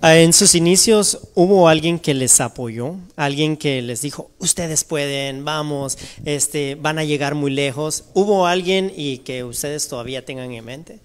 Ah, 0.03 0.17
En 0.17 0.33
sus 0.33 0.55
inicios 0.55 1.29
hubo 1.35 1.69
alguien 1.69 1.99
que 1.99 2.15
les 2.15 2.41
apoyó, 2.41 2.95
alguien 3.17 3.59
que 3.59 3.83
les 3.83 4.01
dijo, 4.01 4.31
ustedes 4.39 4.83
pueden, 4.83 5.45
vamos, 5.45 5.99
este, 6.25 6.75
van 6.75 6.99
a 6.99 7.05
llegar 7.05 7.35
muy 7.35 7.51
lejos. 7.51 8.05
¿Hubo 8.15 8.47
alguien 8.47 8.91
y 8.97 9.19
que 9.19 9.45
ustedes 9.45 9.89
todavía 9.89 10.25
tengan 10.25 10.53
en 10.53 10.65
mente? 10.65 11.01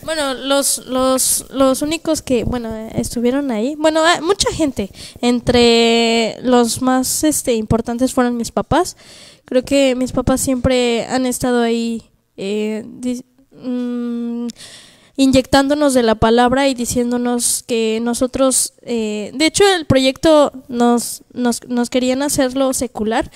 Bueno, 0.01 0.33
los, 0.33 0.79
los, 0.87 1.45
los 1.51 1.83
únicos 1.83 2.23
que, 2.23 2.43
bueno, 2.43 2.75
estuvieron 2.95 3.51
ahí, 3.51 3.75
bueno, 3.75 4.01
ah, 4.03 4.19
mucha 4.21 4.51
gente, 4.51 4.89
entre 5.21 6.37
los 6.41 6.81
más 6.81 7.23
este, 7.23 7.53
importantes 7.53 8.11
fueron 8.11 8.35
mis 8.35 8.49
papás. 8.49 8.97
Creo 9.45 9.63
que 9.63 9.93
mis 9.93 10.11
papás 10.11 10.41
siempre 10.41 11.05
han 11.05 11.27
estado 11.27 11.61
ahí 11.61 12.08
eh, 12.41 12.83
di- 12.87 13.23
mm, 13.51 14.47
inyectándonos 15.17 15.93
de 15.93 16.01
la 16.03 16.15
palabra 16.15 16.69
y 16.69 16.73
diciéndonos 16.73 17.63
que 17.67 17.99
nosotros, 18.01 18.73
eh, 18.83 19.31
de 19.33 19.45
hecho 19.47 19.63
el 19.75 19.85
proyecto 19.85 20.53
nos, 20.69 21.23
nos, 21.33 21.59
nos 21.67 21.89
querían 21.89 22.21
hacerlo 22.21 22.71
secular 22.73 23.29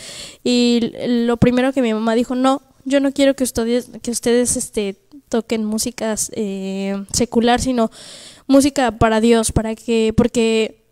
y 0.46 0.94
lo 1.08 1.36
primero 1.36 1.74
que 1.74 1.82
mi 1.82 1.94
mamá 1.94 2.16
dijo, 2.16 2.36
no, 2.36 2.62
yo 2.86 3.02
no 3.02 3.12
quiero 3.12 3.36
que 3.36 3.44
ustedes, 3.44 3.90
que 4.02 4.12
ustedes 4.12 4.56
este, 4.56 4.96
toquen 5.28 5.66
músicas 5.66 6.32
eh, 6.36 7.04
secular, 7.12 7.60
sino 7.60 7.92
música 8.48 8.92
para 8.92 9.20
Dios, 9.20 9.52
para 9.52 9.76
que, 9.76 10.14
porque, 10.16 10.84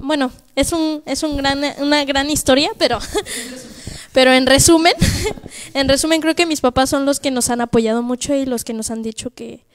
bueno, 0.00 0.30
es 0.54 0.72
un, 0.72 1.02
es 1.06 1.22
un 1.24 1.36
gran, 1.36 1.60
una 1.80 2.04
gran 2.04 2.30
historia, 2.30 2.70
pero, 2.78 2.98
pero 4.16 4.32
en 4.32 4.46
resumen, 4.46 4.94
en 5.74 5.90
resumen 5.90 6.22
creo 6.22 6.34
que 6.34 6.46
mis 6.46 6.62
papás 6.62 6.88
son 6.88 7.04
los 7.04 7.20
que 7.20 7.30
nos 7.30 7.50
han 7.50 7.60
apoyado 7.60 8.02
mucho 8.02 8.34
y 8.34 8.46
los 8.46 8.64
que 8.64 8.72
nos 8.72 8.90
han 8.90 9.02
dicho 9.02 9.28
que, 9.28 9.66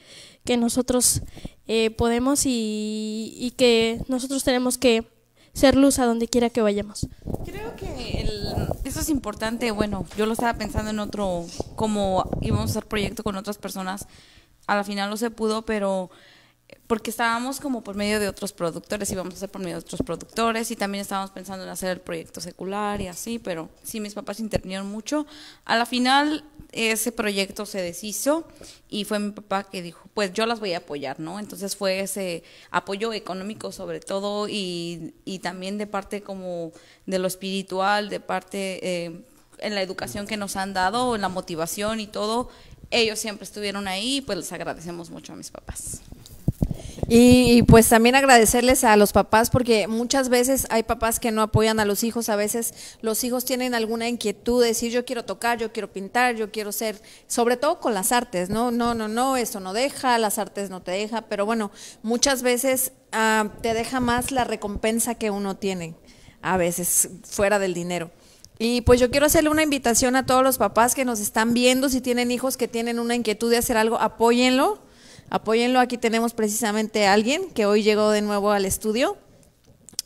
que 0.44 0.56
nosotros 0.56 1.22
eh, 1.68 1.90
podemos 1.90 2.42
y, 2.44 3.54
que 3.56 4.00
nosotros 4.08 4.42
tenemos 4.42 4.78
que 4.78 5.06
ser 5.52 5.76
luz 5.76 6.00
a 6.00 6.06
donde 6.06 6.26
quiera 6.26 6.50
que 6.50 6.60
vayamos. 6.60 7.06
Creo 7.44 7.76
que 7.76 8.22
el- 8.22 8.48
eso 8.82 8.98
es 8.98 9.10
importante. 9.10 9.70
Bueno, 9.70 10.06
yo 10.18 10.26
lo 10.26 10.32
estaba 10.32 10.54
pensando 10.58 10.90
en 10.90 10.98
otro, 10.98 11.46
como 11.76 12.28
íbamos 12.40 12.66
a 12.66 12.70
hacer 12.72 12.86
proyecto 12.86 13.22
con 13.22 13.36
otras 13.36 13.58
personas. 13.58 14.08
A 14.66 14.74
la 14.74 14.82
final 14.82 15.08
no 15.08 15.16
se 15.16 15.30
pudo, 15.30 15.62
pero 15.62 16.10
porque 16.86 17.10
estábamos 17.10 17.60
como 17.60 17.82
por 17.82 17.94
medio 17.94 18.20
de 18.20 18.28
otros 18.28 18.52
productores, 18.52 19.10
íbamos 19.10 19.34
a 19.34 19.36
hacer 19.36 19.50
por 19.50 19.60
medio 19.60 19.76
de 19.76 19.80
otros 19.80 20.02
productores 20.02 20.70
y 20.70 20.76
también 20.76 21.02
estábamos 21.02 21.30
pensando 21.30 21.64
en 21.64 21.70
hacer 21.70 21.90
el 21.90 22.00
proyecto 22.00 22.40
secular 22.40 23.00
y 23.00 23.08
así, 23.08 23.38
pero 23.38 23.70
sí, 23.82 24.00
mis 24.00 24.14
papás 24.14 24.40
intervinieron 24.40 24.88
mucho. 24.88 25.26
A 25.64 25.76
la 25.76 25.86
final 25.86 26.44
ese 26.72 27.12
proyecto 27.12 27.66
se 27.66 27.82
deshizo 27.82 28.48
y 28.88 29.04
fue 29.04 29.18
mi 29.18 29.30
papá 29.30 29.64
que 29.64 29.82
dijo, 29.82 30.08
pues 30.14 30.32
yo 30.32 30.46
las 30.46 30.58
voy 30.58 30.72
a 30.72 30.78
apoyar, 30.78 31.20
¿no? 31.20 31.38
Entonces 31.38 31.76
fue 31.76 32.00
ese 32.00 32.42
apoyo 32.70 33.12
económico 33.12 33.72
sobre 33.72 34.00
todo 34.00 34.48
y, 34.48 35.14
y 35.24 35.40
también 35.40 35.78
de 35.78 35.86
parte 35.86 36.22
como 36.22 36.72
de 37.06 37.18
lo 37.18 37.28
espiritual, 37.28 38.08
de 38.08 38.20
parte 38.20 39.04
eh, 39.04 39.22
en 39.58 39.74
la 39.74 39.82
educación 39.82 40.26
que 40.26 40.36
nos 40.36 40.56
han 40.56 40.72
dado, 40.72 41.14
en 41.14 41.20
la 41.20 41.28
motivación 41.28 42.00
y 42.00 42.06
todo. 42.06 42.48
Ellos 42.90 43.18
siempre 43.18 43.44
estuvieron 43.44 43.86
ahí 43.86 44.16
y 44.16 44.20
pues 44.22 44.38
les 44.38 44.52
agradecemos 44.52 45.10
mucho 45.10 45.34
a 45.34 45.36
mis 45.36 45.50
papás. 45.50 46.02
Y, 47.14 47.64
pues 47.64 47.90
también 47.90 48.14
agradecerles 48.14 48.84
a 48.84 48.96
los 48.96 49.12
papás 49.12 49.50
porque 49.50 49.86
muchas 49.86 50.30
veces 50.30 50.66
hay 50.70 50.82
papás 50.82 51.20
que 51.20 51.30
no 51.30 51.42
apoyan 51.42 51.78
a 51.78 51.84
los 51.84 52.04
hijos, 52.04 52.30
a 52.30 52.36
veces 52.36 52.72
los 53.02 53.22
hijos 53.22 53.44
tienen 53.44 53.74
alguna 53.74 54.08
inquietud 54.08 54.62
de 54.62 54.68
decir 54.68 54.90
yo 54.90 55.04
quiero 55.04 55.22
tocar, 55.26 55.58
yo 55.58 55.74
quiero 55.74 55.92
pintar, 55.92 56.36
yo 56.36 56.50
quiero 56.50 56.72
ser, 56.72 57.02
sobre 57.26 57.58
todo 57.58 57.80
con 57.80 57.92
las 57.92 58.12
artes, 58.12 58.48
no, 58.48 58.70
no, 58.70 58.94
no, 58.94 59.08
no, 59.08 59.36
esto 59.36 59.60
no 59.60 59.74
deja, 59.74 60.16
las 60.16 60.38
artes 60.38 60.70
no 60.70 60.80
te 60.80 60.92
deja, 60.92 61.20
pero 61.28 61.44
bueno, 61.44 61.70
muchas 62.02 62.42
veces 62.42 62.92
ah, 63.12 63.50
te 63.60 63.74
deja 63.74 64.00
más 64.00 64.30
la 64.30 64.44
recompensa 64.44 65.14
que 65.14 65.30
uno 65.30 65.54
tiene, 65.54 65.94
a 66.40 66.56
veces 66.56 67.10
fuera 67.24 67.58
del 67.58 67.74
dinero. 67.74 68.10
Y 68.58 68.80
pues 68.80 68.98
yo 69.00 69.10
quiero 69.10 69.26
hacerle 69.26 69.50
una 69.50 69.62
invitación 69.62 70.16
a 70.16 70.24
todos 70.24 70.42
los 70.42 70.56
papás 70.56 70.94
que 70.94 71.04
nos 71.04 71.20
están 71.20 71.52
viendo, 71.52 71.90
si 71.90 72.00
tienen 72.00 72.30
hijos 72.30 72.56
que 72.56 72.68
tienen 72.68 72.98
una 72.98 73.14
inquietud 73.14 73.50
de 73.50 73.58
hacer 73.58 73.76
algo, 73.76 74.00
apóyenlo 74.00 74.80
apóyenlo. 75.30 75.80
Aquí 75.80 75.98
tenemos 75.98 76.34
precisamente 76.34 77.06
a 77.06 77.12
alguien 77.12 77.50
que 77.50 77.66
hoy 77.66 77.82
llegó 77.82 78.10
de 78.10 78.22
nuevo 78.22 78.50
al 78.50 78.64
estudio. 78.64 79.16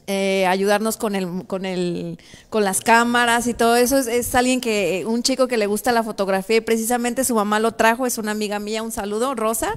Eh, 0.09 0.47
ayudarnos 0.47 0.97
con 0.97 1.17
el, 1.17 1.47
con 1.49 1.65
el, 1.65 2.19
con 2.49 2.63
las 2.63 2.81
cámaras 2.81 3.49
y 3.49 3.55
todo 3.55 3.75
eso. 3.75 3.99
Es, 3.99 4.07
es, 4.07 4.35
alguien 4.37 4.61
que, 4.61 5.05
un 5.07 5.25
chico 5.25 5.49
que 5.49 5.57
le 5.57 5.67
gusta 5.67 5.91
la 5.91 6.05
fotografía 6.05 6.59
y 6.59 6.61
precisamente 6.61 7.25
su 7.25 7.35
mamá 7.35 7.59
lo 7.59 7.73
trajo, 7.73 8.07
es 8.07 8.17
una 8.17 8.31
amiga 8.31 8.61
mía, 8.61 8.85
un 8.85 8.93
saludo, 8.93 9.35
Rosa, 9.35 9.75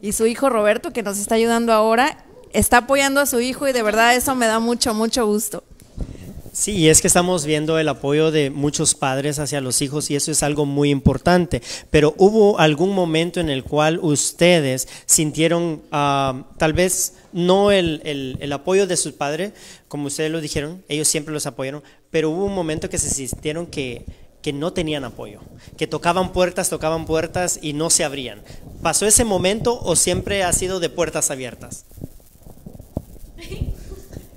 y 0.00 0.12
su 0.12 0.26
hijo 0.26 0.48
Roberto, 0.48 0.92
que 0.92 1.02
nos 1.02 1.18
está 1.18 1.34
ayudando 1.34 1.72
ahora, 1.72 2.24
está 2.52 2.78
apoyando 2.78 3.20
a 3.20 3.26
su 3.26 3.40
hijo 3.40 3.66
y 3.66 3.72
de 3.72 3.82
verdad 3.82 4.14
eso 4.14 4.36
me 4.36 4.46
da 4.46 4.60
mucho, 4.60 4.94
mucho 4.94 5.26
gusto. 5.26 5.64
Sí, 6.56 6.88
es 6.88 7.00
que 7.00 7.08
estamos 7.08 7.44
viendo 7.46 7.80
el 7.80 7.88
apoyo 7.88 8.30
de 8.30 8.48
muchos 8.50 8.94
padres 8.94 9.40
hacia 9.40 9.60
los 9.60 9.82
hijos 9.82 10.08
y 10.10 10.14
eso 10.14 10.30
es 10.30 10.44
algo 10.44 10.66
muy 10.66 10.90
importante. 10.90 11.60
Pero 11.90 12.14
hubo 12.16 12.60
algún 12.60 12.90
momento 12.94 13.40
en 13.40 13.50
el 13.50 13.64
cual 13.64 13.98
ustedes 14.00 14.86
sintieron 15.04 15.82
ah, 15.90 16.44
tal 16.56 16.72
vez 16.72 17.14
no 17.32 17.72
el, 17.72 18.00
el- 18.04 18.36
el 18.40 18.52
apoyo 18.52 18.86
de 18.86 18.96
sus 18.96 19.14
padres, 19.14 19.52
como 19.88 20.06
ustedes 20.06 20.30
lo 20.30 20.40
dijeron, 20.40 20.84
ellos 20.88 21.08
siempre 21.08 21.34
los 21.34 21.46
apoyaron, 21.46 21.82
pero 22.12 22.30
hubo 22.30 22.44
un 22.44 22.54
momento 22.54 22.88
que 22.88 22.98
se 22.98 23.10
sintieron 23.10 23.66
que, 23.66 24.04
que 24.40 24.52
no 24.52 24.72
tenían 24.72 25.02
apoyo, 25.02 25.40
que 25.76 25.88
tocaban 25.88 26.32
puertas, 26.32 26.70
tocaban 26.70 27.04
puertas 27.04 27.58
y 27.62 27.72
no 27.72 27.90
se 27.90 28.04
abrían. 28.04 28.40
¿Pasó 28.80 29.06
ese 29.06 29.24
momento 29.24 29.80
o 29.82 29.96
siempre 29.96 30.44
ha 30.44 30.52
sido 30.52 30.78
de 30.78 30.88
puertas 30.88 31.32
abiertas? 31.32 31.84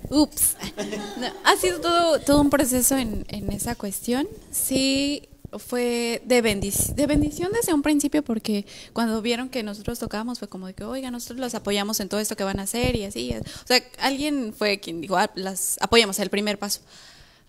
Ups. 0.09 0.55
Ha 1.43 1.55
sido 1.57 1.79
todo, 1.81 2.19
todo 2.19 2.41
un 2.41 2.49
proceso 2.49 2.95
en, 2.97 3.25
en 3.29 3.51
esa 3.51 3.75
cuestión. 3.75 4.27
Sí, 4.51 5.27
fue 5.57 6.21
de, 6.25 6.43
bendic- 6.43 6.93
de 6.93 7.07
bendición 7.07 7.51
desde 7.53 7.73
un 7.73 7.81
principio 7.81 8.21
porque 8.23 8.65
cuando 8.93 9.21
vieron 9.21 9.49
que 9.49 9.63
nosotros 9.63 9.97
tocábamos 9.97 10.39
fue 10.39 10.47
como 10.47 10.67
de 10.67 10.73
que, 10.73 10.83
oiga, 10.83 11.09
nosotros 11.09 11.39
los 11.39 11.55
apoyamos 11.55 11.99
en 11.99 12.09
todo 12.09 12.19
esto 12.19 12.35
que 12.35 12.43
van 12.43 12.59
a 12.59 12.63
hacer 12.63 12.95
y 12.95 13.05
así. 13.05 13.33
O 13.33 13.67
sea, 13.67 13.81
alguien 13.99 14.53
fue 14.57 14.79
quien 14.79 15.01
dijo, 15.01 15.17
ah, 15.17 15.31
las 15.35 15.77
apoyamos, 15.81 16.19
el 16.19 16.29
primer 16.29 16.59
paso. 16.59 16.81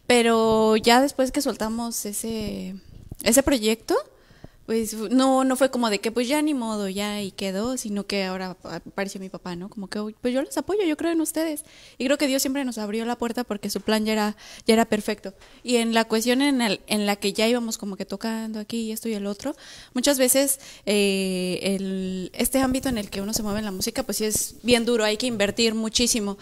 Pero 0.06 0.76
ya 0.76 1.00
después 1.02 1.32
que 1.32 1.42
soltamos 1.42 2.06
ese, 2.06 2.76
ese 3.24 3.42
proyecto, 3.42 3.94
pues 4.68 4.92
no, 4.92 5.44
no 5.44 5.56
fue 5.56 5.70
como 5.70 5.88
de 5.88 5.98
que 5.98 6.12
pues 6.12 6.28
ya 6.28 6.42
ni 6.42 6.52
modo, 6.52 6.90
ya 6.90 7.22
y 7.22 7.30
quedó, 7.30 7.78
sino 7.78 8.06
que 8.06 8.24
ahora 8.24 8.54
apareció 8.64 9.18
mi 9.18 9.30
papá, 9.30 9.56
¿no? 9.56 9.70
Como 9.70 9.88
que 9.88 9.98
"Uy, 9.98 10.14
pues 10.20 10.34
yo 10.34 10.42
los 10.42 10.58
apoyo, 10.58 10.84
yo 10.84 10.94
creo 10.98 11.10
en 11.10 11.22
ustedes. 11.22 11.64
Y 11.96 12.04
creo 12.04 12.18
que 12.18 12.26
Dios 12.26 12.42
siempre 12.42 12.66
nos 12.66 12.76
abrió 12.76 13.06
la 13.06 13.16
puerta 13.16 13.44
porque 13.44 13.70
su 13.70 13.80
plan 13.80 14.04
ya 14.04 14.12
era, 14.12 14.36
ya 14.66 14.74
era 14.74 14.84
perfecto. 14.84 15.32
Y 15.62 15.76
en 15.76 15.94
la 15.94 16.04
cuestión 16.04 16.42
en, 16.42 16.60
el- 16.60 16.82
en 16.86 17.06
la 17.06 17.16
que 17.16 17.32
ya 17.32 17.48
íbamos 17.48 17.78
como 17.78 17.96
que 17.96 18.04
tocando 18.04 18.60
aquí 18.60 18.80
y 18.82 18.92
esto 18.92 19.08
y 19.08 19.14
el 19.14 19.24
otro, 19.26 19.56
muchas 19.94 20.18
veces 20.18 20.60
eh, 20.84 21.60
el, 21.62 22.30
este 22.34 22.60
ámbito 22.60 22.90
en 22.90 22.98
el 22.98 23.08
que 23.08 23.22
uno 23.22 23.32
se 23.32 23.42
mueve 23.42 23.60
en 23.60 23.64
la 23.64 23.72
música, 23.72 24.02
pues 24.02 24.18
sí 24.18 24.26
es 24.26 24.56
bien 24.62 24.84
duro, 24.84 25.02
hay 25.02 25.16
que 25.16 25.26
invertir 25.26 25.74
muchísimo. 25.74 26.36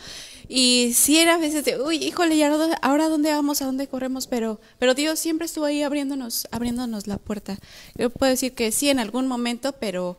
Y 0.49 0.93
sí 0.95 1.19
era 1.19 1.35
a 1.35 1.39
veces 1.39 1.65
de, 1.65 1.81
uy, 1.81 1.97
híjole, 1.97 2.37
¿y 2.37 2.43
ahora, 2.43 2.79
ahora 2.83 3.09
dónde 3.09 3.31
vamos? 3.31 3.63
¿A 3.63 3.67
dónde 3.67 3.89
corremos? 3.89 4.27
Pero, 4.27 4.61
pero 4.79 4.95
Dios 4.95 5.19
siempre 5.19 5.47
estuvo 5.47 5.65
ahí 5.65 5.83
abriéndonos, 5.83 6.47
abriéndonos 6.51 7.07
la 7.07 7.19
puerta. 7.19 7.59
Yo 7.97 8.11
puedo 8.11 8.31
decir 8.31 8.53
que 8.53 8.71
sí 8.71 8.89
en 8.89 9.01
algún 9.01 9.27
momento, 9.27 9.73
pero 9.73 10.19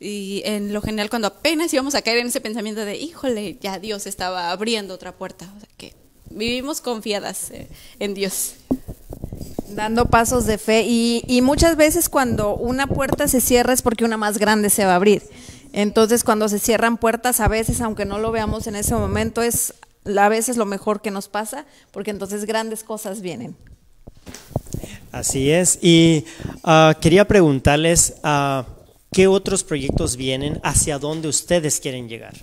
y 0.00 0.42
en 0.44 0.72
lo 0.72 0.82
general 0.82 1.08
cuando 1.08 1.28
apenas 1.28 1.72
íbamos 1.72 1.94
a 1.94 2.02
caer 2.02 2.18
en 2.18 2.26
ese 2.26 2.40
pensamiento 2.40 2.84
de, 2.84 2.96
híjole, 2.96 3.58
ya 3.60 3.78
Dios 3.78 4.06
estaba 4.06 4.50
abriendo 4.50 4.94
otra 4.94 5.16
puerta. 5.16 5.50
O 5.56 5.60
sea 5.60 5.68
que 5.76 5.94
vivimos 6.30 6.80
confiadas 6.80 7.50
eh, 7.50 7.68
en 7.98 8.14
Dios. 8.14 8.54
Dando 9.70 10.06
pasos 10.06 10.46
de 10.46 10.58
fe 10.58 10.84
y, 10.86 11.24
y 11.26 11.40
muchas 11.40 11.76
veces 11.76 12.08
cuando 12.08 12.54
una 12.54 12.86
puerta 12.86 13.26
se 13.28 13.40
cierra 13.40 13.72
es 13.72 13.82
porque 13.82 14.04
una 14.04 14.16
más 14.16 14.38
grande 14.38 14.70
se 14.70 14.84
va 14.84 14.92
a 14.92 14.96
abrir. 14.96 15.22
Entonces 15.76 16.22
cuando 16.22 16.48
se 16.48 16.60
cierran 16.60 16.98
puertas 16.98 17.40
a 17.40 17.48
veces, 17.48 17.80
aunque 17.80 18.04
no 18.04 18.20
lo 18.20 18.30
veamos 18.30 18.68
en 18.68 18.76
ese 18.76 18.94
momento, 18.94 19.42
es 19.42 19.74
a 20.16 20.28
veces 20.28 20.56
lo 20.56 20.66
mejor 20.66 21.02
que 21.02 21.10
nos 21.10 21.28
pasa 21.28 21.66
porque 21.90 22.12
entonces 22.12 22.44
grandes 22.44 22.84
cosas 22.84 23.20
vienen. 23.20 23.56
Así 25.10 25.50
es. 25.50 25.80
Y 25.82 26.26
ah, 26.62 26.96
quería 27.00 27.26
preguntarles 27.26 28.14
ah, 28.22 28.66
qué 29.12 29.26
otros 29.26 29.64
proyectos 29.64 30.16
vienen, 30.16 30.60
hacia 30.62 31.00
dónde 31.00 31.26
ustedes 31.26 31.80
quieren 31.80 32.08
llegar. 32.08 32.34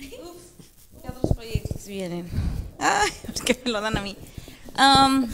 ¿Qué 0.00 0.18
otros 1.08 1.32
proyectos 1.36 1.86
vienen? 1.86 2.28
Ay, 2.80 3.10
es 3.32 3.40
que 3.40 3.60
me 3.64 3.70
lo 3.70 3.80
dan 3.80 3.98
a 3.98 4.02
mí. 4.02 4.16
Am, 4.74 5.28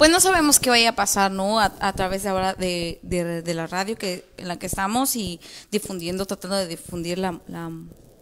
pues 0.00 0.10
no 0.10 0.18
sabemos 0.18 0.58
qué 0.58 0.70
vaya 0.70 0.88
a 0.88 0.94
pasar, 0.94 1.30
¿no? 1.30 1.60
A, 1.60 1.74
a 1.78 1.92
través 1.92 2.22
de 2.22 2.30
ahora 2.30 2.54
de, 2.54 3.42
la 3.54 3.66
radio 3.66 3.98
que 3.98 4.24
en 4.38 4.48
la 4.48 4.58
que 4.58 4.64
estamos 4.64 5.14
y 5.14 5.40
difundiendo, 5.70 6.24
tratando 6.24 6.56
de 6.56 6.66
difundir 6.68 7.18
la, 7.18 7.38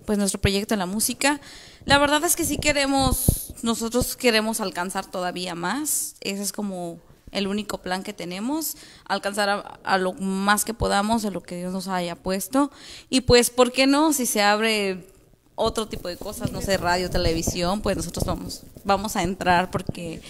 pues 0.05 0.19
nuestro 0.19 0.41
proyecto 0.41 0.75
en 0.75 0.81
la 0.81 0.87
música. 0.87 1.41
La 1.85 1.99
verdad 1.99 2.25
es 2.25 2.35
que 2.35 2.45
sí 2.45 2.59
queremos, 2.59 3.55
nosotros 3.63 4.17
queremos 4.17 4.61
alcanzar 4.61 5.07
todavía 5.07 5.55
más. 5.55 6.17
Ese 6.21 6.43
es 6.43 6.51
como 6.51 6.99
el 7.31 7.47
único 7.47 7.79
plan 7.79 8.03
que 8.03 8.13
tenemos, 8.13 8.77
alcanzar 9.05 9.49
a, 9.49 9.61
a 9.85 9.99
lo 9.99 10.15
más 10.15 10.65
que 10.65 10.75
podamos 10.75 11.23
de 11.23 11.31
lo 11.31 11.45
que 11.45 11.59
Dios 11.59 11.73
nos 11.73 11.87
haya 11.87 12.17
puesto. 12.17 12.73
Y 13.09 13.21
pues, 13.21 13.51
¿por 13.51 13.71
qué 13.71 13.87
no? 13.87 14.13
Si 14.13 14.27
se 14.27 14.43
abre 14.43 15.07
otro 15.59 15.89
tipo 15.89 16.09
de 16.09 16.17
cosas, 16.17 16.53
no 16.53 16.63
sé, 16.63 16.77
radio, 16.77 17.11
televisión, 17.11 17.83
pues 17.83 17.97
nosotros 17.97 18.25
vamos, 18.25 18.63
vamos 18.85 19.17
a 19.17 19.23
entrar 19.23 19.71
porque 19.71 20.23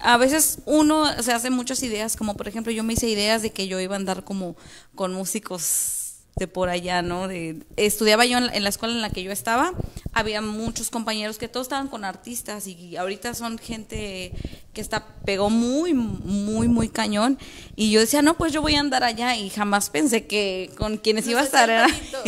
a 0.00 0.16
veces 0.16 0.58
uno 0.66 1.06
se 1.22 1.32
hace 1.32 1.50
muchas 1.50 1.82
ideas, 1.82 2.16
como 2.16 2.36
por 2.36 2.48
ejemplo 2.48 2.72
yo 2.72 2.82
me 2.82 2.94
hice 2.94 3.08
ideas 3.08 3.42
de 3.42 3.50
que 3.50 3.68
yo 3.68 3.80
iba 3.80 3.94
a 3.94 3.98
andar 3.98 4.24
como 4.24 4.56
con 4.94 5.12
músicos 5.14 6.02
de 6.36 6.48
por 6.48 6.68
allá, 6.68 7.02
¿no? 7.02 7.28
De, 7.28 7.62
estudiaba 7.76 8.24
yo 8.24 8.38
en 8.38 8.46
la, 8.46 8.52
en 8.54 8.62
la 8.64 8.70
escuela 8.70 8.94
en 8.94 9.02
la 9.02 9.10
que 9.10 9.22
yo 9.22 9.30
estaba, 9.30 9.72
había 10.12 10.40
muchos 10.40 10.90
compañeros 10.90 11.38
que 11.38 11.48
todos 11.48 11.66
estaban 11.66 11.88
con 11.88 12.04
artistas 12.04 12.66
y 12.66 12.96
ahorita 12.96 13.34
son 13.34 13.58
gente 13.58 14.32
que 14.72 14.80
está 14.80 15.06
pegó 15.24 15.50
muy 15.50 15.94
muy 15.94 16.66
muy 16.66 16.88
cañón 16.88 17.38
y 17.76 17.90
yo 17.90 18.00
decía, 18.00 18.22
"No, 18.22 18.34
pues 18.34 18.52
yo 18.52 18.62
voy 18.62 18.74
a 18.74 18.80
andar 18.80 19.04
allá" 19.04 19.36
y 19.36 19.50
jamás 19.50 19.90
pensé 19.90 20.26
que 20.26 20.70
con 20.76 20.96
quienes 20.96 21.26
iba 21.26 21.40
a 21.40 21.44
estar 21.44 21.70
era. 21.70 21.86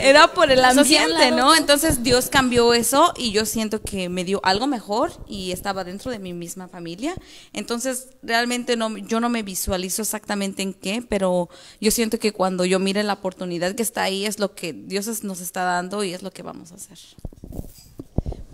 Era 0.00 0.32
por 0.32 0.50
el 0.50 0.64
ambiente, 0.64 1.30
¿no? 1.30 1.54
Entonces 1.54 2.02
Dios 2.02 2.28
cambió 2.28 2.74
eso 2.74 3.12
y 3.16 3.32
yo 3.32 3.46
siento 3.46 3.82
que 3.82 4.08
me 4.08 4.24
dio 4.24 4.40
algo 4.44 4.66
mejor 4.66 5.12
y 5.26 5.52
estaba 5.52 5.84
dentro 5.84 6.10
de 6.10 6.18
mi 6.18 6.32
misma 6.32 6.68
familia. 6.68 7.14
Entonces 7.52 8.08
realmente 8.22 8.76
no, 8.76 8.96
yo 8.96 9.20
no 9.20 9.28
me 9.28 9.42
visualizo 9.42 10.02
exactamente 10.02 10.62
en 10.62 10.74
qué, 10.74 11.02
pero 11.06 11.48
yo 11.80 11.90
siento 11.90 12.18
que 12.18 12.32
cuando 12.32 12.64
yo 12.64 12.78
mire 12.78 13.02
la 13.02 13.14
oportunidad 13.14 13.74
que 13.74 13.82
está 13.82 14.04
ahí 14.04 14.26
es 14.26 14.38
lo 14.38 14.54
que 14.54 14.72
Dios 14.72 15.24
nos 15.24 15.40
está 15.40 15.64
dando 15.64 16.04
y 16.04 16.12
es 16.12 16.22
lo 16.22 16.30
que 16.30 16.42
vamos 16.42 16.72
a 16.72 16.76
hacer. 16.76 16.98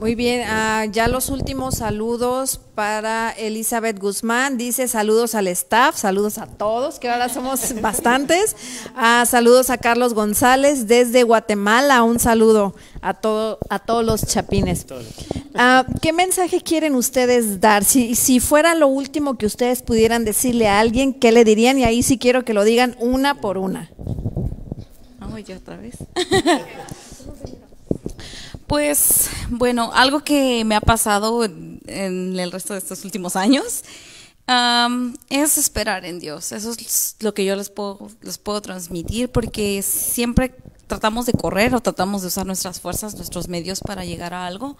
Muy 0.02 0.16
bien, 0.16 0.42
ah, 0.48 0.84
ya 0.90 1.06
los 1.06 1.28
últimos 1.28 1.76
saludos 1.76 2.60
para 2.74 3.30
Elizabeth 3.30 4.00
Guzmán. 4.00 4.58
Dice 4.58 4.88
saludos 4.88 5.36
al 5.36 5.46
staff, 5.46 5.96
saludos 5.96 6.38
a 6.38 6.46
todos, 6.46 6.98
que 6.98 7.08
ahora 7.08 7.28
somos 7.28 7.72
bastantes. 7.80 8.56
Ah, 8.96 9.24
saludos 9.28 9.70
a 9.70 9.78
Carlos 9.78 10.12
González 10.12 10.88
desde 10.88 11.22
Guatemala. 11.22 12.02
Un 12.02 12.18
saludo 12.18 12.74
a, 13.00 13.14
todo, 13.14 13.60
a 13.70 13.78
todos 13.78 14.04
los 14.04 14.26
chapines. 14.26 14.86
Ah, 15.54 15.86
¿Qué 16.00 16.12
mensaje 16.12 16.60
quieren 16.62 16.96
ustedes 16.96 17.60
dar? 17.60 17.84
Si, 17.84 18.16
si 18.16 18.40
fuera 18.40 18.74
lo 18.74 18.88
último 18.88 19.38
que 19.38 19.46
ustedes 19.46 19.82
pudieran 19.82 20.24
decirle 20.24 20.66
a 20.66 20.80
alguien, 20.80 21.14
¿qué 21.14 21.30
le 21.30 21.44
dirían? 21.44 21.78
Y 21.78 21.84
ahí 21.84 22.02
sí 22.02 22.18
quiero 22.18 22.44
que 22.44 22.54
lo 22.54 22.64
digan 22.64 22.96
una 22.98 23.40
por 23.40 23.56
una. 23.56 23.88
Ay, 25.20 25.44
yo 25.44 25.56
otra 25.56 25.76
vez. 25.76 25.94
Pues 28.72 29.28
bueno, 29.50 29.90
algo 29.92 30.24
que 30.24 30.64
me 30.64 30.74
ha 30.74 30.80
pasado 30.80 31.44
en, 31.44 31.82
el 31.86 32.50
resto 32.50 32.72
de 32.72 32.78
estos 32.78 33.04
últimos 33.04 33.36
años 33.36 33.84
es 35.28 35.58
esperar 35.58 36.06
en 36.06 36.18
Dios. 36.18 36.52
Eso 36.52 36.70
es 36.70 37.16
lo 37.20 37.34
que 37.34 37.44
yo 37.44 37.54
les 37.54 37.68
puedo, 37.68 38.62
transmitir 38.62 39.28
porque 39.28 39.82
siempre 39.82 40.54
tratamos 40.86 41.26
de 41.26 41.34
correr 41.34 41.74
o 41.74 41.82
tratamos 41.82 42.22
de 42.22 42.28
usar 42.28 42.46
nuestras 42.46 42.80
fuerzas, 42.80 43.14
nuestros 43.14 43.46
medios 43.46 43.80
para 43.80 44.06
llegar 44.06 44.32
a 44.32 44.46
algo 44.46 44.78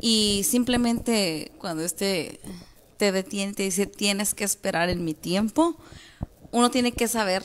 y 0.00 0.46
simplemente 0.48 1.52
cuando 1.58 1.84
este 1.84 2.40
te 2.96 3.12
detiene, 3.12 3.52
te 3.52 3.64
dice 3.64 3.84
tienes 3.84 4.32
que 4.32 4.44
esperar 4.44 4.88
en 4.88 5.04
mi 5.04 5.12
tiempo, 5.12 5.76
uno 6.50 6.70
tiene 6.70 6.92
que 6.92 7.08
saber 7.08 7.44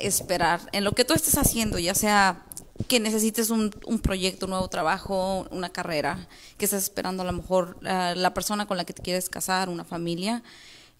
esperar 0.00 0.68
en 0.72 0.82
lo 0.82 0.90
que 0.90 1.04
tú 1.04 1.14
estés 1.14 1.38
haciendo, 1.38 1.78
ya 1.78 1.94
sea 1.94 2.44
que 2.88 3.00
necesites 3.00 3.50
un, 3.50 3.70
un 3.86 3.98
proyecto, 4.00 4.46
un 4.46 4.50
nuevo 4.50 4.68
trabajo, 4.68 5.46
una 5.50 5.70
carrera, 5.70 6.28
que 6.58 6.64
estés 6.64 6.84
esperando 6.84 7.22
a 7.22 7.26
lo 7.26 7.32
mejor 7.32 7.78
ah, 7.84 8.14
la 8.16 8.34
persona 8.34 8.66
con 8.66 8.76
la 8.76 8.84
que 8.84 8.92
te 8.92 9.02
quieres 9.02 9.28
casar, 9.28 9.68
una 9.68 9.84
familia, 9.84 10.42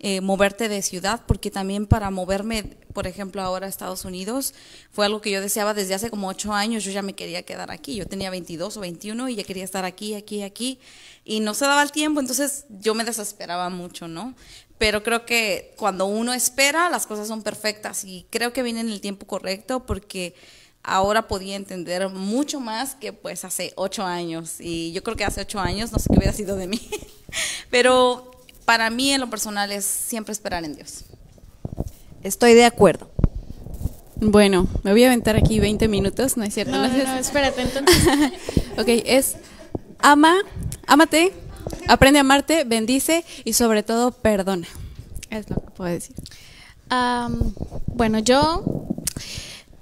eh, 0.04 0.20
moverte 0.20 0.68
de 0.68 0.82
ciudad, 0.82 1.22
porque 1.28 1.50
también 1.50 1.86
para 1.86 2.10
moverme, 2.10 2.64
por 2.92 3.06
ejemplo, 3.06 3.40
ahora 3.40 3.66
a 3.66 3.68
Estados 3.68 4.04
Unidos, 4.04 4.52
fue 4.90 5.06
algo 5.06 5.20
que 5.20 5.30
yo 5.30 5.40
deseaba 5.40 5.74
desde 5.74 5.94
hace 5.94 6.10
como 6.10 6.26
ocho 6.26 6.52
años, 6.52 6.82
yo 6.82 6.90
ya 6.90 7.02
me 7.02 7.14
quería 7.14 7.44
quedar 7.44 7.70
aquí, 7.70 7.94
yo 7.94 8.06
tenía 8.06 8.28
22 8.28 8.76
o 8.76 8.80
21 8.80 9.28
y 9.28 9.36
ya 9.36 9.44
quería 9.44 9.62
estar 9.62 9.84
aquí, 9.84 10.14
aquí, 10.14 10.42
aquí, 10.42 10.80
y 11.24 11.38
no 11.38 11.54
se 11.54 11.66
daba 11.66 11.84
el 11.84 11.92
tiempo, 11.92 12.18
entonces 12.18 12.64
yo 12.68 12.94
me 12.94 13.04
desesperaba 13.04 13.70
mucho, 13.70 14.08
¿no? 14.08 14.34
Pero 14.76 15.04
creo 15.04 15.24
que 15.24 15.72
cuando 15.76 16.06
uno 16.06 16.34
espera, 16.34 16.90
las 16.90 17.06
cosas 17.06 17.28
son 17.28 17.42
perfectas 17.42 18.04
y 18.04 18.26
creo 18.28 18.52
que 18.52 18.64
viene 18.64 18.80
en 18.80 18.90
el 18.90 19.00
tiempo 19.00 19.28
correcto 19.28 19.86
porque 19.86 20.34
ahora 20.82 21.28
podía 21.28 21.56
entender 21.56 22.08
mucho 22.08 22.60
más 22.60 22.94
que 22.94 23.12
pues 23.12 23.44
hace 23.44 23.72
ocho 23.76 24.04
años. 24.04 24.56
Y 24.60 24.92
yo 24.92 25.02
creo 25.02 25.16
que 25.16 25.24
hace 25.24 25.40
ocho 25.40 25.60
años 25.60 25.92
no 25.92 25.98
sé 25.98 26.08
qué 26.10 26.18
hubiera 26.18 26.32
sido 26.32 26.56
de 26.56 26.66
mí. 26.66 26.80
Pero 27.70 28.30
para 28.64 28.90
mí 28.90 29.12
en 29.12 29.20
lo 29.20 29.30
personal 29.30 29.70
es 29.72 29.84
siempre 29.84 30.32
esperar 30.32 30.64
en 30.64 30.74
Dios. 30.76 31.04
Estoy 32.22 32.54
de 32.54 32.64
acuerdo. 32.64 33.10
Bueno, 34.16 34.68
me 34.84 34.92
voy 34.92 35.02
a 35.02 35.08
aventar 35.08 35.34
aquí 35.34 35.58
20 35.58 35.88
minutos, 35.88 36.36
¿no 36.36 36.44
es 36.44 36.54
cierto? 36.54 36.72
No, 36.72 36.86
no, 36.86 36.96
no, 36.96 37.14
espérate, 37.18 37.62
entonces. 37.62 38.06
ok, 38.78 38.88
es 39.04 39.36
ama 39.98 40.36
ámate, 40.86 41.32
aprende 41.88 42.18
a 42.18 42.20
amarte, 42.20 42.64
bendice 42.64 43.24
y 43.44 43.54
sobre 43.54 43.82
todo 43.82 44.12
perdona. 44.12 44.68
Es 45.30 45.48
lo 45.50 45.56
que 45.56 45.70
puedo 45.70 45.90
decir. 45.90 46.14
Bueno, 47.94 48.18
yo 48.18 48.64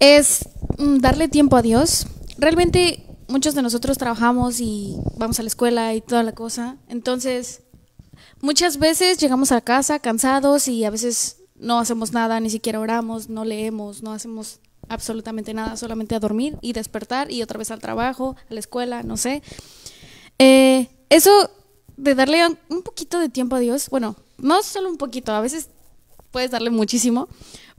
es 0.00 0.48
mm, 0.78 0.98
darle 0.98 1.28
tiempo 1.28 1.56
a 1.56 1.62
Dios. 1.62 2.06
Realmente 2.38 3.06
muchos 3.28 3.54
de 3.54 3.62
nosotros 3.62 3.96
trabajamos 3.98 4.60
y 4.60 4.96
vamos 5.16 5.38
a 5.38 5.42
la 5.42 5.48
escuela 5.48 5.94
y 5.94 6.00
toda 6.00 6.22
la 6.24 6.32
cosa. 6.32 6.76
Entonces, 6.88 7.62
muchas 8.40 8.78
veces 8.78 9.18
llegamos 9.18 9.52
a 9.52 9.60
casa 9.60 9.98
cansados 10.00 10.66
y 10.68 10.84
a 10.84 10.90
veces 10.90 11.36
no 11.56 11.78
hacemos 11.78 12.12
nada, 12.12 12.40
ni 12.40 12.50
siquiera 12.50 12.80
oramos, 12.80 13.28
no 13.28 13.44
leemos, 13.44 14.02
no 14.02 14.12
hacemos 14.12 14.60
absolutamente 14.88 15.54
nada, 15.54 15.76
solamente 15.76 16.14
a 16.14 16.18
dormir 16.20 16.56
y 16.62 16.72
despertar 16.72 17.30
y 17.30 17.42
otra 17.42 17.58
vez 17.58 17.70
al 17.70 17.78
trabajo, 17.80 18.34
a 18.50 18.54
la 18.54 18.58
escuela, 18.60 19.02
no 19.02 19.16
sé. 19.16 19.42
Eh, 20.38 20.88
eso 21.10 21.30
de 21.96 22.14
darle 22.14 22.46
un- 22.46 22.58
un 22.70 22.82
poquito 22.82 23.18
de 23.20 23.28
tiempo 23.28 23.56
a 23.56 23.60
Dios, 23.60 23.90
bueno, 23.90 24.16
no 24.38 24.62
solo 24.62 24.88
un 24.88 24.96
poquito, 24.96 25.32
a 25.32 25.40
veces 25.40 25.68
puedes 26.30 26.50
darle 26.50 26.70
muchísimo, 26.70 27.28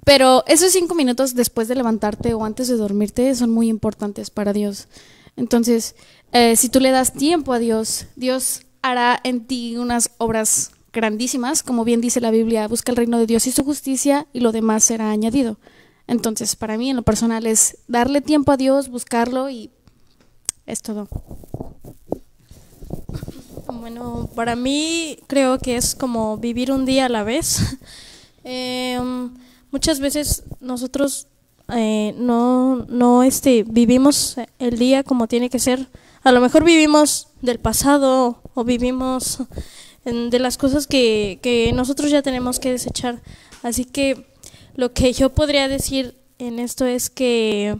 pero 0.04 0.44
esos 0.48 0.72
cinco 0.72 0.96
minutos 0.96 1.36
después 1.36 1.68
de 1.68 1.76
levantarte 1.76 2.34
o 2.34 2.44
antes 2.44 2.68
de 2.68 2.76
dormirte 2.76 3.34
son 3.36 3.52
muy 3.52 3.70
importantes 3.70 4.30
para 4.30 4.54
Dios. 4.54 4.88
Entonces, 5.36 5.96
eh, 6.32 6.56
si 6.56 6.70
tú 6.70 6.80
le 6.80 6.92
das 6.92 7.14
tiempo 7.14 7.54
a 7.54 7.60
Dios, 7.60 8.08
Dios 8.16 8.62
hará 8.82 9.20
en 9.24 9.46
ti 9.46 9.78
unas 9.78 10.12
obras 10.18 10.72
grandísimas, 10.92 11.64
como 11.64 11.86
bien 11.86 12.02
dice 12.02 12.20
la 12.20 12.32
Biblia, 12.32 12.68
busca 12.68 12.92
el 12.92 12.98
reino 12.98 13.18
de 13.18 13.28
Dios 13.28 13.48
y 13.48 13.52
su 13.52 13.64
justicia 13.64 14.28
y 14.34 14.40
lo 14.40 14.52
demás 14.52 14.84
será 14.84 15.12
añadido. 15.12 15.58
Entonces, 16.08 16.56
para 16.56 16.78
mí 16.78 16.90
en 16.90 16.98
lo 16.98 17.04
personal 17.04 17.46
es 17.46 17.78
darle 17.88 18.22
tiempo 18.22 18.52
a 18.52 18.58
Dios, 18.58 18.90
buscarlo 18.90 19.50
y 19.50 19.72
es 20.66 20.82
todo. 20.82 21.08
Bueno, 23.72 24.30
para 24.36 24.56
mí 24.56 25.20
creo 25.28 25.60
que 25.60 25.78
es 25.78 25.96
como 25.96 26.38
vivir 26.38 26.72
un 26.72 26.86
día 26.86 27.06
a 27.06 27.10
la 27.10 27.24
vez. 27.24 27.78
Eh, 28.44 29.00
muchas 29.72 30.00
veces 30.00 30.44
nosotros 30.60 31.28
eh, 31.74 32.14
no, 32.18 32.86
no 32.90 33.24
este, 33.24 33.64
vivimos 33.64 34.36
el 34.60 34.78
día 34.78 35.04
como 35.04 35.28
tiene 35.28 35.50
que 35.50 35.60
ser. 35.60 35.88
A 36.24 36.32
lo 36.32 36.42
mejor 36.42 36.64
vivimos 36.64 37.28
del 37.42 37.60
pasado 37.60 38.42
o 38.54 38.64
vivimos 38.64 39.40
en- 40.06 40.30
de 40.30 40.40
las 40.40 40.58
cosas 40.58 40.86
que, 40.88 41.40
que 41.42 41.72
nosotros 41.74 42.12
ya 42.12 42.22
tenemos 42.22 42.60
que 42.60 42.72
desechar. 42.72 43.22
Así 43.64 43.86
que 43.86 44.28
lo 44.76 44.94
que 44.94 45.14
yo 45.14 45.30
podría 45.30 45.68
decir 45.68 46.16
en 46.40 46.60
esto 46.60 46.86
es 46.86 47.10
que 47.10 47.78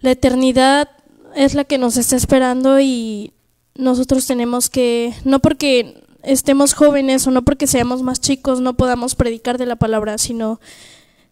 la 0.00 0.10
eternidad 0.12 0.90
es 1.34 1.54
la 1.54 1.64
que 1.64 1.78
nos 1.78 1.96
está 1.96 2.16
esperando 2.16 2.80
y 2.80 3.32
nosotros 3.74 4.26
tenemos 4.26 4.70
que, 4.70 5.12
no 5.24 5.38
porque 5.40 6.02
estemos 6.26 6.74
jóvenes 6.74 7.26
o 7.26 7.30
no 7.30 7.42
porque 7.42 7.66
seamos 7.66 8.02
más 8.02 8.20
chicos, 8.20 8.60
no 8.60 8.74
podamos 8.76 9.14
predicar 9.14 9.58
de 9.58 9.66
la 9.66 9.76
palabra, 9.76 10.18
sino 10.18 10.60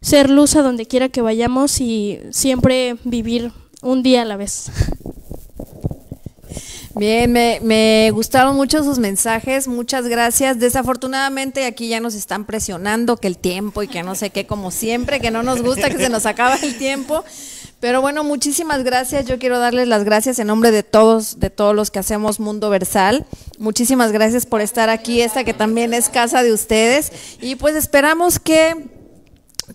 ser 0.00 0.30
luz 0.30 0.56
a 0.56 0.62
donde 0.62 0.86
quiera 0.86 1.08
que 1.08 1.22
vayamos 1.22 1.80
y 1.80 2.20
siempre 2.30 2.96
vivir 3.04 3.52
un 3.82 4.02
día 4.02 4.22
a 4.22 4.24
la 4.24 4.36
vez. 4.36 4.70
Bien, 6.96 7.32
me, 7.32 7.58
me 7.60 8.10
gustaron 8.12 8.54
mucho 8.54 8.84
sus 8.84 8.98
mensajes, 8.98 9.66
muchas 9.66 10.06
gracias. 10.06 10.60
Desafortunadamente 10.60 11.66
aquí 11.66 11.88
ya 11.88 11.98
nos 11.98 12.14
están 12.14 12.44
presionando 12.44 13.16
que 13.16 13.26
el 13.26 13.36
tiempo 13.36 13.82
y 13.82 13.88
que 13.88 14.04
no 14.04 14.14
sé 14.14 14.30
qué, 14.30 14.46
como 14.46 14.70
siempre, 14.70 15.20
que 15.20 15.32
no 15.32 15.42
nos 15.42 15.60
gusta 15.60 15.90
que 15.90 15.98
se 15.98 16.08
nos 16.08 16.24
acaba 16.24 16.54
el 16.56 16.78
tiempo. 16.78 17.24
Pero 17.80 18.00
bueno, 18.00 18.24
muchísimas 18.24 18.82
gracias. 18.84 19.26
Yo 19.26 19.38
quiero 19.38 19.58
darles 19.58 19.88
las 19.88 20.04
gracias 20.04 20.38
en 20.38 20.46
nombre 20.46 20.70
de 20.70 20.82
todos, 20.82 21.40
de 21.40 21.50
todos 21.50 21.74
los 21.74 21.90
que 21.90 21.98
hacemos 21.98 22.40
Mundo 22.40 22.70
Versal. 22.70 23.26
Muchísimas 23.58 24.10
gracias 24.10 24.46
por 24.46 24.60
estar 24.60 24.88
aquí, 24.88 25.20
esta 25.20 25.44
que 25.44 25.52
también 25.52 25.92
es 25.92 26.08
casa 26.08 26.42
de 26.42 26.52
ustedes. 26.52 27.12
Y 27.42 27.56
pues 27.56 27.74
esperamos 27.74 28.38
que 28.38 28.88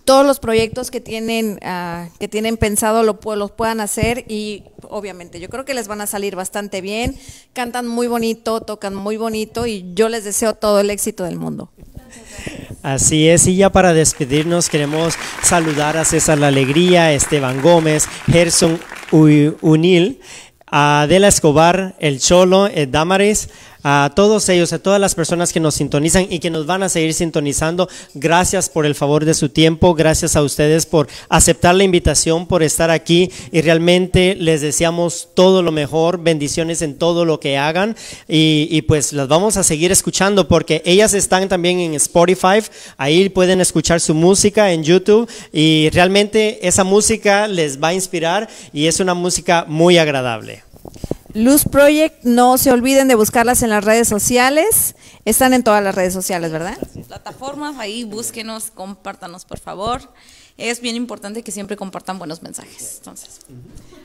todos 0.04 0.26
los 0.26 0.38
proyectos 0.38 0.90
que 0.90 1.00
tienen 1.00 1.58
ah, 1.62 2.08
que 2.18 2.28
tienen 2.28 2.56
pensado 2.56 3.02
lo, 3.02 3.18
los 3.36 3.50
puedan 3.50 3.80
hacer 3.80 4.24
y 4.28 4.64
obviamente 4.88 5.40
yo 5.40 5.48
creo 5.48 5.64
que 5.64 5.74
les 5.74 5.88
van 5.88 6.00
a 6.00 6.06
salir 6.06 6.36
bastante 6.36 6.80
bien. 6.80 7.16
Cantan 7.52 7.86
muy 7.86 8.06
bonito 8.06 8.60
tocan 8.60 8.94
muy 8.94 9.16
bonito 9.16 9.66
y 9.66 9.92
yo 9.94 10.08
les 10.08 10.24
deseo 10.24 10.54
todo 10.54 10.80
el 10.80 10.90
éxito 10.90 11.24
del 11.24 11.36
mundo. 11.36 11.70
Así 12.82 13.28
es, 13.28 13.46
y 13.46 13.56
ya 13.56 13.70
para 13.70 13.92
despedirnos 13.92 14.70
queremos 14.70 15.14
saludar 15.42 15.96
a 15.98 16.04
César 16.04 16.38
La 16.38 16.48
Alegría, 16.48 17.12
Esteban 17.12 17.60
Gómez, 17.60 18.08
Gerson 18.26 18.80
Unil, 19.12 20.20
a 20.66 21.02
Adela 21.02 21.28
Escobar, 21.28 21.94
El 21.98 22.20
Cholo, 22.20 22.68
el 22.68 22.90
Damaris, 22.90 23.50
a 23.82 24.12
todos 24.14 24.48
ellos, 24.48 24.72
a 24.72 24.78
todas 24.78 25.00
las 25.00 25.14
personas 25.14 25.52
que 25.52 25.60
nos 25.60 25.74
sintonizan 25.74 26.26
y 26.30 26.38
que 26.38 26.50
nos 26.50 26.66
van 26.66 26.82
a 26.82 26.88
seguir 26.88 27.14
sintonizando. 27.14 27.88
Gracias 28.14 28.68
por 28.68 28.86
el 28.86 28.94
favor 28.94 29.24
de 29.24 29.34
su 29.34 29.48
tiempo, 29.48 29.94
gracias 29.94 30.36
a 30.36 30.42
ustedes 30.42 30.86
por 30.86 31.08
aceptar 31.28 31.74
la 31.74 31.84
invitación, 31.84 32.46
por 32.46 32.62
estar 32.62 32.90
aquí. 32.90 33.30
Y 33.52 33.60
realmente 33.62 34.34
les 34.34 34.60
deseamos 34.60 35.28
todo 35.34 35.62
lo 35.62 35.72
mejor, 35.72 36.22
bendiciones 36.22 36.82
en 36.82 36.96
todo 36.96 37.24
lo 37.24 37.40
que 37.40 37.56
hagan. 37.56 37.96
Y, 38.28 38.82
pues 38.82 39.12
las 39.12 39.28
vamos 39.28 39.56
a 39.56 39.62
seguir 39.62 39.92
escuchando 39.92 40.48
porque 40.48 40.82
ellas 40.84 41.14
están 41.14 41.48
también 41.48 41.80
en 41.80 41.94
Spotify, 41.94 42.62
ahí 42.96 43.28
pueden 43.28 43.60
escuchar 43.60 44.00
su 44.00 44.14
música 44.14 44.72
en 44.72 44.82
YouTube. 44.82 45.28
Y 45.52 45.88
realmente 45.90 46.66
esa 46.66 46.84
música 46.84 47.46
les 47.46 47.82
va 47.82 47.88
a 47.88 47.94
inspirar 47.94 48.48
y 48.72 48.86
es 48.86 49.00
una 49.00 49.14
música 49.14 49.64
muy 49.68 49.98
agradable. 49.98 50.62
Luz 51.34 51.64
Project 51.64 52.24
no 52.24 52.58
se 52.58 52.72
olviden 52.72 53.08
de 53.08 53.14
buscarlas 53.14 53.62
en 53.62 53.70
las 53.70 53.84
redes 53.84 54.08
sociales 54.08 54.94
están 55.24 55.54
en 55.54 55.62
todas 55.62 55.82
las 55.82 55.94
redes 55.94 56.12
sociales 56.12 56.50
verdad 56.50 56.76
Plataformas, 57.08 57.76
ahí 57.78 58.04
búsquenos, 58.04 58.70
compártanos 58.70 59.44
por 59.44 59.58
favor. 59.58 60.00
Es 60.56 60.80
bien 60.80 60.94
importante 60.94 61.42
que 61.42 61.52
siempre 61.52 61.76
compartan 61.76 62.18
buenos 62.18 62.42
mensajes. 62.42 62.96
Entonces, 62.98 63.40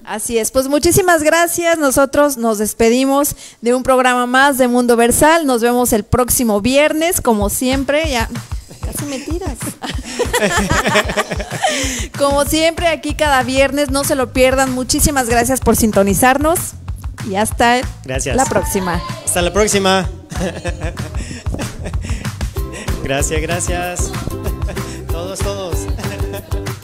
Así 0.06 0.38
es, 0.38 0.52
pues 0.52 0.70
muchísimas 0.70 1.22
gracias. 1.22 1.78
Nosotros 1.78 2.38
nos 2.38 2.60
despedimos 2.60 3.36
de 3.62 3.74
un 3.74 3.84
programa 3.84 4.26
más 4.26 4.58
de 4.58 4.68
Mundo 4.68 4.96
Versal. 4.96 5.46
Nos 5.46 5.62
vemos 5.62 5.92
el 5.92 6.04
próximo 6.04 6.62
viernes, 6.62 7.20
como 7.20 7.50
siempre. 7.50 8.10
Ya 8.10 8.30
casi 8.86 9.06
me 9.06 9.20
tiras. 9.20 9.58
como 12.18 12.46
siempre, 12.46 12.88
aquí 12.88 13.16
cada 13.16 13.44
viernes, 13.44 13.90
no 13.90 14.04
se 14.04 14.16
lo 14.16 14.32
pierdan. 14.32 14.72
Muchísimas 14.72 15.28
gracias 15.28 15.60
por 15.60 15.76
sintonizarnos 15.76 16.76
y 17.28 17.36
hasta 17.36 17.82
Gracias. 18.04 18.36
la 18.36 18.46
próxima. 18.46 19.02
Hasta 19.26 19.42
la 19.42 19.54
próxima. 19.54 20.08
gracias, 23.04 23.42
gracias. 23.42 24.12
Todos, 25.12 25.40
todos. 25.40 25.78